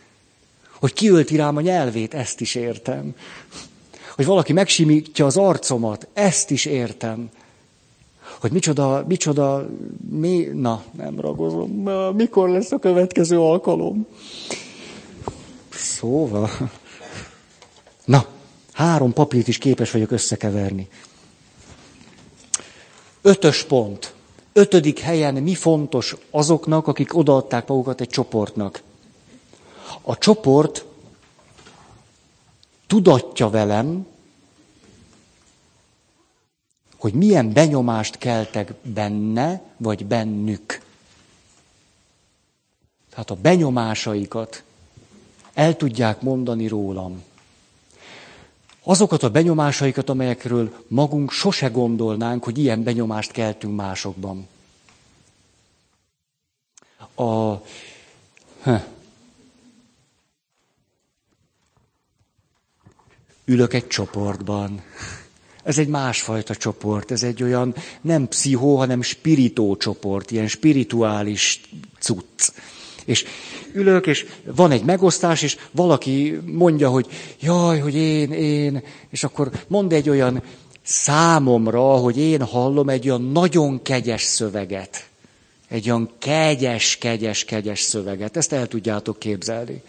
Hogy 0.81 0.93
kiölti 0.93 1.37
rám 1.37 1.57
a 1.57 1.61
nyelvét, 1.61 2.15
ezt 2.15 2.41
is 2.41 2.55
értem. 2.55 3.15
Hogy 4.15 4.25
valaki 4.25 4.53
megsimítja 4.53 5.27
az 5.27 5.37
arcomat, 5.37 6.09
ezt 6.13 6.51
is 6.51 6.65
értem. 6.65 7.31
Hogy 8.41 8.53
micsoda, 8.53 9.05
micsoda, 9.09 9.69
mi, 10.11 10.49
na, 10.53 10.83
nem 10.97 11.21
ragozom, 11.21 11.71
mikor 12.17 12.49
lesz 12.49 12.73
a 12.73 12.79
következő 12.79 13.41
alkalom? 13.41 14.07
Szóval, 15.71 16.51
na, 18.07 18.27
három 18.73 19.13
papírt 19.13 19.49
is 19.49 19.59
képes 19.59 19.91
vagyok 19.91 20.11
összekeverni. 20.11 20.89
Ötös 23.23 23.65
pont. 23.65 24.15
Ötödik 24.53 24.99
helyen 24.99 25.35
mi 25.35 25.55
fontos 25.55 26.17
azoknak, 26.31 26.87
akik 26.87 27.17
odaadták 27.17 27.67
magukat 27.67 28.01
egy 28.01 28.09
csoportnak. 28.09 28.83
A 30.03 30.19
csoport 30.19 30.85
tudatja 32.87 33.51
velem, 33.51 34.07
hogy 36.97 37.13
milyen 37.13 37.53
benyomást 37.53 38.19
keltek 38.19 38.75
benne, 38.83 39.63
vagy 39.77 40.07
bennük. 40.07 40.81
Tehát 43.11 43.31
a 43.31 43.35
benyomásaikat 43.35 44.63
el 45.55 45.77
tudják 45.77 46.21
mondani 46.21 46.67
rólam. 46.67 47.23
Azokat 48.89 49.23
a 49.23 49.31
benyomásaikat, 49.31 50.09
amelyekről 50.09 50.85
magunk 50.89 51.31
sose 51.31 51.69
gondolnánk, 51.69 52.45
hogy 52.45 52.59
ilyen 52.59 52.83
benyomást 52.83 53.31
keltünk 53.31 53.77
másokban. 53.77 54.49
A, 57.15 57.55
ülök 63.45 63.75
egy 63.75 63.87
csoportban. 63.87 64.83
Ez 65.63 65.79
egy 65.79 65.89
másfajta 65.89 66.55
csoport, 66.55 67.11
ez 67.11 67.23
egy 67.23 67.43
olyan 67.43 67.75
nem 68.01 68.29
pszichó, 68.29 68.77
hanem 68.77 69.03
spiritó 69.03 69.77
csoport, 69.77 70.31
ilyen 70.31 70.49
spirituális 70.49 71.61
cucc. 71.99 72.53
És 73.07 73.25
ülök, 73.73 74.07
és 74.07 74.27
van 74.45 74.71
egy 74.71 74.85
megosztás, 74.85 75.43
és 75.43 75.57
valaki 75.71 76.39
mondja, 76.45 76.89
hogy 76.89 77.07
jaj, 77.41 77.79
hogy 77.79 77.95
én, 77.95 78.33
én, 78.33 78.83
és 79.11 79.25
akkor 79.25 79.51
mond 79.69 79.93
egy 79.93 80.09
olyan 80.09 80.43
számomra, 80.83 81.83
hogy 81.83 82.19
én 82.19 82.43
hallom 82.43 82.89
egy 82.89 83.09
olyan 83.09 83.31
nagyon 83.31 83.83
kegyes 83.83 84.23
szöveget. 84.23 85.07
Egy 85.69 85.91
olyan 85.91 86.11
kegyes, 86.19 86.97
kegyes, 86.97 87.45
kegyes 87.45 87.81
szöveget. 87.81 88.37
Ezt 88.37 88.53
el 88.53 88.67
tudjátok 88.67 89.19
képzelni. 89.19 89.83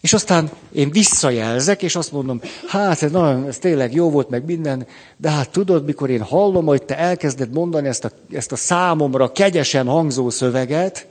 És 0.00 0.12
aztán 0.12 0.50
én 0.72 0.90
visszajelzek, 0.90 1.82
és 1.82 1.96
azt 1.96 2.12
mondom, 2.12 2.40
hát 2.66 3.02
ez, 3.02 3.10
nagyon, 3.10 3.46
ez 3.46 3.58
tényleg 3.58 3.94
jó 3.94 4.10
volt, 4.10 4.28
meg 4.28 4.44
minden, 4.44 4.86
de 5.16 5.30
hát 5.30 5.50
tudod, 5.50 5.84
mikor 5.84 6.10
én 6.10 6.22
hallom, 6.22 6.66
hogy 6.66 6.82
te 6.82 6.98
elkezded 6.98 7.52
mondani 7.52 7.88
ezt 7.88 8.04
a, 8.04 8.10
ezt 8.32 8.52
a 8.52 8.56
számomra 8.56 9.32
kegyesen 9.32 9.86
hangzó 9.86 10.30
szöveget, 10.30 11.06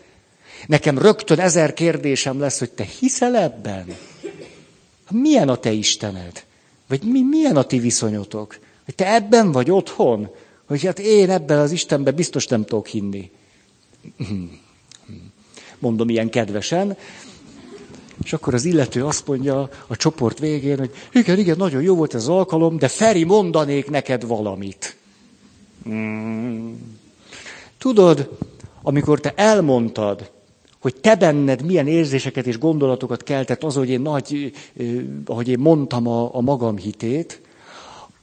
nekem 0.67 0.97
rögtön 0.97 1.39
ezer 1.39 1.73
kérdésem 1.73 2.39
lesz, 2.39 2.59
hogy 2.59 2.71
te 2.71 2.83
hiszel 2.99 3.35
ebben? 3.35 3.85
Milyen 5.09 5.49
a 5.49 5.55
te 5.55 5.71
Istened? 5.71 6.45
Vagy 6.87 7.03
mi, 7.03 7.21
milyen 7.21 7.57
a 7.57 7.63
ti 7.63 7.79
viszonyotok? 7.79 8.59
Hogy 8.85 8.95
te 8.95 9.13
ebben 9.13 9.51
vagy 9.51 9.71
otthon? 9.71 10.29
Hogy 10.67 10.83
hát 10.83 10.99
én 10.99 11.29
ebben 11.29 11.59
az 11.59 11.71
Istenben 11.71 12.15
biztos 12.15 12.47
nem 12.47 12.65
tudok 12.65 12.87
hinni. 12.87 13.31
Mondom 15.79 16.09
ilyen 16.09 16.29
kedvesen, 16.29 16.97
és 18.23 18.33
akkor 18.33 18.53
az 18.53 18.65
illető 18.65 19.05
azt 19.05 19.27
mondja 19.27 19.69
a 19.87 19.95
csoport 19.95 20.39
végén, 20.39 20.77
hogy 20.77 20.91
igen, 21.11 21.39
igen, 21.39 21.57
nagyon 21.57 21.81
jó 21.81 21.95
volt 21.95 22.13
ez 22.13 22.21
az 22.21 22.29
alkalom, 22.29 22.77
de 22.77 22.87
Feri, 22.87 23.23
mondanék 23.23 23.89
neked 23.89 24.27
valamit. 24.27 24.95
Hmm. 25.83 26.97
Tudod, 27.77 28.37
amikor 28.81 29.19
te 29.19 29.33
elmondtad, 29.35 30.31
hogy 30.85 30.95
te 30.95 31.15
benned 31.15 31.61
milyen 31.65 31.87
érzéseket 31.87 32.47
és 32.47 32.57
gondolatokat 32.57 33.23
keltett 33.23 33.63
az, 33.63 33.75
hogy 33.75 33.89
én 33.89 34.01
nagy, 34.01 34.51
ahogy 35.25 35.47
én 35.47 35.59
mondtam 35.59 36.07
a, 36.07 36.35
a 36.35 36.41
magam 36.41 36.77
hitét, 36.77 37.41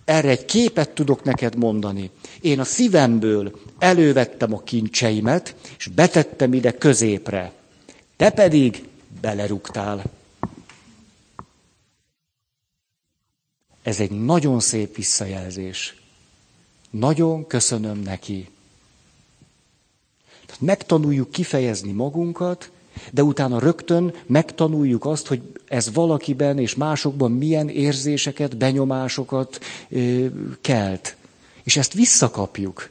erre 0.04 0.28
egy 0.28 0.44
képet 0.44 0.90
tudok 0.90 1.22
neked 1.22 1.56
mondani. 1.56 2.10
Én 2.40 2.60
a 2.60 2.64
szívemből 2.64 3.52
elővettem 3.78 4.54
a 4.54 4.62
kincseimet, 4.62 5.54
és 5.78 5.86
betettem 5.86 6.52
ide 6.52 6.72
középre. 6.72 7.52
Te 8.16 8.30
pedig 8.30 8.88
belerúgtál. 9.20 10.02
Ez 13.82 14.00
egy 14.00 14.10
nagyon 14.10 14.60
szép 14.60 14.96
visszajelzés. 14.96 15.96
Nagyon 16.90 17.46
köszönöm 17.46 17.98
neki. 17.98 18.48
Megtanuljuk 20.62 21.30
kifejezni 21.30 21.92
magunkat, 21.92 22.70
de 23.10 23.22
utána 23.22 23.58
rögtön 23.58 24.14
megtanuljuk 24.26 25.04
azt, 25.04 25.26
hogy 25.26 25.42
ez 25.68 25.92
valakiben 25.92 26.58
és 26.58 26.74
másokban 26.74 27.32
milyen 27.32 27.68
érzéseket, 27.68 28.56
benyomásokat 28.56 29.60
ö, 29.88 30.26
kelt. 30.60 31.16
És 31.62 31.76
ezt 31.76 31.92
visszakapjuk. 31.92 32.90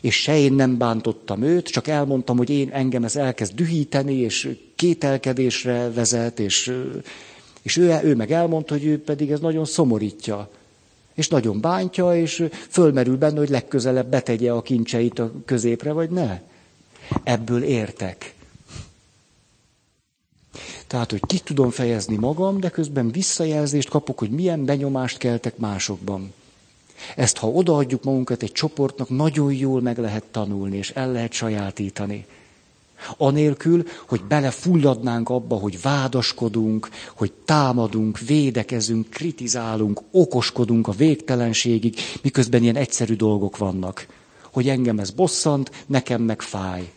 És 0.00 0.22
se 0.22 0.38
én 0.38 0.52
nem 0.52 0.78
bántottam 0.78 1.42
őt, 1.42 1.68
csak 1.68 1.88
elmondtam, 1.88 2.36
hogy 2.36 2.50
én 2.50 2.70
engem 2.72 3.04
ez 3.04 3.16
elkezd 3.16 3.54
dühíteni, 3.54 4.14
és 4.14 4.56
kételkedésre 4.76 5.90
vezet, 5.90 6.38
és, 6.40 6.76
és 7.62 7.76
ő, 7.76 8.00
ő 8.02 8.14
meg 8.14 8.32
elmondta, 8.32 8.74
hogy 8.74 8.84
ő 8.84 9.02
pedig 9.02 9.30
ez 9.30 9.40
nagyon 9.40 9.64
szomorítja. 9.64 10.50
És 11.20 11.28
nagyon 11.28 11.60
bántja, 11.60 12.16
és 12.16 12.48
fölmerül 12.68 13.16
benne, 13.16 13.38
hogy 13.38 13.48
legközelebb 13.48 14.06
betegye 14.06 14.52
a 14.52 14.62
kincseit 14.62 15.18
a 15.18 15.32
középre, 15.44 15.92
vagy 15.92 16.10
ne. 16.10 16.40
Ebből 17.22 17.62
értek. 17.62 18.34
Tehát, 20.86 21.10
hogy 21.10 21.20
ki 21.26 21.38
tudom 21.38 21.70
fejezni 21.70 22.16
magam, 22.16 22.60
de 22.60 22.68
közben 22.68 23.10
visszajelzést 23.10 23.88
kapok, 23.88 24.18
hogy 24.18 24.30
milyen 24.30 24.64
benyomást 24.64 25.18
keltek 25.18 25.56
másokban. 25.56 26.32
Ezt, 27.16 27.36
ha 27.36 27.48
odaadjuk 27.48 28.04
magunkat 28.04 28.42
egy 28.42 28.52
csoportnak, 28.52 29.08
nagyon 29.08 29.52
jól 29.52 29.80
meg 29.80 29.98
lehet 29.98 30.24
tanulni, 30.24 30.76
és 30.76 30.90
el 30.90 31.12
lehet 31.12 31.32
sajátítani. 31.32 32.26
Anélkül, 33.16 33.84
hogy 34.06 34.24
belefulladnánk 34.24 35.28
abba, 35.28 35.54
hogy 35.56 35.80
vádaskodunk, 35.80 36.88
hogy 37.16 37.32
támadunk, 37.44 38.18
védekezünk, 38.18 39.10
kritizálunk, 39.10 40.00
okoskodunk 40.10 40.88
a 40.88 40.92
végtelenségig, 40.92 41.96
miközben 42.22 42.62
ilyen 42.62 42.76
egyszerű 42.76 43.14
dolgok 43.14 43.56
vannak. 43.56 44.06
Hogy 44.52 44.68
engem 44.68 44.98
ez 44.98 45.10
bosszant, 45.10 45.70
nekem 45.86 46.22
meg 46.22 46.42
fáj. 46.42 46.92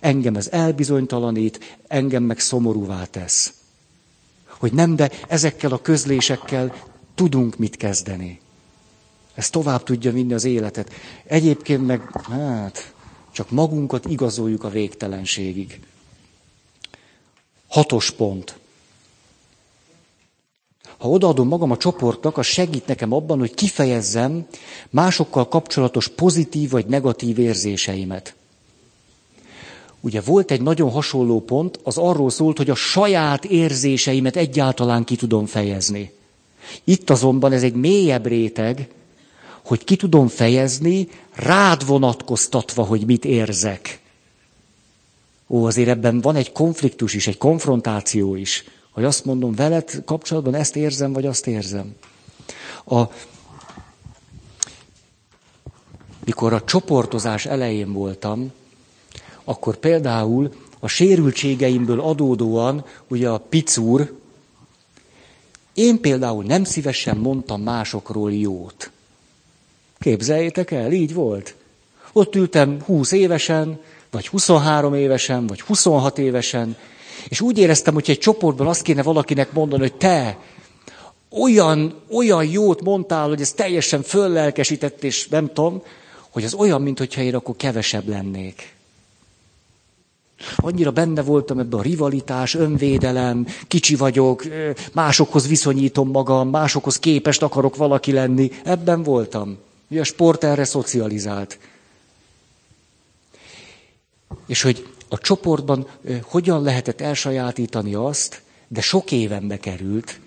Engem 0.00 0.36
ez 0.36 0.48
elbizonytalanít, 0.48 1.78
engem 1.88 2.22
meg 2.22 2.38
szomorúvá 2.38 3.04
tesz. 3.04 3.52
Hogy 4.58 4.72
nem, 4.72 4.96
de 4.96 5.10
ezekkel 5.28 5.72
a 5.72 5.82
közlésekkel 5.82 6.74
tudunk 7.14 7.56
mit 7.56 7.76
kezdeni. 7.76 8.40
Ez 9.34 9.50
tovább 9.50 9.82
tudja 9.82 10.12
vinni 10.12 10.32
az 10.32 10.44
életet. 10.44 10.92
Egyébként 11.24 11.86
meg, 11.86 12.10
hát, 12.22 12.92
csak 13.32 13.50
magunkat 13.50 14.06
igazoljuk 14.06 14.64
a 14.64 14.68
végtelenségig. 14.68 15.80
Hatos 17.68 18.10
pont. 18.10 18.58
Ha 20.98 21.08
odaadom 21.08 21.48
magam 21.48 21.70
a 21.70 21.76
csoportnak, 21.76 22.38
az 22.38 22.46
segít 22.46 22.86
nekem 22.86 23.12
abban, 23.12 23.38
hogy 23.38 23.54
kifejezzem 23.54 24.46
másokkal 24.90 25.48
kapcsolatos 25.48 26.08
pozitív 26.08 26.70
vagy 26.70 26.86
negatív 26.86 27.38
érzéseimet. 27.38 28.34
Ugye 30.00 30.20
volt 30.20 30.50
egy 30.50 30.62
nagyon 30.62 30.90
hasonló 30.90 31.40
pont, 31.40 31.80
az 31.82 31.98
arról 31.98 32.30
szólt, 32.30 32.56
hogy 32.56 32.70
a 32.70 32.74
saját 32.74 33.44
érzéseimet 33.44 34.36
egyáltalán 34.36 35.04
ki 35.04 35.16
tudom 35.16 35.46
fejezni. 35.46 36.12
Itt 36.84 37.10
azonban 37.10 37.52
ez 37.52 37.62
egy 37.62 37.74
mélyebb 37.74 38.26
réteg, 38.26 38.88
hogy 39.70 39.84
ki 39.84 39.96
tudom 39.96 40.28
fejezni, 40.28 41.08
rád 41.34 41.86
vonatkoztatva, 41.86 42.82
hogy 42.82 43.06
mit 43.06 43.24
érzek. 43.24 44.00
Ó, 45.48 45.64
azért 45.64 45.88
ebben 45.88 46.20
van 46.20 46.36
egy 46.36 46.52
konfliktus 46.52 47.14
is, 47.14 47.26
egy 47.26 47.38
konfrontáció 47.38 48.34
is, 48.34 48.64
hogy 48.90 49.04
azt 49.04 49.24
mondom, 49.24 49.54
veled 49.54 50.04
kapcsolatban 50.04 50.54
ezt 50.54 50.76
érzem, 50.76 51.12
vagy 51.12 51.26
azt 51.26 51.46
érzem. 51.46 51.94
A, 52.84 53.02
mikor 56.24 56.52
a 56.52 56.64
csoportozás 56.64 57.46
elején 57.46 57.92
voltam, 57.92 58.52
akkor 59.44 59.76
például 59.76 60.52
a 60.80 60.88
sérültségeimből 60.88 62.00
adódóan, 62.00 62.84
ugye 63.08 63.28
a 63.28 63.38
picúr, 63.38 64.18
én 65.74 66.00
például 66.00 66.44
nem 66.44 66.64
szívesen 66.64 67.16
mondtam 67.16 67.62
másokról 67.62 68.32
jót. 68.32 68.90
Képzeljétek 70.00 70.70
el, 70.70 70.92
így 70.92 71.14
volt. 71.14 71.54
Ott 72.12 72.34
ültem 72.34 72.80
20 72.84 73.12
évesen, 73.12 73.80
vagy 74.10 74.28
23 74.28 74.94
évesen, 74.94 75.46
vagy 75.46 75.60
26 75.60 76.18
évesen, 76.18 76.76
és 77.28 77.40
úgy 77.40 77.58
éreztem, 77.58 77.94
hogy 77.94 78.10
egy 78.10 78.18
csoportban 78.18 78.66
azt 78.66 78.82
kéne 78.82 79.02
valakinek 79.02 79.52
mondani, 79.52 79.82
hogy 79.82 79.94
te 79.94 80.38
olyan, 81.30 81.94
olyan 82.10 82.44
jót 82.44 82.82
mondtál, 82.82 83.28
hogy 83.28 83.40
ez 83.40 83.52
teljesen 83.52 84.02
föllelkesített, 84.02 85.04
és 85.04 85.28
nem 85.28 85.46
tudom, 85.46 85.82
hogy 86.30 86.44
az 86.44 86.54
olyan, 86.54 86.82
mintha 86.82 87.20
én 87.20 87.34
akkor 87.34 87.56
kevesebb 87.56 88.08
lennék. 88.08 88.74
Annyira 90.56 90.90
benne 90.90 91.22
voltam 91.22 91.58
ebbe 91.58 91.76
a 91.76 91.82
rivalitás, 91.82 92.54
önvédelem, 92.54 93.46
kicsi 93.68 93.96
vagyok, 93.96 94.44
másokhoz 94.92 95.48
viszonyítom 95.48 96.10
magam, 96.10 96.48
másokhoz 96.48 96.98
képest 96.98 97.42
akarok 97.42 97.76
valaki 97.76 98.12
lenni. 98.12 98.50
Ebben 98.64 99.02
voltam. 99.02 99.58
Ugye 99.90 100.00
a 100.00 100.04
sport 100.04 100.44
erre 100.44 100.64
szocializált. 100.64 101.58
És 104.46 104.62
hogy 104.62 104.88
a 105.08 105.18
csoportban 105.18 105.86
hogyan 106.22 106.62
lehetett 106.62 107.00
elsajátítani 107.00 107.94
azt, 107.94 108.42
de 108.68 108.80
sok 108.80 109.12
évenbe 109.12 109.58
került, 109.58 110.20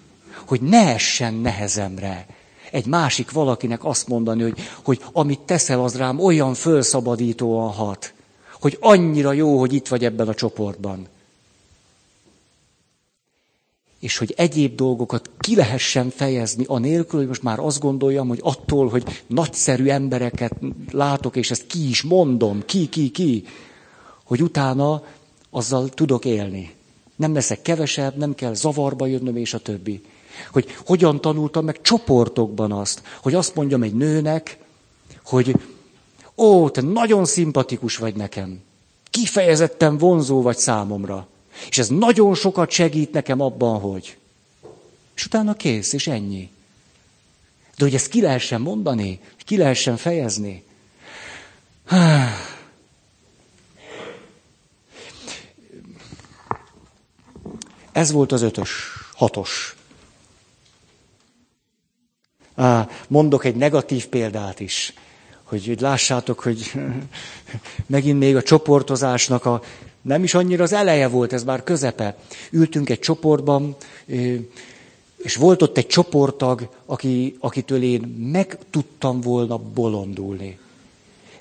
hogy 0.45 0.61
ne 0.61 0.93
essen 0.93 1.33
nehezemre 1.33 2.25
egy 2.73 2.85
másik 2.85 3.31
valakinek 3.31 3.85
azt 3.85 4.07
mondani, 4.07 4.41
hogy, 4.41 4.59
hogy 4.83 5.01
amit 5.11 5.39
teszel, 5.39 5.83
az 5.83 5.97
rám 5.97 6.19
olyan 6.19 6.53
fölszabadítóan 6.53 7.71
hat, 7.71 8.13
hogy 8.61 8.77
annyira 8.79 9.31
jó, 9.31 9.59
hogy 9.59 9.73
itt 9.73 9.87
vagy 9.87 10.05
ebben 10.05 10.27
a 10.27 10.33
csoportban. 10.33 11.07
És 14.03 14.17
hogy 14.17 14.33
egyéb 14.37 14.75
dolgokat 14.75 15.29
ki 15.39 15.55
lehessen 15.55 16.09
fejezni, 16.09 16.63
anélkül, 16.67 17.19
hogy 17.19 17.27
most 17.27 17.43
már 17.43 17.59
azt 17.59 17.79
gondoljam, 17.79 18.27
hogy 18.27 18.39
attól, 18.41 18.89
hogy 18.89 19.23
nagyszerű 19.27 19.87
embereket 19.87 20.53
látok, 20.91 21.35
és 21.35 21.51
ezt 21.51 21.67
ki 21.67 21.89
is 21.89 22.01
mondom, 22.01 22.65
ki, 22.65 22.89
ki, 22.89 23.09
ki, 23.09 23.43
hogy 24.23 24.41
utána 24.43 25.03
azzal 25.49 25.89
tudok 25.89 26.25
élni. 26.25 26.73
Nem 27.15 27.33
leszek 27.33 27.61
kevesebb, 27.61 28.17
nem 28.17 28.35
kell 28.35 28.53
zavarba 28.53 29.05
jönnöm, 29.05 29.35
és 29.35 29.53
a 29.53 29.59
többi. 29.59 30.01
Hogy 30.51 30.65
hogyan 30.85 31.21
tanultam 31.21 31.65
meg 31.65 31.81
csoportokban 31.81 32.71
azt, 32.71 33.01
hogy 33.21 33.33
azt 33.33 33.55
mondjam 33.55 33.83
egy 33.83 33.95
nőnek, 33.95 34.57
hogy 35.23 35.55
ó, 36.37 36.69
te 36.69 36.81
nagyon 36.81 37.25
szimpatikus 37.25 37.97
vagy 37.97 38.15
nekem. 38.15 38.59
Kifejezetten 39.09 39.97
vonzó 39.97 40.41
vagy 40.41 40.57
számomra. 40.57 41.27
És 41.69 41.77
ez 41.77 41.87
nagyon 41.87 42.35
sokat 42.35 42.69
segít 42.69 43.11
nekem 43.11 43.41
abban, 43.41 43.79
hogy. 43.79 44.17
És 45.15 45.25
utána 45.25 45.53
kész, 45.53 45.93
és 45.93 46.07
ennyi. 46.07 46.51
De 47.77 47.83
hogy 47.83 47.93
ezt 47.93 48.07
ki 48.07 48.21
lehessen 48.21 48.61
mondani, 48.61 49.19
ki 49.37 49.57
lehessen 49.57 49.97
fejezni. 49.97 50.63
Ez 57.91 58.11
volt 58.11 58.31
az 58.31 58.41
ötös, 58.41 58.69
hatos. 59.13 59.75
Mondok 63.07 63.45
egy 63.45 63.55
negatív 63.55 64.07
példát 64.07 64.59
is, 64.59 64.93
hogy, 65.43 65.65
hogy 65.65 65.81
lássátok, 65.81 66.39
hogy 66.39 66.71
megint 67.85 68.19
még 68.19 68.35
a 68.35 68.43
csoportozásnak 68.43 69.45
a 69.45 69.61
nem 70.03 70.23
is 70.23 70.33
annyira 70.33 70.63
az 70.63 70.73
eleje 70.73 71.07
volt, 71.07 71.33
ez 71.33 71.43
már 71.43 71.63
közepe. 71.63 72.15
Ültünk 72.51 72.89
egy 72.89 72.99
csoportban, 72.99 73.75
és 75.17 75.35
volt 75.35 75.61
ott 75.61 75.77
egy 75.77 75.87
csoporttag, 75.87 76.69
aki, 76.85 77.35
akitől 77.39 77.83
én 77.83 78.01
meg 78.31 78.57
tudtam 78.69 79.21
volna 79.21 79.57
bolondulni. 79.57 80.57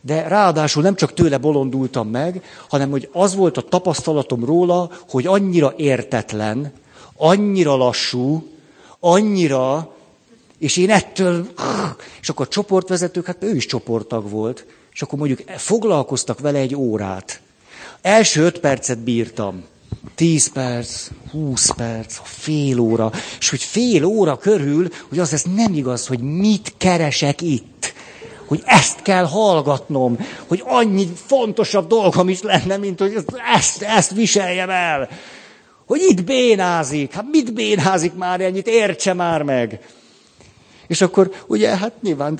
De 0.00 0.28
ráadásul 0.28 0.82
nem 0.82 0.94
csak 0.94 1.14
tőle 1.14 1.38
bolondultam 1.38 2.08
meg, 2.08 2.42
hanem 2.68 2.90
hogy 2.90 3.08
az 3.12 3.34
volt 3.34 3.56
a 3.56 3.68
tapasztalatom 3.68 4.44
róla, 4.44 4.90
hogy 5.08 5.26
annyira 5.26 5.74
értetlen, 5.76 6.72
annyira 7.16 7.76
lassú, 7.76 8.46
annyira 9.00 9.94
és 10.58 10.76
én 10.76 10.90
ettől, 10.90 11.46
és 12.20 12.28
akkor 12.28 12.48
csoportvezetők, 12.48 13.26
hát 13.26 13.42
ő 13.42 13.54
is 13.54 13.66
csoporttag 13.66 14.30
volt, 14.30 14.66
és 14.92 15.02
akkor 15.02 15.18
mondjuk 15.18 15.50
foglalkoztak 15.50 16.40
vele 16.40 16.58
egy 16.58 16.74
órát. 16.74 17.40
Első 18.02 18.42
öt 18.42 18.58
percet 18.60 18.98
bírtam. 18.98 19.64
Tíz 20.14 20.52
perc, 20.52 21.08
húsz 21.30 21.70
perc, 21.70 22.18
fél 22.24 22.78
óra, 22.78 23.10
és 23.38 23.50
hogy 23.50 23.62
fél 23.62 24.04
óra 24.04 24.38
körül, 24.38 24.88
hogy 25.08 25.18
az 25.18 25.32
ez 25.32 25.42
nem 25.56 25.74
igaz, 25.74 26.06
hogy 26.06 26.20
mit 26.20 26.74
keresek 26.76 27.40
itt. 27.40 27.92
Hogy 28.46 28.62
ezt 28.64 29.02
kell 29.02 29.24
hallgatnom, 29.26 30.18
hogy 30.46 30.62
annyi 30.66 31.08
fontosabb 31.26 31.86
dolgom 31.86 32.28
is 32.28 32.42
lenne, 32.42 32.76
mint 32.76 32.98
hogy 33.00 33.24
ezt, 33.54 33.82
ezt 33.82 34.10
viseljem 34.12 34.70
el. 34.70 35.08
Hogy 35.86 36.00
itt 36.08 36.24
bénázik, 36.24 37.12
hát 37.12 37.26
mit 37.30 37.54
bénázik 37.54 38.14
már 38.14 38.40
ennyit, 38.40 38.66
értse 38.66 39.12
már 39.12 39.42
meg. 39.42 39.80
És 40.86 41.00
akkor 41.00 41.30
ugye, 41.46 41.76
hát 41.76 41.92
nyilván 42.02 42.38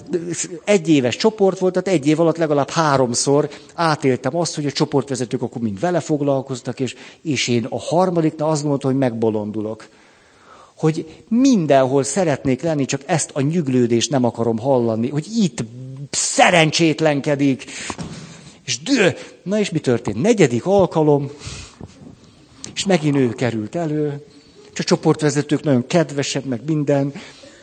egy 0.64 0.88
éves 0.88 1.16
csoport 1.16 1.59
volt, 1.59 1.72
tehát 1.72 1.99
egy 1.99 2.07
év 2.07 2.20
alatt 2.20 2.36
legalább 2.36 2.70
háromszor 2.70 3.49
átéltem 3.74 4.36
azt, 4.36 4.55
hogy 4.55 4.66
a 4.66 4.72
csoportvezetők 4.72 5.43
akkor 5.43 5.62
mind 5.62 5.80
vele 5.80 6.01
foglalkoztak, 6.01 6.80
és, 6.80 6.95
és 7.22 7.49
én 7.49 7.66
a 7.70 7.80
harmadiknál 7.80 8.49
azt 8.49 8.64
mondtam, 8.64 8.90
hogy 8.90 9.01
megbolondulok. 9.01 9.88
Hogy 10.76 11.22
mindenhol 11.28 12.03
szeretnék 12.03 12.62
lenni, 12.62 12.84
csak 12.84 13.01
ezt 13.07 13.30
a 13.32 13.40
nyüglődést 13.40 14.11
nem 14.11 14.24
akarom 14.24 14.59
hallani, 14.59 15.09
hogy 15.09 15.26
itt 15.38 15.64
szerencsétlenkedik. 16.11 17.64
És 18.64 18.82
dő. 18.82 19.16
Na 19.43 19.59
és 19.59 19.70
mi 19.70 19.78
történt? 19.78 20.22
Negyedik 20.22 20.66
alkalom, 20.66 21.30
és 22.74 22.84
megint 22.84 23.16
ő 23.16 23.28
került 23.28 23.74
elő, 23.74 24.24
és 24.72 24.78
a 24.78 24.82
csoportvezetők 24.82 25.62
nagyon 25.62 25.86
kedvesek, 25.86 26.45
meg 26.45 26.61
minden, 26.66 27.12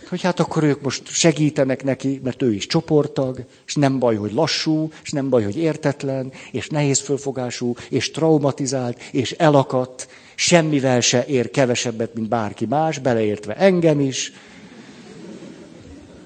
hogy 0.09 0.21
hát 0.21 0.39
akkor 0.39 0.63
ők 0.63 0.81
most 0.81 1.07
segítenek 1.07 1.83
neki, 1.83 2.19
mert 2.23 2.41
ő 2.41 2.53
is 2.53 2.67
csoporttag, 2.67 3.45
és 3.67 3.75
nem 3.75 3.99
baj, 3.99 4.15
hogy 4.15 4.33
lassú, 4.33 4.91
és 5.03 5.11
nem 5.11 5.29
baj, 5.29 5.43
hogy 5.43 5.57
értetlen, 5.57 6.31
és 6.51 6.67
nehéz 6.67 6.99
fölfogású, 6.99 7.75
és 7.89 8.11
traumatizált, 8.11 9.01
és 9.11 9.31
elakadt, 9.31 10.07
semmivel 10.35 11.01
se 11.01 11.25
ér 11.25 11.51
kevesebbet, 11.51 12.13
mint 12.13 12.29
bárki 12.29 12.65
más, 12.65 12.99
beleértve 12.99 13.55
engem 13.55 13.99
is. 13.99 14.33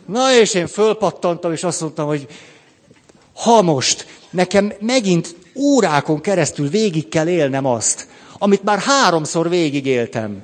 Na 0.06 0.34
és 0.34 0.54
én 0.54 0.68
fölpattantam, 0.68 1.52
és 1.52 1.64
azt 1.64 1.82
mondtam, 1.82 2.08
hogy 2.08 2.28
ha 3.34 3.62
most 3.62 4.06
nekem 4.30 4.74
megint 4.80 5.36
órákon 5.56 6.22
keresztül 6.22 6.70
végig 6.70 7.10
kell 7.10 7.28
élnem 7.28 7.66
azt, 7.66 8.08
amit 8.38 8.64
már 8.64 8.80
háromszor 8.80 9.50
végigéltem, 9.50 10.44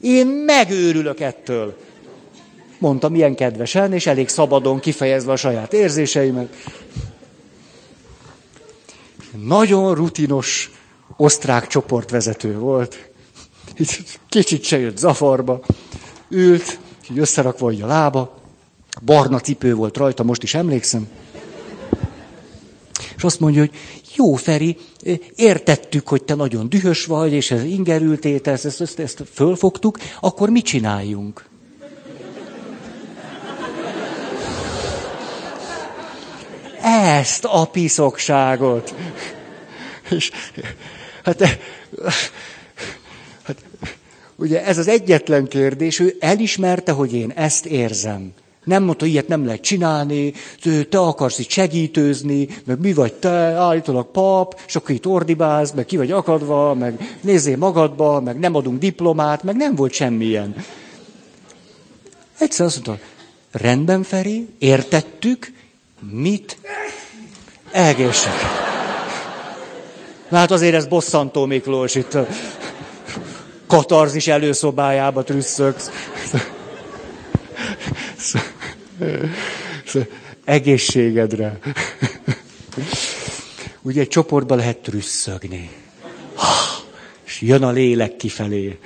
én 0.00 0.26
megőrülök 0.26 1.20
ettől 1.20 1.76
mondtam 2.82 3.14
ilyen 3.14 3.34
kedvesen, 3.34 3.92
és 3.92 4.06
elég 4.06 4.28
szabadon 4.28 4.80
kifejezve 4.80 5.32
a 5.32 5.36
saját 5.36 5.72
érzéseimet. 5.72 6.54
Nagyon 9.44 9.94
rutinos 9.94 10.70
osztrák 11.16 11.66
csoportvezető 11.66 12.58
volt. 12.58 13.10
Kicsit 14.28 14.62
se 14.62 14.78
jött 14.78 14.96
zavarba. 14.96 15.60
Ült, 16.28 16.78
így 17.10 17.18
összerakva 17.18 17.72
a 17.82 17.86
lába. 17.86 18.40
Barna 19.04 19.40
cipő 19.40 19.74
volt 19.74 19.96
rajta, 19.96 20.22
most 20.22 20.42
is 20.42 20.54
emlékszem. 20.54 21.08
És 23.16 23.24
azt 23.24 23.40
mondja, 23.40 23.60
hogy 23.60 23.74
jó, 24.16 24.34
Feri, 24.34 24.76
értettük, 25.34 26.08
hogy 26.08 26.22
te 26.22 26.34
nagyon 26.34 26.68
dühös 26.68 27.04
vagy, 27.04 27.32
és 27.32 27.50
ez 27.50 27.64
ingerültét, 27.64 28.46
ezt, 28.46 28.80
ezt, 28.80 28.98
ezt, 28.98 29.22
fölfogtuk, 29.32 29.98
akkor 30.20 30.50
mit 30.50 30.64
csináljunk? 30.64 31.50
Ezt 36.82 37.44
a 37.44 37.64
piszokságot. 37.64 38.94
És 40.10 40.30
hát, 41.24 41.40
hát 43.44 43.56
ugye 44.36 44.64
ez 44.64 44.78
az 44.78 44.88
egyetlen 44.88 45.48
kérdés, 45.48 45.98
ő 45.98 46.16
elismerte, 46.20 46.92
hogy 46.92 47.14
én 47.14 47.30
ezt 47.30 47.66
érzem. 47.66 48.32
Nem 48.64 48.82
mondta, 48.82 49.06
ilyet 49.06 49.28
nem 49.28 49.44
lehet 49.44 49.60
csinálni, 49.60 50.32
te 50.88 50.98
akarsz 50.98 51.38
itt 51.38 51.48
segítőzni, 51.48 52.48
meg 52.64 52.80
mi 52.80 52.92
vagy 52.92 53.12
te, 53.12 53.28
állítólag 53.38 54.10
pap, 54.10 54.60
és 54.66 54.76
akkor 54.76 54.94
itt 54.94 55.06
ordibálsz, 55.06 55.70
meg 55.70 55.84
ki 55.84 55.96
vagy 55.96 56.10
akadva, 56.10 56.74
meg 56.74 57.18
nézzél 57.20 57.56
magadba, 57.56 58.20
meg 58.20 58.38
nem 58.38 58.54
adunk 58.54 58.78
diplomát, 58.78 59.42
meg 59.42 59.56
nem 59.56 59.74
volt 59.74 59.92
semmilyen. 59.92 60.54
Egyszer 62.38 62.66
azt 62.66 62.86
mondta, 62.86 63.04
rendben 63.50 64.02
Feri, 64.02 64.48
értettük, 64.58 65.52
Mit? 66.10 66.58
Egészség. 67.70 68.32
Na 70.28 70.36
hát 70.36 70.50
azért 70.50 70.74
ez 70.74 70.86
bosszantó 70.86 71.46
Miklós, 71.46 71.94
itt 71.94 72.16
katarzis 73.66 74.26
előszobájába 74.26 75.22
trüsszögsz. 75.22 75.90
Egészségedre. 80.44 81.58
Ugye 83.82 84.00
egy 84.00 84.08
csoportban 84.08 84.56
lehet 84.56 84.78
trüsszögni. 84.78 85.70
És 87.26 87.40
jön 87.40 87.62
a 87.62 87.70
lélek 87.70 88.16
kifelé. 88.16 88.78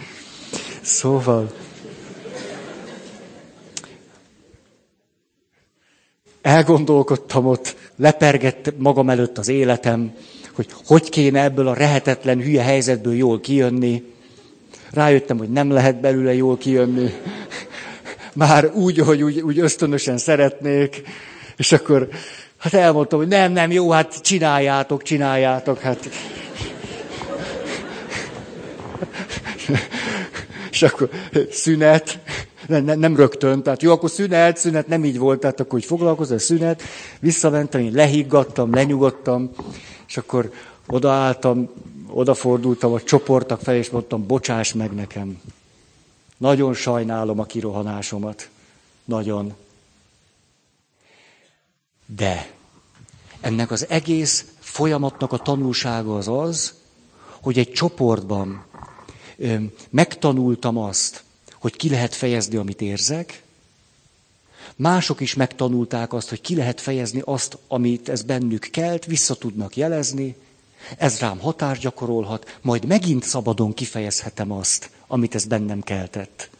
Szóval... 0.81 1.53
Elgondolkodtam 6.47 7.47
ott, 7.47 7.76
lepergett 7.97 8.72
magam 8.78 9.11
előtt 9.11 9.38
az 9.38 9.49
életem, 9.49 10.14
hogy 10.53 10.66
hogy 10.86 11.09
kéne 11.09 11.42
ebből 11.42 11.68
a 11.68 11.74
rehetetlen 11.74 12.40
hülye 12.40 12.62
helyzetből 12.62 13.14
jól 13.14 13.40
kijönni. 13.40 14.03
Rájöttem, 14.90 15.38
hogy 15.38 15.49
nem 15.49 15.70
lehet 15.70 16.01
belőle 16.01 16.34
jól 16.34 16.59
kijönni. 16.59 17.11
Már 18.32 18.70
úgy, 18.74 18.99
hogy 18.99 19.22
úgy, 19.22 19.40
úgy 19.40 19.59
ösztönösen 19.59 20.18
szeretnék. 20.18 21.03
És 21.57 21.72
akkor 21.72 22.09
hát 22.59 22.74
elmondtam, 22.74 23.18
hogy 23.18 23.28
nem, 23.28 23.53
nem, 23.53 23.70
jó, 23.70 23.90
hát 23.90 24.20
csináljátok, 24.22 25.03
csináljátok. 25.03 25.78
Hát. 25.78 26.09
És 30.70 30.82
akkor 30.82 31.09
szünet, 31.51 32.18
nem, 32.69 32.85
nem, 32.85 32.99
nem 32.99 33.17
rögtön, 33.17 33.62
tehát 33.62 33.83
jó, 33.83 33.93
akkor 33.93 34.11
szünet, 34.11 34.57
szünet, 34.57 34.87
nem 34.87 35.05
így 35.05 35.19
volt, 35.19 35.41
tehát 35.41 35.61
akkor 35.61 35.73
hogy 35.73 35.85
foglalkozol, 35.85 36.39
szünet, 36.39 36.83
visszamentem, 37.21 37.81
én 37.81 37.93
lehiggadtam, 37.93 38.75
lenyugodtam, 38.75 39.51
és 40.09 40.17
akkor 40.17 40.53
odaálltam, 40.87 41.69
odafordultam 42.09 42.93
a 42.93 43.03
csoportok 43.03 43.61
felé, 43.61 43.79
és 43.79 43.91
mondtam, 43.91 44.27
bocsáss 44.27 44.73
meg 44.73 44.95
nekem. 44.95 45.41
Nagyon 46.37 46.75
sajnálom 46.75 47.39
a 47.39 47.45
kirohanásomat. 47.45 48.49
Nagyon. 49.05 49.55
De 52.07 52.51
ennek 53.41 53.71
az 53.71 53.87
egész 53.89 54.45
folyamatnak 54.59 55.33
a 55.33 55.39
tanulsága 55.39 56.17
az 56.17 56.29
az, 56.29 56.75
hogy 57.41 57.59
egy 57.59 57.73
csoportban 57.73 58.64
megtanultam 59.91 60.79
azt, 60.79 61.25
hogy 61.59 61.76
ki 61.76 61.88
lehet 61.88 62.14
fejezni, 62.14 62.57
amit 62.57 62.80
érzek, 62.80 63.44
Mások 64.76 65.20
is 65.20 65.34
megtanulták 65.34 66.12
azt, 66.12 66.28
hogy 66.28 66.40
ki 66.40 66.54
lehet 66.57 66.80
fejezni 66.80 67.22
azt, 67.24 67.59
amit 67.68 68.09
ez 68.09 68.22
bennük 68.22 68.68
kelt, 68.70 69.04
vissza 69.04 69.34
tudnak 69.34 69.76
jelezni, 69.76 70.36
ez 70.98 71.18
rám 71.18 71.38
hatást 71.38 71.80
gyakorolhat, 71.80 72.59
majd 72.62 72.86
megint 72.86 73.24
szabadon 73.24 73.74
kifejezhetem 73.74 74.52
azt, 74.52 74.90
amit 75.07 75.34
ez 75.34 75.44
bennem 75.44 75.80
keltett. 75.80 76.50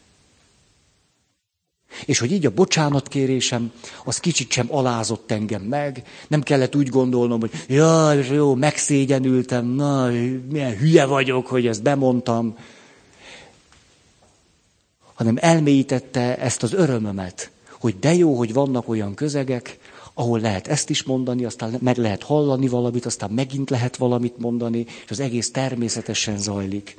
És 2.05 2.19
hogy 2.19 2.33
így 2.33 2.47
a 2.47 2.51
bocsánatkérésem, 2.51 3.73
az 4.05 4.19
kicsit 4.19 4.51
sem 4.51 4.67
alázott 4.71 5.31
engem 5.31 5.63
meg, 5.63 6.03
nem 6.29 6.43
kellett 6.43 6.77
úgy 6.77 6.89
gondolnom, 6.89 7.41
hogy 7.41 7.51
jaj, 7.69 8.27
jó, 8.33 8.55
megszégyenültem, 8.55 9.67
na, 9.67 10.11
milyen 10.51 10.77
hülye 10.77 11.05
vagyok, 11.05 11.47
hogy 11.47 11.67
ezt 11.67 11.83
bemondtam, 11.83 12.57
hanem 15.17 15.37
elmélyítette 15.41 16.39
ezt 16.39 16.63
az 16.63 16.73
örömömet, 16.73 17.51
hogy 17.81 17.99
de 17.99 18.15
jó, 18.15 18.37
hogy 18.37 18.53
vannak 18.53 18.89
olyan 18.89 19.15
közegek, 19.15 19.79
ahol 20.15 20.41
lehet 20.41 20.67
ezt 20.67 20.91
is 20.91 21.03
mondani, 21.03 21.45
aztán 21.45 21.79
meg 21.81 21.97
lehet 21.97 22.23
hallani 22.23 22.69
valamit, 22.69 23.07
aztán 23.07 23.31
megint 23.31 23.71
lehet 23.71 23.97
valamit 23.97 24.39
mondani, 24.39 24.87
és 25.05 25.11
az 25.11 25.21
egész 25.21 25.51
természetesen 25.51 26.39
zajlik. 26.39 26.99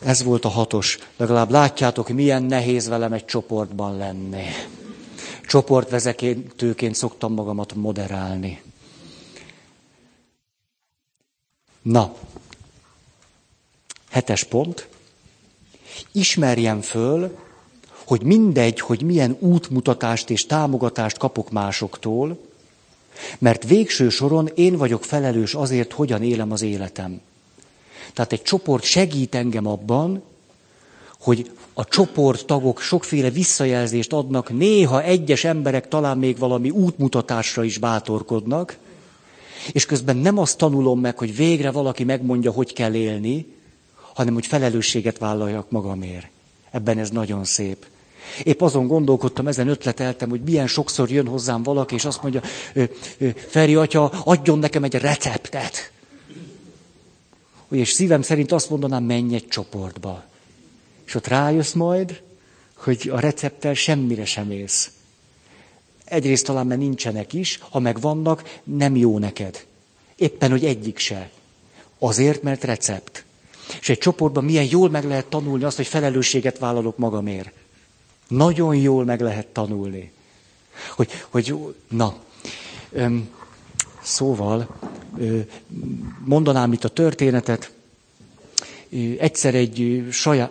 Ez 0.00 0.22
volt 0.22 0.44
a 0.44 0.48
hatos. 0.48 0.98
Legalább 1.16 1.50
látjátok, 1.50 2.08
milyen 2.08 2.42
nehéz 2.42 2.88
velem 2.88 3.12
egy 3.12 3.24
csoportban 3.24 3.96
lenni. 3.96 4.44
Csoportvezetőként 5.46 6.94
szoktam 6.94 7.32
magamat 7.32 7.74
moderálni. 7.74 8.62
Na, 11.82 12.14
hetes 14.18 14.44
pont. 14.44 14.88
Ismerjem 16.12 16.80
föl, 16.80 17.36
hogy 18.06 18.22
mindegy, 18.22 18.80
hogy 18.80 19.02
milyen 19.02 19.36
útmutatást 19.38 20.30
és 20.30 20.46
támogatást 20.46 21.18
kapok 21.18 21.50
másoktól, 21.50 22.38
mert 23.38 23.64
végső 23.64 24.08
soron 24.08 24.50
én 24.54 24.76
vagyok 24.76 25.04
felelős 25.04 25.54
azért, 25.54 25.92
hogyan 25.92 26.22
élem 26.22 26.52
az 26.52 26.62
életem. 26.62 27.20
Tehát 28.14 28.32
egy 28.32 28.42
csoport 28.42 28.82
segít 28.82 29.34
engem 29.34 29.66
abban, 29.66 30.22
hogy 31.20 31.50
a 31.74 31.84
csoporttagok 31.84 32.80
sokféle 32.80 33.30
visszajelzést 33.30 34.12
adnak, 34.12 34.52
néha 34.52 35.02
egyes 35.02 35.44
emberek 35.44 35.88
talán 35.88 36.18
még 36.18 36.38
valami 36.38 36.70
útmutatásra 36.70 37.64
is 37.64 37.78
bátorkodnak, 37.78 38.78
és 39.72 39.86
közben 39.86 40.16
nem 40.16 40.38
azt 40.38 40.58
tanulom 40.58 41.00
meg, 41.00 41.18
hogy 41.18 41.36
végre 41.36 41.70
valaki 41.70 42.04
megmondja, 42.04 42.50
hogy 42.50 42.72
kell 42.72 42.94
élni, 42.94 43.57
hanem 44.18 44.34
hogy 44.34 44.46
felelősséget 44.46 45.18
vállaljak 45.18 45.70
magamért. 45.70 46.26
Ebben 46.70 46.98
ez 46.98 47.10
nagyon 47.10 47.44
szép. 47.44 47.86
Épp 48.42 48.60
azon 48.60 48.86
gondolkodtam, 48.86 49.46
ezen 49.46 49.68
ötleteltem, 49.68 50.28
hogy 50.28 50.40
milyen 50.40 50.66
sokszor 50.66 51.10
jön 51.10 51.26
hozzám 51.26 51.62
valaki, 51.62 51.94
és 51.94 52.04
azt 52.04 52.22
mondja, 52.22 52.40
Feri 53.48 53.74
atya, 53.74 54.08
adjon 54.08 54.58
nekem 54.58 54.84
egy 54.84 54.94
receptet. 54.94 55.92
És 57.70 57.90
szívem 57.90 58.22
szerint 58.22 58.52
azt 58.52 58.70
mondanám, 58.70 59.04
menj 59.04 59.34
egy 59.34 59.48
csoportba. 59.48 60.24
És 61.06 61.14
ott 61.14 61.26
rájössz 61.26 61.72
majd, 61.72 62.22
hogy 62.74 63.10
a 63.12 63.20
recepttel 63.20 63.74
semmire 63.74 64.24
sem 64.24 64.50
ész. 64.50 64.90
Egyrészt 66.04 66.44
talán 66.44 66.66
mert 66.66 66.80
nincsenek 66.80 67.32
is, 67.32 67.58
ha 67.70 67.78
meg 67.78 68.00
vannak, 68.00 68.60
nem 68.64 68.96
jó 68.96 69.18
neked. 69.18 69.66
Éppen, 70.16 70.50
hogy 70.50 70.64
egyik 70.64 70.98
se. 70.98 71.30
Azért, 71.98 72.42
mert 72.42 72.64
recept. 72.64 73.26
És 73.80 73.88
egy 73.88 73.98
csoportban 73.98 74.44
milyen 74.44 74.66
jól 74.70 74.90
meg 74.90 75.04
lehet 75.04 75.26
tanulni 75.26 75.64
azt, 75.64 75.76
hogy 75.76 75.86
felelősséget 75.86 76.58
vállalok 76.58 76.98
magamért. 76.98 77.50
Nagyon 78.28 78.76
jól 78.76 79.04
meg 79.04 79.20
lehet 79.20 79.46
tanulni. 79.46 80.12
Hogy, 80.96 81.10
hogy 81.28 81.74
na, 81.88 82.16
öm, 82.92 83.28
szóval 84.02 84.68
ö, 85.18 85.38
mondanám 86.24 86.72
itt 86.72 86.84
a 86.84 86.88
történetet. 86.88 87.72
Ö, 88.90 88.96
egyszer 89.18 89.54
egy 89.54 90.06
saját... 90.10 90.50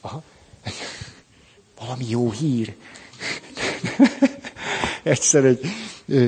Aha. 0.00 0.22
Valami 1.80 2.04
jó 2.08 2.30
hír. 2.30 2.74
egyszer 5.02 5.44
egy... 5.44 5.60
Ö, 6.06 6.26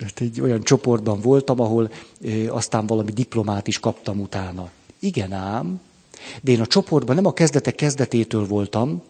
hát 0.00 0.20
egy 0.20 0.40
olyan 0.40 0.62
csoportban 0.62 1.20
voltam, 1.20 1.60
ahol 1.60 1.90
aztán 2.48 2.86
valami 2.86 3.12
diplomát 3.12 3.66
is 3.66 3.78
kaptam 3.78 4.20
utána. 4.20 4.70
Igen 4.98 5.32
ám, 5.32 5.80
de 6.40 6.52
én 6.52 6.60
a 6.60 6.66
csoportban 6.66 7.14
nem 7.14 7.26
a 7.26 7.32
kezdetek 7.32 7.74
kezdetétől 7.74 8.46
voltam, 8.46 9.02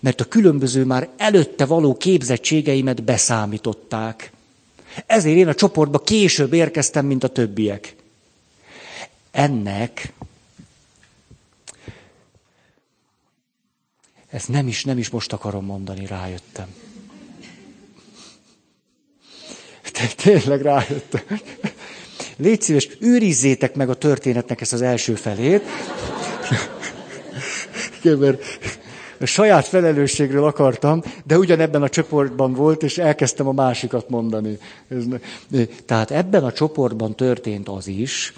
mert 0.00 0.20
a 0.20 0.24
különböző 0.24 0.84
már 0.84 1.08
előtte 1.16 1.64
való 1.64 1.96
képzettségeimet 1.96 3.04
beszámították. 3.04 4.32
Ezért 5.06 5.36
én 5.36 5.48
a 5.48 5.54
csoportba 5.54 5.98
később 5.98 6.52
érkeztem, 6.52 7.06
mint 7.06 7.24
a 7.24 7.28
többiek. 7.28 7.96
Ennek 9.30 10.12
ezt 14.28 14.48
nem 14.48 14.68
is, 14.68 14.84
nem 14.84 14.98
is 14.98 15.08
most 15.08 15.32
akarom 15.32 15.64
mondani, 15.64 16.06
rájöttem. 16.06 16.74
Tényleg 20.16 20.62
rájöttem. 20.62 21.20
Légy 22.36 22.62
szíves, 22.62 22.88
őrizzétek 23.00 23.74
meg 23.74 23.88
a 23.88 23.94
történetnek 23.94 24.60
ezt 24.60 24.72
az 24.72 24.82
első 24.82 25.14
felét. 25.14 25.62
Mert 28.02 28.42
a 29.20 29.26
saját 29.26 29.66
felelősségről 29.66 30.44
akartam, 30.44 31.02
de 31.24 31.38
ugyanebben 31.38 31.82
a 31.82 31.88
csoportban 31.88 32.52
volt, 32.52 32.82
és 32.82 32.98
elkezdtem 32.98 33.46
a 33.46 33.52
másikat 33.52 34.08
mondani. 34.08 34.58
Tehát 35.86 36.10
ebben 36.10 36.44
a 36.44 36.52
csoportban 36.52 37.16
történt 37.16 37.68
az 37.68 37.86
is, 37.86 38.32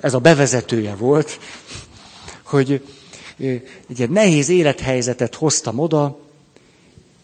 ez 0.00 0.14
a 0.14 0.18
bevezetője 0.18 0.94
volt, 0.94 1.38
hogy 2.42 2.82
egy 3.98 4.10
nehéz 4.10 4.48
élethelyzetet 4.48 5.34
hoztam 5.34 5.78
oda, 5.78 6.18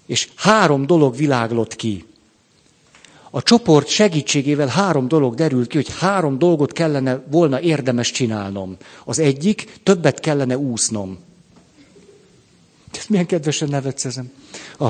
és 0.06 0.28
három 0.36 0.86
dolog 0.86 1.16
világlott 1.16 1.76
ki. 1.76 2.04
A 3.30 3.42
csoport 3.42 3.86
segítségével 3.88 4.66
három 4.66 5.08
dolog 5.08 5.34
derült 5.34 5.68
ki, 5.68 5.76
hogy 5.76 5.98
három 5.98 6.38
dolgot 6.38 6.72
kellene 6.72 7.22
volna 7.30 7.60
érdemes 7.60 8.10
csinálnom. 8.10 8.76
Az 9.04 9.18
egyik, 9.18 9.78
többet 9.82 10.20
kellene 10.20 10.58
úsznom. 10.58 11.18
Ezt 12.92 13.08
milyen 13.08 13.26
kedvesen 13.26 13.68
nevetsz 13.68 14.04
ezen. 14.04 14.32
A, 14.78 14.88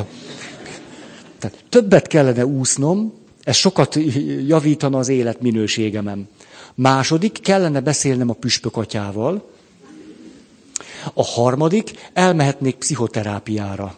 Tehát 1.38 1.64
többet 1.68 2.06
kellene 2.06 2.46
úsznom, 2.46 3.12
ez 3.44 3.56
sokat 3.56 3.98
javítana 4.46 4.98
az 4.98 5.08
életminőségemen. 5.08 6.28
Második, 6.74 7.40
kellene 7.40 7.80
beszélnem 7.80 8.30
a 8.30 8.32
püspök 8.32 8.76
atyával. 8.76 9.50
A 11.14 11.24
harmadik, 11.24 12.10
elmehetnék 12.12 12.74
pszichoterápiára. 12.74 13.96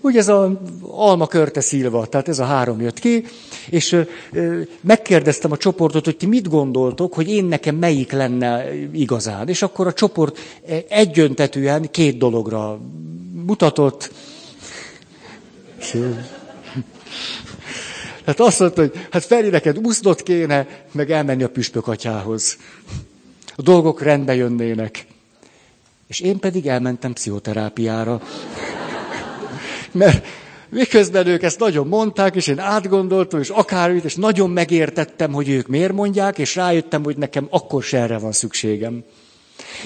Úgy 0.00 0.16
ez 0.16 0.28
a 0.28 0.60
alma 0.80 1.26
körte 1.26 1.60
szilva, 1.60 2.06
tehát 2.06 2.28
ez 2.28 2.38
a 2.38 2.44
három 2.44 2.80
jött 2.80 2.98
ki, 2.98 3.24
és 3.70 4.04
megkérdeztem 4.80 5.52
a 5.52 5.56
csoportot, 5.56 6.04
hogy 6.04 6.16
ti 6.16 6.26
mit 6.26 6.48
gondoltok, 6.48 7.14
hogy 7.14 7.28
én 7.28 7.44
nekem 7.44 7.76
melyik 7.76 8.12
lenne 8.12 8.74
igazán. 8.92 9.48
És 9.48 9.62
akkor 9.62 9.86
a 9.86 9.92
csoport 9.92 10.38
egyöntetően 10.88 11.90
két 11.90 12.18
dologra 12.18 12.78
mutatott. 13.46 14.10
Hát 18.26 18.40
azt 18.40 18.60
mondta, 18.60 18.80
hogy 18.80 18.92
hát 19.10 19.24
Feri, 19.24 19.48
neked 19.48 19.78
úsznod 19.78 20.22
kéne, 20.22 20.66
meg 20.92 21.10
elmenni 21.10 21.42
a 21.42 21.48
püspök 21.48 21.88
atyához. 21.88 22.56
A 23.56 23.62
dolgok 23.62 24.02
rendbe 24.02 24.34
jönnének. 24.34 25.06
És 26.06 26.20
én 26.20 26.38
pedig 26.38 26.66
elmentem 26.66 27.12
pszichoterápiára. 27.12 28.22
Mert 29.92 30.26
miközben 30.68 31.26
ők 31.26 31.42
ezt 31.42 31.58
nagyon 31.58 31.86
mondták, 31.86 32.34
és 32.34 32.46
én 32.46 32.58
átgondoltam, 32.58 33.40
és 33.40 33.48
akármit, 33.48 34.04
és 34.04 34.14
nagyon 34.14 34.50
megértettem, 34.50 35.32
hogy 35.32 35.48
ők 35.48 35.66
miért 35.66 35.92
mondják, 35.92 36.38
és 36.38 36.54
rájöttem, 36.56 37.04
hogy 37.04 37.16
nekem 37.16 37.46
akkor 37.50 37.82
se 37.82 37.98
erre 37.98 38.18
van 38.18 38.32
szükségem. 38.32 39.04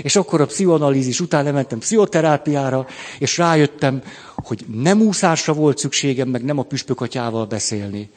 És 0.03 0.17
akkor 0.17 0.41
a 0.41 0.47
pszichoanalízis 0.47 1.21
után 1.21 1.45
lementem 1.45 1.79
pszichoterápiára, 1.79 2.87
és 3.19 3.39
rájöttem, 3.39 4.03
hogy 4.35 4.65
nem 4.75 5.01
úszásra 5.01 5.53
volt 5.53 5.79
szükségem, 5.79 6.29
meg 6.29 6.45
nem 6.45 6.59
a 6.59 6.63
püspökatyával 6.63 7.47
beszélni. 7.47 8.11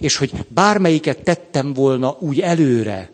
És 0.00 0.16
hogy 0.16 0.32
bármelyiket 0.48 1.22
tettem 1.22 1.72
volna 1.72 2.16
úgy 2.18 2.40
előre, 2.40 3.10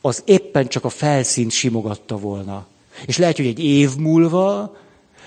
az 0.00 0.22
éppen 0.24 0.68
csak 0.68 0.84
a 0.84 0.88
felszínt 0.88 1.50
simogatta 1.50 2.16
volna. 2.16 2.66
És 3.06 3.18
lehet, 3.18 3.36
hogy 3.36 3.46
egy 3.46 3.64
év 3.64 3.90
múlva 3.98 4.76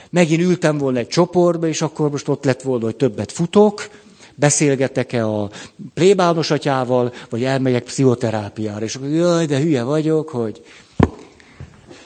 megint 0.10 0.42
ültem 0.42 0.78
volna 0.78 0.98
egy 0.98 1.08
csoportba, 1.08 1.68
és 1.68 1.82
akkor 1.82 2.10
most 2.10 2.28
ott 2.28 2.44
lett 2.44 2.62
volna, 2.62 2.84
hogy 2.84 2.96
többet 2.96 3.32
futok, 3.32 3.90
beszélgetek-e 4.36 5.28
a 5.28 5.50
plébános 5.94 6.52
atyával, 6.52 7.14
vagy 7.30 7.44
elmegyek 7.44 7.84
pszichoterápiára. 7.84 8.86
És 8.86 8.96
akkor, 8.96 9.10
jaj, 9.10 9.46
de 9.46 9.60
hülye 9.60 9.84
vagyok, 9.84 10.30
hogy... 10.30 10.62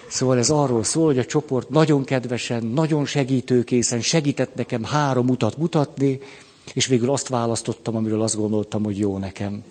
Szóval 0.08 0.38
ez 0.38 0.50
arról 0.50 0.84
szól, 0.84 1.06
hogy 1.06 1.18
a 1.18 1.26
csoport 1.26 1.70
nagyon 1.70 2.04
kedvesen, 2.04 2.66
nagyon 2.66 3.06
segítőkészen 3.06 4.02
segített 4.02 4.56
nekem 4.56 4.84
három 4.84 5.30
utat 5.30 5.58
mutatni, 5.58 6.20
és 6.74 6.86
végül 6.86 7.12
azt 7.12 7.28
választottam, 7.28 7.96
amiről 7.96 8.22
azt 8.22 8.36
gondoltam, 8.36 8.84
hogy 8.84 8.98
jó 8.98 9.18
nekem. 9.18 9.64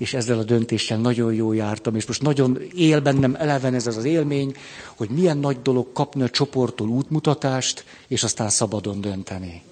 És 0.00 0.14
ezzel 0.14 0.38
a 0.38 0.42
döntéssel 0.42 0.98
nagyon 0.98 1.34
jó 1.34 1.52
jártam, 1.52 1.96
és 1.96 2.06
most 2.06 2.22
nagyon 2.22 2.58
él 2.74 3.00
bennem 3.00 3.34
eleven 3.34 3.74
ez 3.74 3.86
az 3.86 4.04
élmény, 4.04 4.56
hogy 4.96 5.08
milyen 5.08 5.38
nagy 5.38 5.62
dolog 5.62 5.92
kapni 5.92 6.22
a 6.22 6.30
csoporttól 6.30 6.88
útmutatást, 6.88 7.84
és 8.06 8.22
aztán 8.22 8.50
szabadon 8.50 9.00
dönteni. 9.00 9.62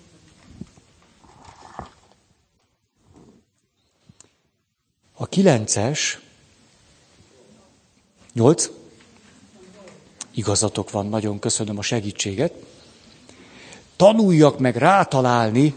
A 5.12 5.26
kilences, 5.26 6.20
nyolc, 8.32 8.70
igazatok 10.30 10.90
van, 10.90 11.06
nagyon 11.06 11.38
köszönöm 11.38 11.78
a 11.78 11.82
segítséget. 11.82 12.52
Tanuljak 13.96 14.58
meg 14.58 14.76
rátalálni 14.76 15.74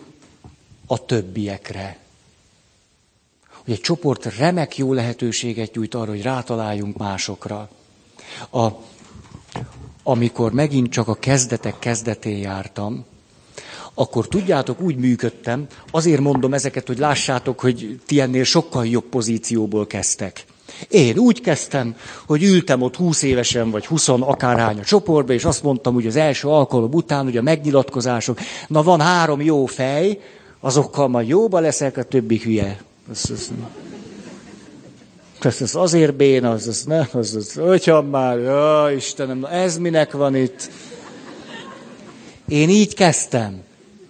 a 0.86 1.06
többiekre. 1.06 2.01
Hogy 3.64 3.74
egy 3.74 3.82
csoport 3.82 4.38
remek 4.38 4.78
jó 4.78 4.94
lehetőséget 4.94 5.76
nyújt 5.76 5.96
arra, 5.96 6.10
hogy 6.10 6.22
rátaláljunk 6.22 6.98
másokra. 6.98 7.70
A, 8.52 8.68
amikor 10.04 10.52
megint 10.52 10.92
csak 10.92 11.08
a 11.08 11.14
kezdetek 11.14 11.80
kezdetén 11.80 12.38
jártam, 12.38 13.06
akkor 13.94 14.28
tudjátok, 14.28 14.82
úgy 14.82 14.96
működtem, 14.96 15.68
azért 15.92 16.22
mondom 16.22 16.54
ezeket, 16.54 16.88
hogy 16.88 16.98
lássátok, 16.98 17.60
hogy 17.60 18.00
ti 18.06 18.20
ennél 18.20 18.44
sokkal 18.44 18.88
jobb 18.88 19.04
pozícióból 19.04 19.88
kezdtek. 19.88 20.46
Én 20.90 21.18
úgy 21.18 21.42
kezdtem, 21.42 21.96
hogy 22.26 22.44
ültem 22.44 22.82
ott 22.82 22.96
húsz 22.96 23.22
évesen, 23.22 23.72
vagy 23.72 23.86
huszon 23.86 24.22
akárhány 24.22 24.80
a 24.80 24.84
csoportba, 24.84 25.34
és 25.34 25.46
azt 25.46 25.64
mondtam, 25.64 25.94
hogy 25.94 26.08
az 26.08 26.16
első 26.16 26.48
alkalom 26.48 26.94
után, 26.94 27.24
hogy 27.24 27.38
a 27.38 27.42
megnyilatkozások, 27.42 28.40
na 28.68 28.84
van 28.84 29.02
három 29.02 29.42
jó 29.42 29.66
fej, 29.66 30.20
azokkal 30.60 31.08
majd 31.08 31.28
jóba 31.28 31.60
leszek, 31.60 31.98
a 31.98 32.04
többi 32.04 32.38
hülye. 32.38 32.82
Ez, 33.10 33.30
ez, 33.30 33.50
ez, 35.42 35.62
ez 35.62 35.76
azért 35.76 36.16
bén, 36.16 36.46
az, 36.46 36.68
az, 36.68 36.84
ne, 36.84 37.08
az, 37.12 37.36
az, 37.36 37.58
ötyam 37.58 38.08
már, 38.08 38.40
ja, 38.40 38.92
Istenem, 38.96 39.46
ez 39.46 39.78
minek 39.78 40.12
van 40.12 40.36
itt? 40.36 40.70
Én 42.48 42.70
így 42.70 42.94
kezdtem. 42.94 43.64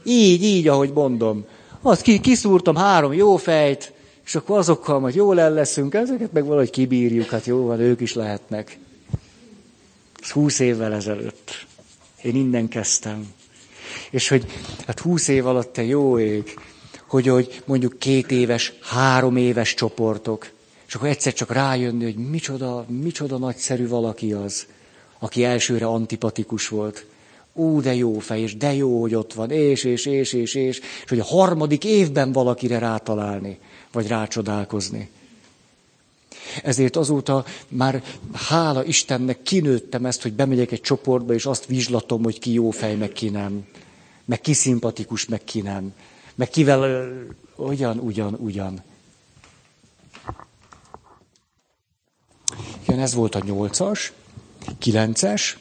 Így, 0.03 0.43
így, 0.43 0.67
ahogy 0.67 0.91
mondom. 0.91 1.45
Azt 1.81 2.01
ki, 2.01 2.19
kiszúrtam 2.19 2.75
három 2.75 3.13
jó 3.13 3.37
fejt, 3.37 3.93
és 4.25 4.35
akkor 4.35 4.57
azokkal 4.57 4.99
majd 4.99 5.15
jól 5.15 5.39
el 5.39 5.53
leszünk, 5.53 5.93
ezeket 5.93 6.31
meg 6.31 6.45
valahogy 6.45 6.69
kibírjuk, 6.69 7.29
hát 7.29 7.45
jó 7.45 7.65
van, 7.65 7.79
ők 7.79 8.01
is 8.01 8.13
lehetnek. 8.13 8.79
Ez 10.21 10.29
húsz 10.29 10.59
évvel 10.59 10.93
ezelőtt. 10.93 11.65
Én 12.21 12.35
innen 12.35 12.67
kezdtem. 12.67 13.33
És 14.09 14.27
hogy 14.27 14.45
hát 14.87 14.99
húsz 14.99 15.27
év 15.27 15.47
alatt 15.47 15.73
te 15.73 15.83
jó 15.83 16.19
ég, 16.19 16.59
hogy, 17.11 17.27
hogy 17.27 17.61
mondjuk 17.65 17.99
két 17.99 18.31
éves, 18.31 18.73
három 18.81 19.37
éves 19.37 19.73
csoportok, 19.73 20.49
és 20.87 20.95
akkor 20.95 21.07
egyszer 21.07 21.33
csak 21.33 21.51
rájönni, 21.51 22.03
hogy 22.03 22.15
micsoda, 22.15 22.85
micsoda 22.87 23.37
nagyszerű 23.37 23.87
valaki 23.87 24.33
az, 24.33 24.65
aki 25.19 25.43
elsőre 25.43 25.85
antipatikus 25.85 26.67
volt. 26.67 27.05
Ú, 27.53 27.81
de 27.81 27.95
jó 27.95 28.19
fej, 28.19 28.41
és 28.41 28.57
de 28.57 28.73
jó, 28.73 29.01
hogy 29.01 29.15
ott 29.15 29.33
van, 29.33 29.51
és, 29.51 29.83
és, 29.83 30.05
és, 30.05 30.33
és, 30.33 30.53
és, 30.53 30.79
és 30.79 30.81
hogy 31.07 31.19
a 31.19 31.23
harmadik 31.23 31.83
évben 31.83 32.31
valakire 32.31 32.79
rátalálni 32.79 33.59
vagy 33.91 34.07
rácsodálkozni. 34.07 35.09
Ezért 36.63 36.95
azóta 36.95 37.45
már 37.67 38.03
hála 38.33 38.85
Istennek 38.85 39.41
kinőttem 39.41 40.05
ezt, 40.05 40.21
hogy 40.21 40.33
bemegyek 40.33 40.71
egy 40.71 40.81
csoportba, 40.81 41.33
és 41.33 41.45
azt 41.45 41.65
vizslatom, 41.65 42.23
hogy 42.23 42.39
ki 42.39 42.53
jó 42.53 42.69
fej, 42.69 42.95
meg 42.95 43.11
ki 43.11 43.29
nem. 43.29 43.65
Meg 44.25 44.41
ki 44.41 44.53
szimpatikus, 44.53 45.25
meg 45.25 45.43
ki 45.43 45.61
nem. 45.61 45.93
Meg 46.41 46.49
kivel 46.49 47.09
ugyan, 47.55 47.99
ugyan, 47.99 48.33
ugyan. 48.33 48.83
Igen, 52.81 52.99
ez 52.99 53.13
volt 53.13 53.35
a 53.35 53.43
nyolcas, 53.45 54.13
kilences. 54.77 55.57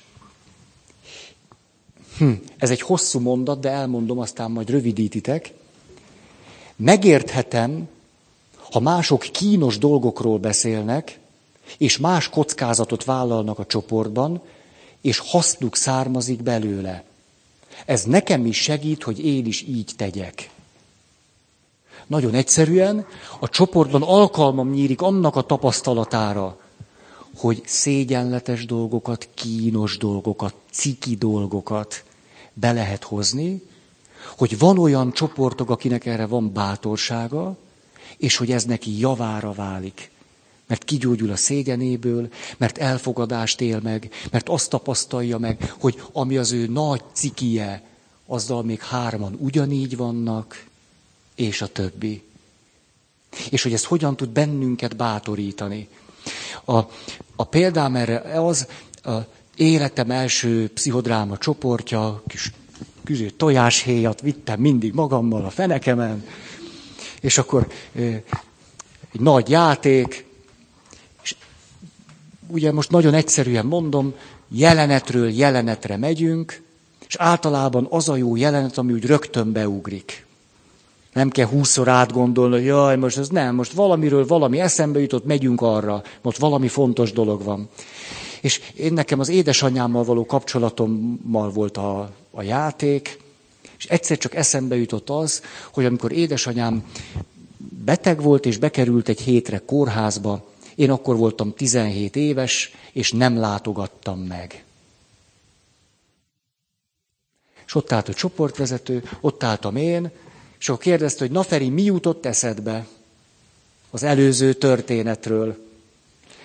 Hm, 2.19 2.33
ez 2.59 2.71
egy 2.71 2.81
hosszú 2.81 3.21
mondat, 3.21 3.61
de 3.61 3.71
elmondom, 3.71 4.19
aztán 4.19 4.51
majd 4.51 4.71
rövidítitek. 4.71 5.53
Megérthetem, 6.77 7.89
ha 8.71 8.81
mások 8.81 9.21
kínos 9.21 9.79
dolgokról 9.79 10.39
beszélnek, 10.39 11.19
és 11.79 11.99
más 11.99 12.29
kockázatot 12.29 13.05
vállalnak 13.05 13.59
a 13.59 13.67
csoportban, 13.67 14.43
és 15.01 15.19
hasznuk 15.19 15.77
származik 15.77 16.43
belőle. 16.43 17.05
Ez 17.87 18.05
nekem 18.05 18.47
is 18.47 18.57
segít, 18.63 19.03
hogy 19.03 19.25
én 19.25 19.47
is 19.47 19.63
így 19.63 19.93
tegyek. 19.97 20.51
Nagyon 22.11 22.35
egyszerűen 22.35 23.07
a 23.41 23.49
csoportban 23.49 24.03
alkalmam 24.03 24.71
nyílik 24.71 25.03
annak 25.03 25.37
a 25.37 25.43
tapasztalatára, 25.43 26.59
hogy 27.37 27.63
szégyenletes 27.65 28.67
dolgokat, 28.67 29.29
kínos 29.35 29.97
dolgokat, 29.97 30.55
ciki 30.71 31.17
dolgokat 31.17 32.05
be 32.53 32.73
lehet 32.73 33.05
hozni, 33.05 33.63
hogy 34.39 34.59
van 34.59 34.79
olyan 34.79 35.13
csoportok, 35.13 35.71
akinek 35.71 36.07
erre 36.07 36.27
van 36.27 36.53
bátorsága, 36.53 37.57
és 38.17 38.37
hogy 38.37 38.51
ez 38.51 38.65
neki 38.65 38.99
javára 38.99 39.53
válik. 39.53 40.11
Mert 40.67 40.85
kigyógyul 40.85 41.31
a 41.31 41.37
szégyenéből, 41.37 42.29
mert 42.57 42.79
elfogadást 42.79 43.61
él 43.61 43.81
meg, 43.83 44.11
mert 44.31 44.49
azt 44.49 44.71
tapasztalja 44.71 45.39
meg, 45.39 45.75
hogy 45.81 46.03
ami 46.13 46.37
az 46.37 46.53
ő 46.53 46.67
nagy 46.67 47.03
cikie, 47.13 47.83
azzal 48.27 48.63
még 48.63 48.81
hárman 48.81 49.37
ugyanígy 49.39 49.97
vannak, 49.97 50.69
és 51.41 51.63
a 51.63 51.67
többi. 51.67 52.23
És 53.51 53.63
hogy 53.63 53.73
ez 53.73 53.85
hogyan 53.85 54.17
tud 54.17 54.29
bennünket 54.29 54.97
bátorítani. 54.97 55.89
A, 56.65 56.79
a 57.37 57.45
példám 57.45 57.97
erre 57.97 58.19
az, 58.19 58.67
a 59.03 59.11
életem 59.57 60.11
első 60.11 60.69
pszichodráma 60.69 61.39
csoportja, 61.39 62.23
kis 62.27 62.53
küző 63.05 63.31
tojáshéjat 63.31 64.21
vittem 64.21 64.61
mindig 64.61 64.93
magammal 64.93 65.45
a 65.45 65.51
fenekemen, 65.51 66.25
és 67.21 67.39
akkor 67.39 67.67
egy 69.13 69.21
nagy 69.21 69.49
játék, 69.49 70.27
és 71.23 71.37
ugye 72.47 72.73
most 72.73 72.91
nagyon 72.91 73.15
egyszerűen 73.15 73.67
mondom, 73.67 74.15
jelenetről 74.49 75.31
jelenetre 75.31 75.97
megyünk, 75.97 76.63
És 77.07 77.17
általában 77.17 77.87
az 77.91 78.09
a 78.09 78.17
jó 78.17 78.37
jelenet, 78.37 78.79
ami 78.79 78.93
úgy 78.93 79.05
rögtön 79.05 79.53
beugrik. 79.53 80.27
Nem 81.13 81.31
kell 81.31 81.47
húszszor 81.47 81.89
átgondolni, 81.89 82.55
hogy 82.55 82.65
jaj, 82.65 82.97
most 82.97 83.19
ez 83.19 83.29
nem, 83.29 83.55
most 83.55 83.73
valamiről 83.73 84.27
valami 84.27 84.61
eszembe 84.61 85.01
jutott, 85.01 85.25
megyünk 85.25 85.61
arra, 85.61 86.03
most 86.23 86.39
valami 86.39 86.69
fontos 86.69 87.13
dolog 87.13 87.43
van. 87.43 87.69
És 88.41 88.61
én 88.77 88.93
nekem 88.93 89.21
az 89.21 89.29
édesanyámmal 89.29 90.05
való 90.05 90.27
kapcsolatommal 90.27 91.51
volt 91.51 91.77
a, 91.77 92.11
a 92.31 92.43
játék, 92.43 93.19
és 93.79 93.87
egyszer 93.87 94.19
csak 94.19 94.35
eszembe 94.35 94.77
jutott 94.77 95.11
az, 95.11 95.43
hogy 95.73 95.85
amikor 95.85 96.13
édesanyám 96.13 96.85
beteg 97.85 98.23
volt, 98.23 98.47
és 98.47 98.57
bekerült 98.59 99.09
egy 99.09 99.21
hétre 99.21 99.63
kórházba, 99.67 100.49
én 100.75 100.91
akkor 100.91 101.17
voltam 101.17 101.55
17 101.55 102.17
éves, 102.17 102.75
és 102.93 103.13
nem 103.13 103.37
látogattam 103.37 104.19
meg. 104.21 104.65
És 107.67 107.75
ott 107.75 107.93
állt 107.93 108.09
a 108.09 108.15
csoportvezető, 108.15 109.03
ott 109.21 109.43
álltam 109.43 109.77
én, 109.77 110.11
és 110.61 110.69
akkor 110.69 110.81
kérdezte, 110.83 111.25
hogy 111.25 111.33
na 111.33 111.43
Feri, 111.43 111.69
mi 111.69 111.83
jutott 111.83 112.27
eszedbe 112.27 112.87
az 113.91 114.03
előző 114.03 114.53
történetről? 114.53 115.57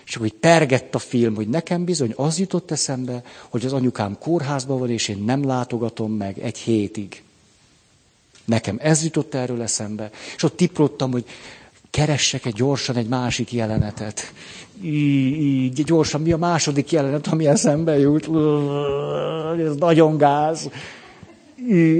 És 0.05 0.15
akkor 0.15 0.27
így 0.27 0.33
pergett 0.33 0.95
a 0.95 0.99
film, 0.99 1.35
hogy 1.35 1.47
nekem 1.47 1.85
bizony 1.85 2.13
az 2.15 2.39
jutott 2.39 2.71
eszembe, 2.71 3.23
hogy 3.49 3.65
az 3.65 3.73
anyukám 3.73 4.17
kórházban 4.19 4.79
van, 4.79 4.89
és 4.89 5.07
én 5.07 5.23
nem 5.23 5.45
látogatom 5.45 6.11
meg 6.11 6.39
egy 6.39 6.57
hétig. 6.57 7.23
Nekem 8.45 8.77
ez 8.81 9.03
jutott 9.03 9.33
erről 9.33 9.61
eszembe. 9.61 10.09
És 10.35 10.43
ott 10.43 10.55
tiprottam, 10.57 11.11
hogy 11.11 11.25
keressek 11.89 12.45
egy 12.45 12.53
gyorsan 12.53 12.95
egy 12.95 13.07
másik 13.07 13.51
jelenetet. 13.53 14.33
Így, 14.81 15.83
gyorsan, 15.83 16.21
mi 16.21 16.31
a 16.31 16.37
második 16.37 16.91
jelenet, 16.91 17.27
ami 17.27 17.47
eszembe 17.47 17.99
jut? 17.99 18.29
Ez 19.59 19.75
nagyon 19.75 20.17
gáz. 20.17 20.69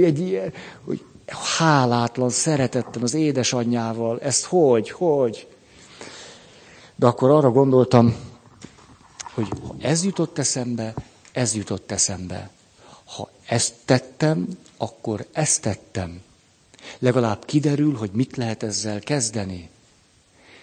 Egy 0.02 0.18
ilyen, 0.20 0.52
hogy 0.84 1.00
hálátlan 1.26 2.30
szeretettem 2.30 3.02
az 3.02 3.14
édesanyjával. 3.14 4.20
Ezt 4.20 4.44
hogy, 4.44 4.90
hogy? 4.90 5.46
De 6.94 7.06
akkor 7.06 7.30
arra 7.30 7.50
gondoltam, 7.50 8.14
hogy 9.34 9.48
ha 9.66 9.74
ez 9.80 10.04
jutott 10.04 10.38
eszembe, 10.38 10.94
ez 11.32 11.54
jutott 11.54 11.90
eszembe. 11.92 12.50
Ha 13.04 13.30
ezt 13.46 13.74
tettem, 13.84 14.48
akkor 14.76 15.26
ezt 15.32 15.62
tettem. 15.62 16.20
Legalább 16.98 17.44
kiderül, 17.44 17.94
hogy 17.96 18.10
mit 18.12 18.36
lehet 18.36 18.62
ezzel 18.62 19.00
kezdeni. 19.00 19.68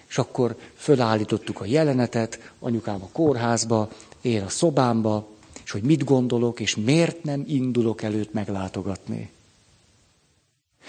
És 0.07 0.17
akkor 0.17 0.55
fölállítottuk 0.75 1.61
a 1.61 1.65
jelenetet, 1.65 2.51
anyukám 2.59 3.01
a 3.03 3.09
kórházba, 3.11 3.89
én 4.21 4.41
a 4.43 4.49
szobámba, 4.49 5.27
és 5.63 5.71
hogy 5.71 5.81
mit 5.83 6.03
gondolok, 6.03 6.59
és 6.59 6.75
miért 6.75 7.23
nem 7.23 7.43
indulok 7.47 8.01
előtt 8.01 8.33
meglátogatni. 8.33 9.31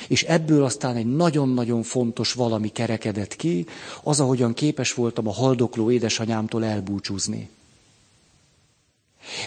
És 0.09 0.23
ebből 0.23 0.65
aztán 0.65 0.97
egy 0.97 1.17
nagyon-nagyon 1.17 1.83
fontos 1.83 2.33
valami 2.33 2.69
kerekedett 2.69 3.37
ki, 3.37 3.67
az, 4.03 4.21
ahogyan 4.21 4.55
képes 4.55 4.95
voltam 4.95 5.29
a 5.29 5.33
haldokló 5.33 5.91
édesanyámtól 5.91 6.65
elbúcsúzni. 6.65 7.51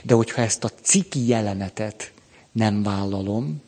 De 0.03 0.13
hogyha 0.13 0.41
ezt 0.41 0.63
a 0.63 0.71
ciki 0.81 1.27
jelenetet 1.27 2.11
nem 2.51 2.83
vállalom, 2.83 3.61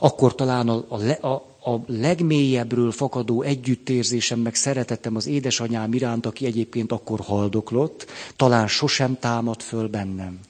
akkor 0.00 0.34
talán 0.34 0.68
a, 0.68 0.84
a, 0.88 1.26
a, 1.26 1.34
a 1.72 1.84
legmélyebbről 1.86 2.92
fakadó 2.92 3.42
együttérzésem, 3.42 4.38
meg 4.38 4.54
szeretetem 4.54 5.16
az 5.16 5.26
édesanyám 5.26 5.92
iránt, 5.92 6.26
aki 6.26 6.46
egyébként 6.46 6.92
akkor 6.92 7.20
haldoklott, 7.20 8.06
talán 8.36 8.68
sosem 8.68 9.18
támad 9.18 9.60
föl 9.60 9.88
bennem. 9.88 10.40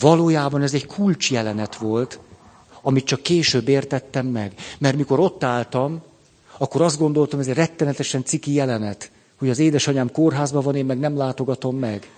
Valójában 0.00 0.62
ez 0.62 0.74
egy 0.74 0.86
kulcsjelenet 0.86 1.76
volt, 1.76 2.18
amit 2.82 3.04
csak 3.04 3.22
később 3.22 3.68
értettem 3.68 4.26
meg. 4.26 4.52
Mert 4.78 4.96
mikor 4.96 5.20
ott 5.20 5.44
álltam, 5.44 6.02
akkor 6.58 6.82
azt 6.82 6.98
gondoltam, 6.98 7.40
ez 7.40 7.46
egy 7.46 7.54
rettenetesen 7.54 8.24
ciki 8.24 8.52
jelenet, 8.52 9.10
hogy 9.38 9.50
az 9.50 9.58
édesanyám 9.58 10.10
kórházban 10.10 10.62
van, 10.62 10.76
én 10.76 10.84
meg 10.84 10.98
nem 10.98 11.16
látogatom 11.16 11.76
meg. 11.76 12.10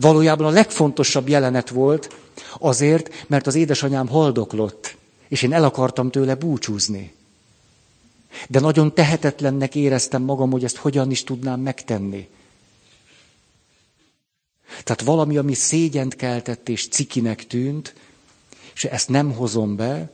Valójában 0.00 0.46
a 0.46 0.50
legfontosabb 0.50 1.28
jelenet 1.28 1.68
volt 1.68 2.14
azért, 2.58 3.24
mert 3.26 3.46
az 3.46 3.54
édesanyám 3.54 4.08
haldoklott, 4.08 4.96
és 5.28 5.42
én 5.42 5.52
el 5.52 5.64
akartam 5.64 6.10
tőle 6.10 6.34
búcsúzni. 6.34 7.14
De 8.48 8.60
nagyon 8.60 8.94
tehetetlennek 8.94 9.74
éreztem 9.74 10.22
magam, 10.22 10.50
hogy 10.50 10.64
ezt 10.64 10.76
hogyan 10.76 11.10
is 11.10 11.24
tudnám 11.24 11.60
megtenni. 11.60 12.28
Tehát 14.84 15.02
valami, 15.02 15.36
ami 15.36 15.54
szégyent 15.54 16.16
keltett 16.16 16.68
és 16.68 16.88
cikinek 16.88 17.46
tűnt, 17.46 17.94
és 18.76 18.84
ezt 18.84 19.08
nem 19.08 19.32
hozom 19.32 19.76
be, 19.76 20.10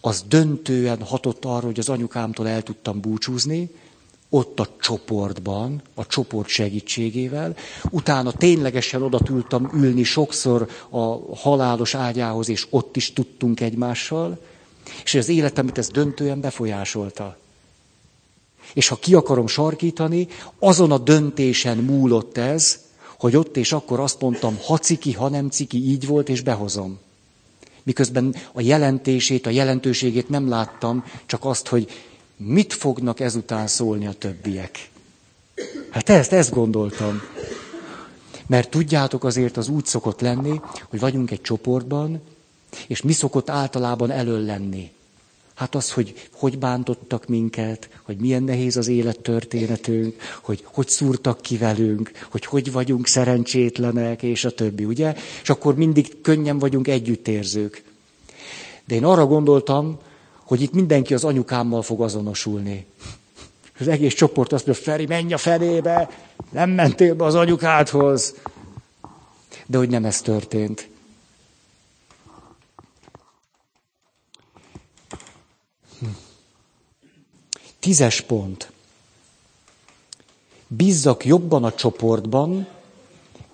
az 0.00 0.24
döntően 0.28 1.02
hatott 1.02 1.44
arra, 1.44 1.66
hogy 1.66 1.78
az 1.78 1.88
anyukámtól 1.88 2.48
el 2.48 2.62
tudtam 2.62 3.00
búcsúzni, 3.00 3.70
ott 4.30 4.60
a 4.60 4.68
csoportban, 4.80 5.82
a 5.94 6.06
csoport 6.06 6.48
segítségével. 6.48 7.56
Utána 7.90 8.32
ténylegesen 8.32 9.02
oda 9.02 9.18
tudtam 9.18 9.70
ülni 9.74 10.02
sokszor 10.02 10.68
a 10.88 11.36
halálos 11.36 11.94
ágyához, 11.94 12.48
és 12.48 12.66
ott 12.70 12.96
is 12.96 13.12
tudtunk 13.12 13.60
egymással, 13.60 14.38
és 15.04 15.14
az 15.14 15.28
életemet 15.28 15.78
ez 15.78 15.88
döntően 15.88 16.40
befolyásolta. 16.40 17.38
És 18.74 18.88
ha 18.88 18.96
ki 18.96 19.14
akarom 19.14 19.46
sarkítani, 19.46 20.28
azon 20.58 20.92
a 20.92 20.98
döntésen 20.98 21.78
múlott 21.78 22.36
ez, 22.36 22.78
hogy 23.18 23.36
ott 23.36 23.56
és 23.56 23.72
akkor 23.72 24.00
azt 24.00 24.20
mondtam, 24.20 24.58
ha 24.66 24.78
ciki, 24.78 25.12
ha 25.12 25.28
nem 25.28 25.50
ciki, 25.50 25.90
így 25.90 26.06
volt, 26.06 26.28
és 26.28 26.40
behozom 26.40 26.98
miközben 27.88 28.34
a 28.52 28.60
jelentését, 28.60 29.46
a 29.46 29.50
jelentőségét 29.50 30.28
nem 30.28 30.48
láttam, 30.48 31.04
csak 31.26 31.44
azt, 31.44 31.68
hogy 31.68 31.88
mit 32.36 32.72
fognak 32.72 33.20
ezután 33.20 33.66
szólni 33.66 34.06
a 34.06 34.12
többiek. 34.12 34.90
Hát 35.90 36.08
ezt, 36.08 36.32
ezt 36.32 36.50
gondoltam. 36.50 37.20
Mert 38.46 38.70
tudjátok, 38.70 39.24
azért 39.24 39.56
az 39.56 39.68
úgy 39.68 39.86
szokott 39.86 40.20
lenni, 40.20 40.60
hogy 40.88 41.00
vagyunk 41.00 41.30
egy 41.30 41.40
csoportban, 41.40 42.20
és 42.86 43.02
mi 43.02 43.12
szokott 43.12 43.50
általában 43.50 44.10
elől 44.10 44.40
lenni. 44.40 44.90
Hát 45.58 45.74
az, 45.74 45.92
hogy 45.92 46.28
hogy 46.32 46.58
bántottak 46.58 47.26
minket, 47.26 47.88
hogy 48.02 48.16
milyen 48.16 48.42
nehéz 48.42 48.76
az 48.76 48.88
élettörténetünk, 48.88 50.16
hogy 50.42 50.64
hogy 50.64 50.88
szúrtak 50.88 51.40
ki 51.40 51.56
velünk, 51.56 52.10
hogy 52.30 52.44
hogy 52.44 52.72
vagyunk 52.72 53.06
szerencsétlenek, 53.06 54.22
és 54.22 54.44
a 54.44 54.50
többi, 54.50 54.84
ugye? 54.84 55.14
És 55.42 55.50
akkor 55.50 55.74
mindig 55.74 56.20
könnyen 56.20 56.58
vagyunk 56.58 56.88
együttérzők. 56.88 57.82
De 58.84 58.94
én 58.94 59.04
arra 59.04 59.26
gondoltam, 59.26 59.98
hogy 60.44 60.62
itt 60.62 60.72
mindenki 60.72 61.14
az 61.14 61.24
anyukámmal 61.24 61.82
fog 61.82 62.02
azonosulni. 62.02 62.86
Az 63.78 63.88
egész 63.88 64.14
csoport 64.14 64.52
azt 64.52 64.66
mondja, 64.66 64.84
Feri, 64.84 65.06
menj 65.06 65.32
a 65.32 65.38
fenébe, 65.38 66.10
nem 66.50 66.70
mentél 66.70 67.14
be 67.14 67.24
az 67.24 67.34
anyukádhoz. 67.34 68.34
De 69.66 69.78
hogy 69.78 69.88
nem 69.88 70.04
ez 70.04 70.20
történt. 70.20 70.88
Tízes 77.80 78.20
pont. 78.20 78.72
Bízzak 80.66 81.24
jobban 81.24 81.64
a 81.64 81.72
csoportban 81.72 82.66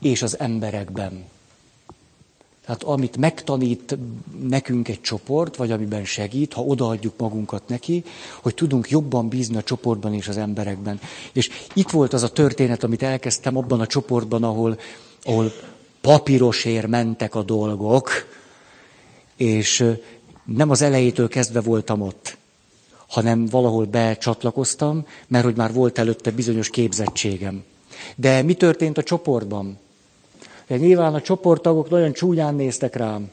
és 0.00 0.22
az 0.22 0.38
emberekben. 0.38 1.24
Tehát 2.64 2.82
amit 2.82 3.16
megtanít 3.16 3.96
nekünk 4.48 4.88
egy 4.88 5.00
csoport, 5.00 5.56
vagy 5.56 5.70
amiben 5.70 6.04
segít, 6.04 6.52
ha 6.52 6.62
odaadjuk 6.62 7.14
magunkat 7.16 7.68
neki, 7.68 8.04
hogy 8.42 8.54
tudunk 8.54 8.90
jobban 8.90 9.28
bízni 9.28 9.56
a 9.56 9.62
csoportban 9.62 10.14
és 10.14 10.28
az 10.28 10.36
emberekben. 10.36 11.00
És 11.32 11.50
itt 11.74 11.90
volt 11.90 12.12
az 12.12 12.22
a 12.22 12.32
történet, 12.32 12.84
amit 12.84 13.02
elkezdtem 13.02 13.56
abban 13.56 13.80
a 13.80 13.86
csoportban, 13.86 14.44
ahol, 14.44 14.78
ahol 15.22 15.52
papírosért 16.00 16.86
mentek 16.86 17.34
a 17.34 17.42
dolgok, 17.42 18.10
és 19.36 19.84
nem 20.44 20.70
az 20.70 20.82
elejétől 20.82 21.28
kezdve 21.28 21.60
voltam 21.60 22.00
ott 22.00 22.36
hanem 23.14 23.46
valahol 23.46 23.84
becsatlakoztam, 23.84 25.06
mert 25.26 25.44
hogy 25.44 25.56
már 25.56 25.72
volt 25.72 25.98
előtte 25.98 26.30
bizonyos 26.30 26.70
képzettségem. 26.70 27.64
De 28.16 28.42
mi 28.42 28.54
történt 28.54 28.98
a 28.98 29.02
csoportban? 29.02 29.78
De 30.66 30.76
nyilván 30.76 31.14
a 31.14 31.20
csoporttagok 31.20 31.90
nagyon 31.90 32.12
csúnyán 32.12 32.54
néztek 32.54 32.96
rám. 32.96 33.30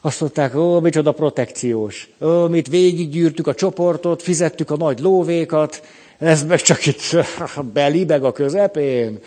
Azt 0.00 0.20
mondták, 0.20 0.56
ó, 0.56 0.80
micsoda 0.80 1.12
protekciós. 1.12 2.10
Ó, 2.20 2.46
mit 2.48 2.68
végiggyűrtük 2.68 3.46
a 3.46 3.54
csoportot, 3.54 4.22
fizettük 4.22 4.70
a 4.70 4.76
nagy 4.76 5.00
lóvékat, 5.00 5.82
ez 6.18 6.44
meg 6.44 6.60
csak 6.60 6.86
itt 6.86 7.16
belibeg 7.74 8.24
a 8.24 8.32
közepén. 8.32 9.18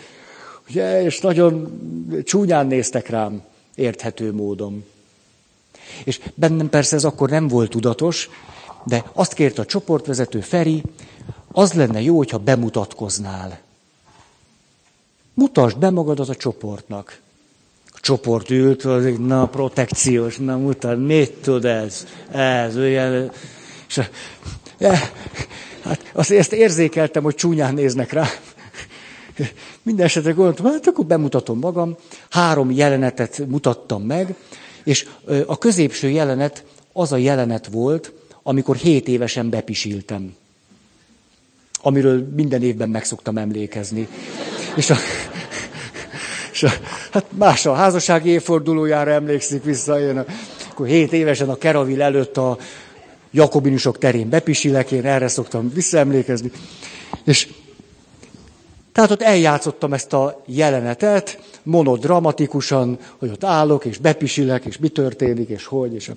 Ugye, 0.68 1.02
és 1.02 1.20
nagyon 1.20 1.80
csúnyán 2.24 2.66
néztek 2.66 3.08
rám, 3.08 3.42
érthető 3.74 4.32
módon. 4.32 4.84
És 6.04 6.20
bennem 6.34 6.68
persze 6.68 6.96
ez 6.96 7.04
akkor 7.04 7.30
nem 7.30 7.48
volt 7.48 7.70
tudatos, 7.70 8.30
de 8.86 9.04
azt 9.12 9.32
kérte 9.32 9.60
a 9.60 9.64
csoportvezető 9.64 10.40
Feri, 10.40 10.82
az 11.52 11.72
lenne 11.72 12.00
jó, 12.00 12.16
hogyha 12.16 12.38
bemutatkoznál. 12.38 13.58
Mutasd 15.34 15.78
be 15.78 15.90
magad 15.90 16.20
az 16.20 16.28
a 16.28 16.34
csoportnak. 16.34 17.20
A 17.86 17.98
csoport 18.00 18.50
ült, 18.50 18.84
az 18.84 19.04
egy, 19.04 19.18
na, 19.18 19.46
protekciós, 19.48 20.36
na, 20.36 20.56
mutat, 20.56 21.06
mit 21.06 21.32
tud 21.32 21.64
ez? 21.64 22.06
Ez, 22.30 22.76
olyan, 22.76 23.30
és, 23.88 24.00
e, 24.78 25.12
hát 25.82 26.10
azt 26.12 26.30
ezt 26.30 26.52
érzékeltem, 26.52 27.22
hogy 27.22 27.34
csúnyán 27.34 27.74
néznek 27.74 28.12
rá. 28.12 28.26
Minden 29.82 30.06
esetre 30.06 30.30
gondoltam, 30.30 30.66
hát 30.66 30.86
akkor 30.86 31.04
bemutatom 31.04 31.58
magam. 31.58 31.96
Három 32.30 32.70
jelenetet 32.70 33.46
mutattam 33.46 34.02
meg, 34.02 34.34
és 34.84 35.08
a 35.46 35.58
középső 35.58 36.08
jelenet 36.08 36.64
az 36.92 37.12
a 37.12 37.16
jelenet 37.16 37.66
volt, 37.66 38.12
amikor 38.48 38.76
hét 38.76 39.08
évesen 39.08 39.50
bepisiltem. 39.50 40.34
Amiről 41.82 42.28
minden 42.36 42.62
évben 42.62 42.88
meg 42.88 43.04
szoktam 43.04 43.38
emlékezni. 43.38 44.08
És 44.76 44.90
a, 44.90 44.96
és 46.52 46.62
a, 46.62 46.68
hát 47.12 47.24
más 47.30 47.66
a 47.66 47.74
házasság 47.74 48.26
évfordulójára 48.26 49.10
emlékszik 49.10 49.64
vissza, 49.64 50.00
én 50.00 50.18
a, 50.18 50.24
akkor 50.70 50.86
hét 50.86 51.12
évesen 51.12 51.48
a 51.48 51.56
Keravil 51.56 52.02
előtt 52.02 52.36
a 52.36 52.58
Jakobinusok 53.30 53.98
terén 53.98 54.28
bepisilek, 54.28 54.90
én 54.90 55.04
erre 55.04 55.28
szoktam 55.28 55.72
visszaemlékezni. 55.74 56.50
És 57.24 57.48
tehát 58.92 59.10
ott 59.10 59.22
eljátszottam 59.22 59.92
ezt 59.92 60.12
a 60.12 60.42
jelenetet, 60.46 61.38
monodramatikusan, 61.62 62.98
hogy 63.18 63.30
ott 63.30 63.44
állok, 63.44 63.84
és 63.84 63.98
bepisilek, 63.98 64.64
és 64.64 64.78
mi 64.78 64.88
történik, 64.88 65.48
és 65.48 65.64
hogy, 65.64 65.94
és 65.94 66.08
a... 66.08 66.14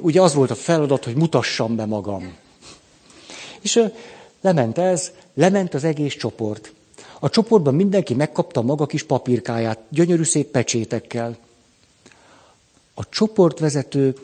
Ugye 0.00 0.20
az 0.20 0.34
volt 0.34 0.50
a 0.50 0.54
feladat, 0.54 1.04
hogy 1.04 1.14
mutassam 1.14 1.76
be 1.76 1.84
magam. 1.84 2.36
És 3.60 3.82
lement 4.40 4.78
ez, 4.78 5.12
lement 5.34 5.74
az 5.74 5.84
egész 5.84 6.14
csoport. 6.14 6.72
A 7.18 7.28
csoportban 7.28 7.74
mindenki 7.74 8.14
megkapta 8.14 8.62
maga 8.62 8.86
kis 8.86 9.02
papírkáját, 9.02 9.78
gyönyörű 9.88 10.22
szép 10.22 10.46
pecsétekkel. 10.46 11.36
A 12.94 13.08
csoportvezető 13.08 14.16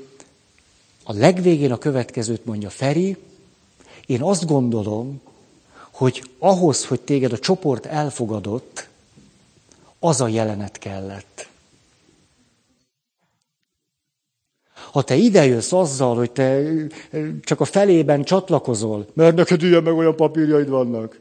a 1.05 1.13
legvégén 1.13 1.73
a 1.73 1.79
következőt 1.79 2.45
mondja, 2.45 2.71
Feri, 2.71 3.17
én 4.07 4.23
azt 4.23 4.47
gondolom, 4.47 5.21
hogy 5.91 6.31
ahhoz, 6.39 6.87
hogy 6.87 7.01
téged 7.01 7.33
a 7.33 7.39
csoport 7.39 7.87
elfogadott, 7.87 8.89
az 9.99 10.21
a 10.21 10.29
jelenet 10.29 10.79
kellett. 10.79 11.49
Ha 14.93 15.03
te 15.03 15.15
idejössz 15.15 15.73
azzal, 15.73 16.17
hogy 16.17 16.31
te 16.31 16.63
csak 17.43 17.61
a 17.61 17.65
felében 17.65 18.25
csatlakozol, 18.25 19.07
mert 19.13 19.37
neked 19.37 19.63
ilyen 19.63 19.83
meg 19.83 19.95
olyan 19.95 20.17
papírjaid 20.17 20.69
vannak, 20.69 21.21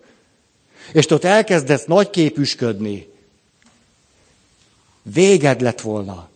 és 0.94 1.06
te 1.06 1.16
ott 1.16 1.24
elkezdesz 1.24 1.86
nagyképüsködni, 1.86 3.08
véged 5.02 5.62
lett 5.62 5.82
volna. 5.82 6.30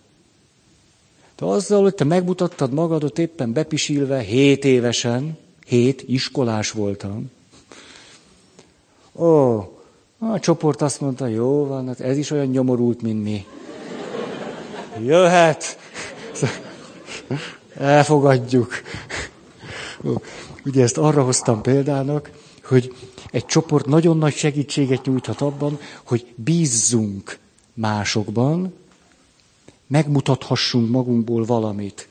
De 1.38 1.45
azzal, 1.45 1.82
hogy 1.82 1.95
te 1.95 2.03
megmutattad 2.03 2.74
magadot 2.74 3.20
éppen 3.20 3.53
bepisilve, 3.53 4.20
hét 4.20 4.66
évesen, 4.66 5.38
hét 5.66 6.03
iskolás 6.07 6.72
voltam. 6.72 7.32
Ó, 9.16 9.57
a 10.18 10.40
csoport 10.40 10.82
azt 10.82 11.02
mondta, 11.02 11.28
jó 11.28 11.66
van, 11.66 11.88
hát 11.88 11.99
ez 11.99 12.18
is 12.18 12.32
olyan 12.32 12.48
nyomorult, 12.48 13.02
mint 13.02 13.24
mi. 13.24 13.45
Jöhet. 15.06 15.78
Elfogadjuk. 17.78 18.74
Ugye 20.66 20.84
ezt 20.84 20.98
arra 20.98 21.24
hoztam 21.24 21.62
példának, 21.62 22.32
hogy 22.64 22.96
egy 23.32 23.46
csoport 23.46 23.86
nagyon 23.86 24.18
nagy 24.18 24.36
segítséget 24.36 25.06
nyújthat 25.06 25.42
abban, 25.42 25.80
hogy 26.04 26.34
bízzunk 26.36 27.40
másokban, 27.74 28.74
megmutathassunk 29.88 30.90
magunkból 30.90 31.46
valamit, 31.46 32.08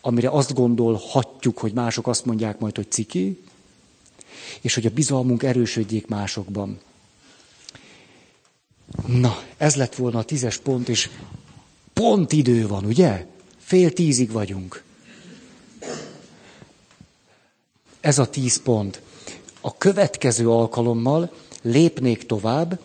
amire 0.00 0.30
azt 0.30 0.54
gondolhatjuk, 0.54 1.58
hogy 1.58 1.72
mások 1.72 2.06
azt 2.06 2.24
mondják 2.24 2.58
majd, 2.58 2.76
hogy 2.76 2.90
ciki, 2.90 3.40
és 4.60 4.74
hogy 4.74 4.86
a 4.86 4.90
bizalmunk 4.90 5.42
erősödjék 5.42 6.06
másokban. 6.06 6.78
Na, 9.06 9.42
ez 9.56 9.76
lett 9.76 9.94
volna 9.94 10.18
a 10.18 10.24
tízes 10.24 10.56
pont, 10.56 10.88
és 10.88 11.10
pont 11.92 12.32
idő 12.32 12.66
van, 12.66 12.84
ugye? 12.84 13.26
Fél 13.68 13.92
tízig 13.92 14.32
vagyunk. 14.32 14.82
Ez 18.00 18.18
a 18.18 18.28
tíz 18.28 18.62
pont. 18.62 19.00
A 19.60 19.76
következő 19.78 20.50
alkalommal 20.50 21.32
lépnék 21.62 22.26
tovább, 22.26 22.78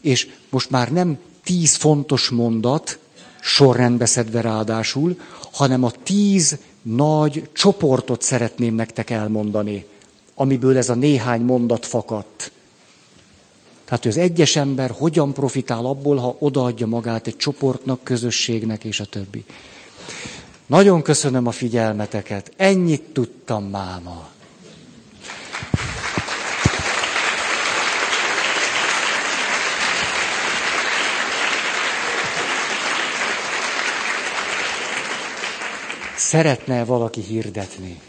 és 0.00 0.28
most 0.50 0.70
már 0.70 0.92
nem 0.92 1.18
tíz 1.44 1.74
fontos 1.74 2.28
mondat, 2.28 2.98
sorrendbe 3.40 4.06
szedve 4.06 4.40
ráadásul, 4.40 5.20
hanem 5.52 5.84
a 5.84 5.90
tíz 5.90 6.58
nagy 6.82 7.48
csoportot 7.52 8.22
szeretném 8.22 8.74
nektek 8.74 9.10
elmondani, 9.10 9.84
amiből 10.34 10.76
ez 10.76 10.88
a 10.88 10.94
néhány 10.94 11.40
mondat 11.40 11.86
fakadt. 11.86 12.52
Tehát, 13.84 14.02
hogy 14.02 14.12
az 14.12 14.18
egyes 14.18 14.56
ember 14.56 14.90
hogyan 14.90 15.32
profitál 15.32 15.86
abból, 15.86 16.16
ha 16.16 16.36
odaadja 16.38 16.86
magát 16.86 17.26
egy 17.26 17.36
csoportnak, 17.36 18.04
közösségnek 18.04 18.84
és 18.84 19.00
a 19.00 19.04
többi. 19.04 19.44
Nagyon 20.66 21.02
köszönöm 21.02 21.46
a 21.46 21.50
figyelmeteket. 21.50 22.52
Ennyit 22.56 23.02
tudtam 23.02 23.64
máma. 23.64 24.28
Szeretne 36.16 36.84
valaki 36.84 37.20
hirdetni? 37.20 38.00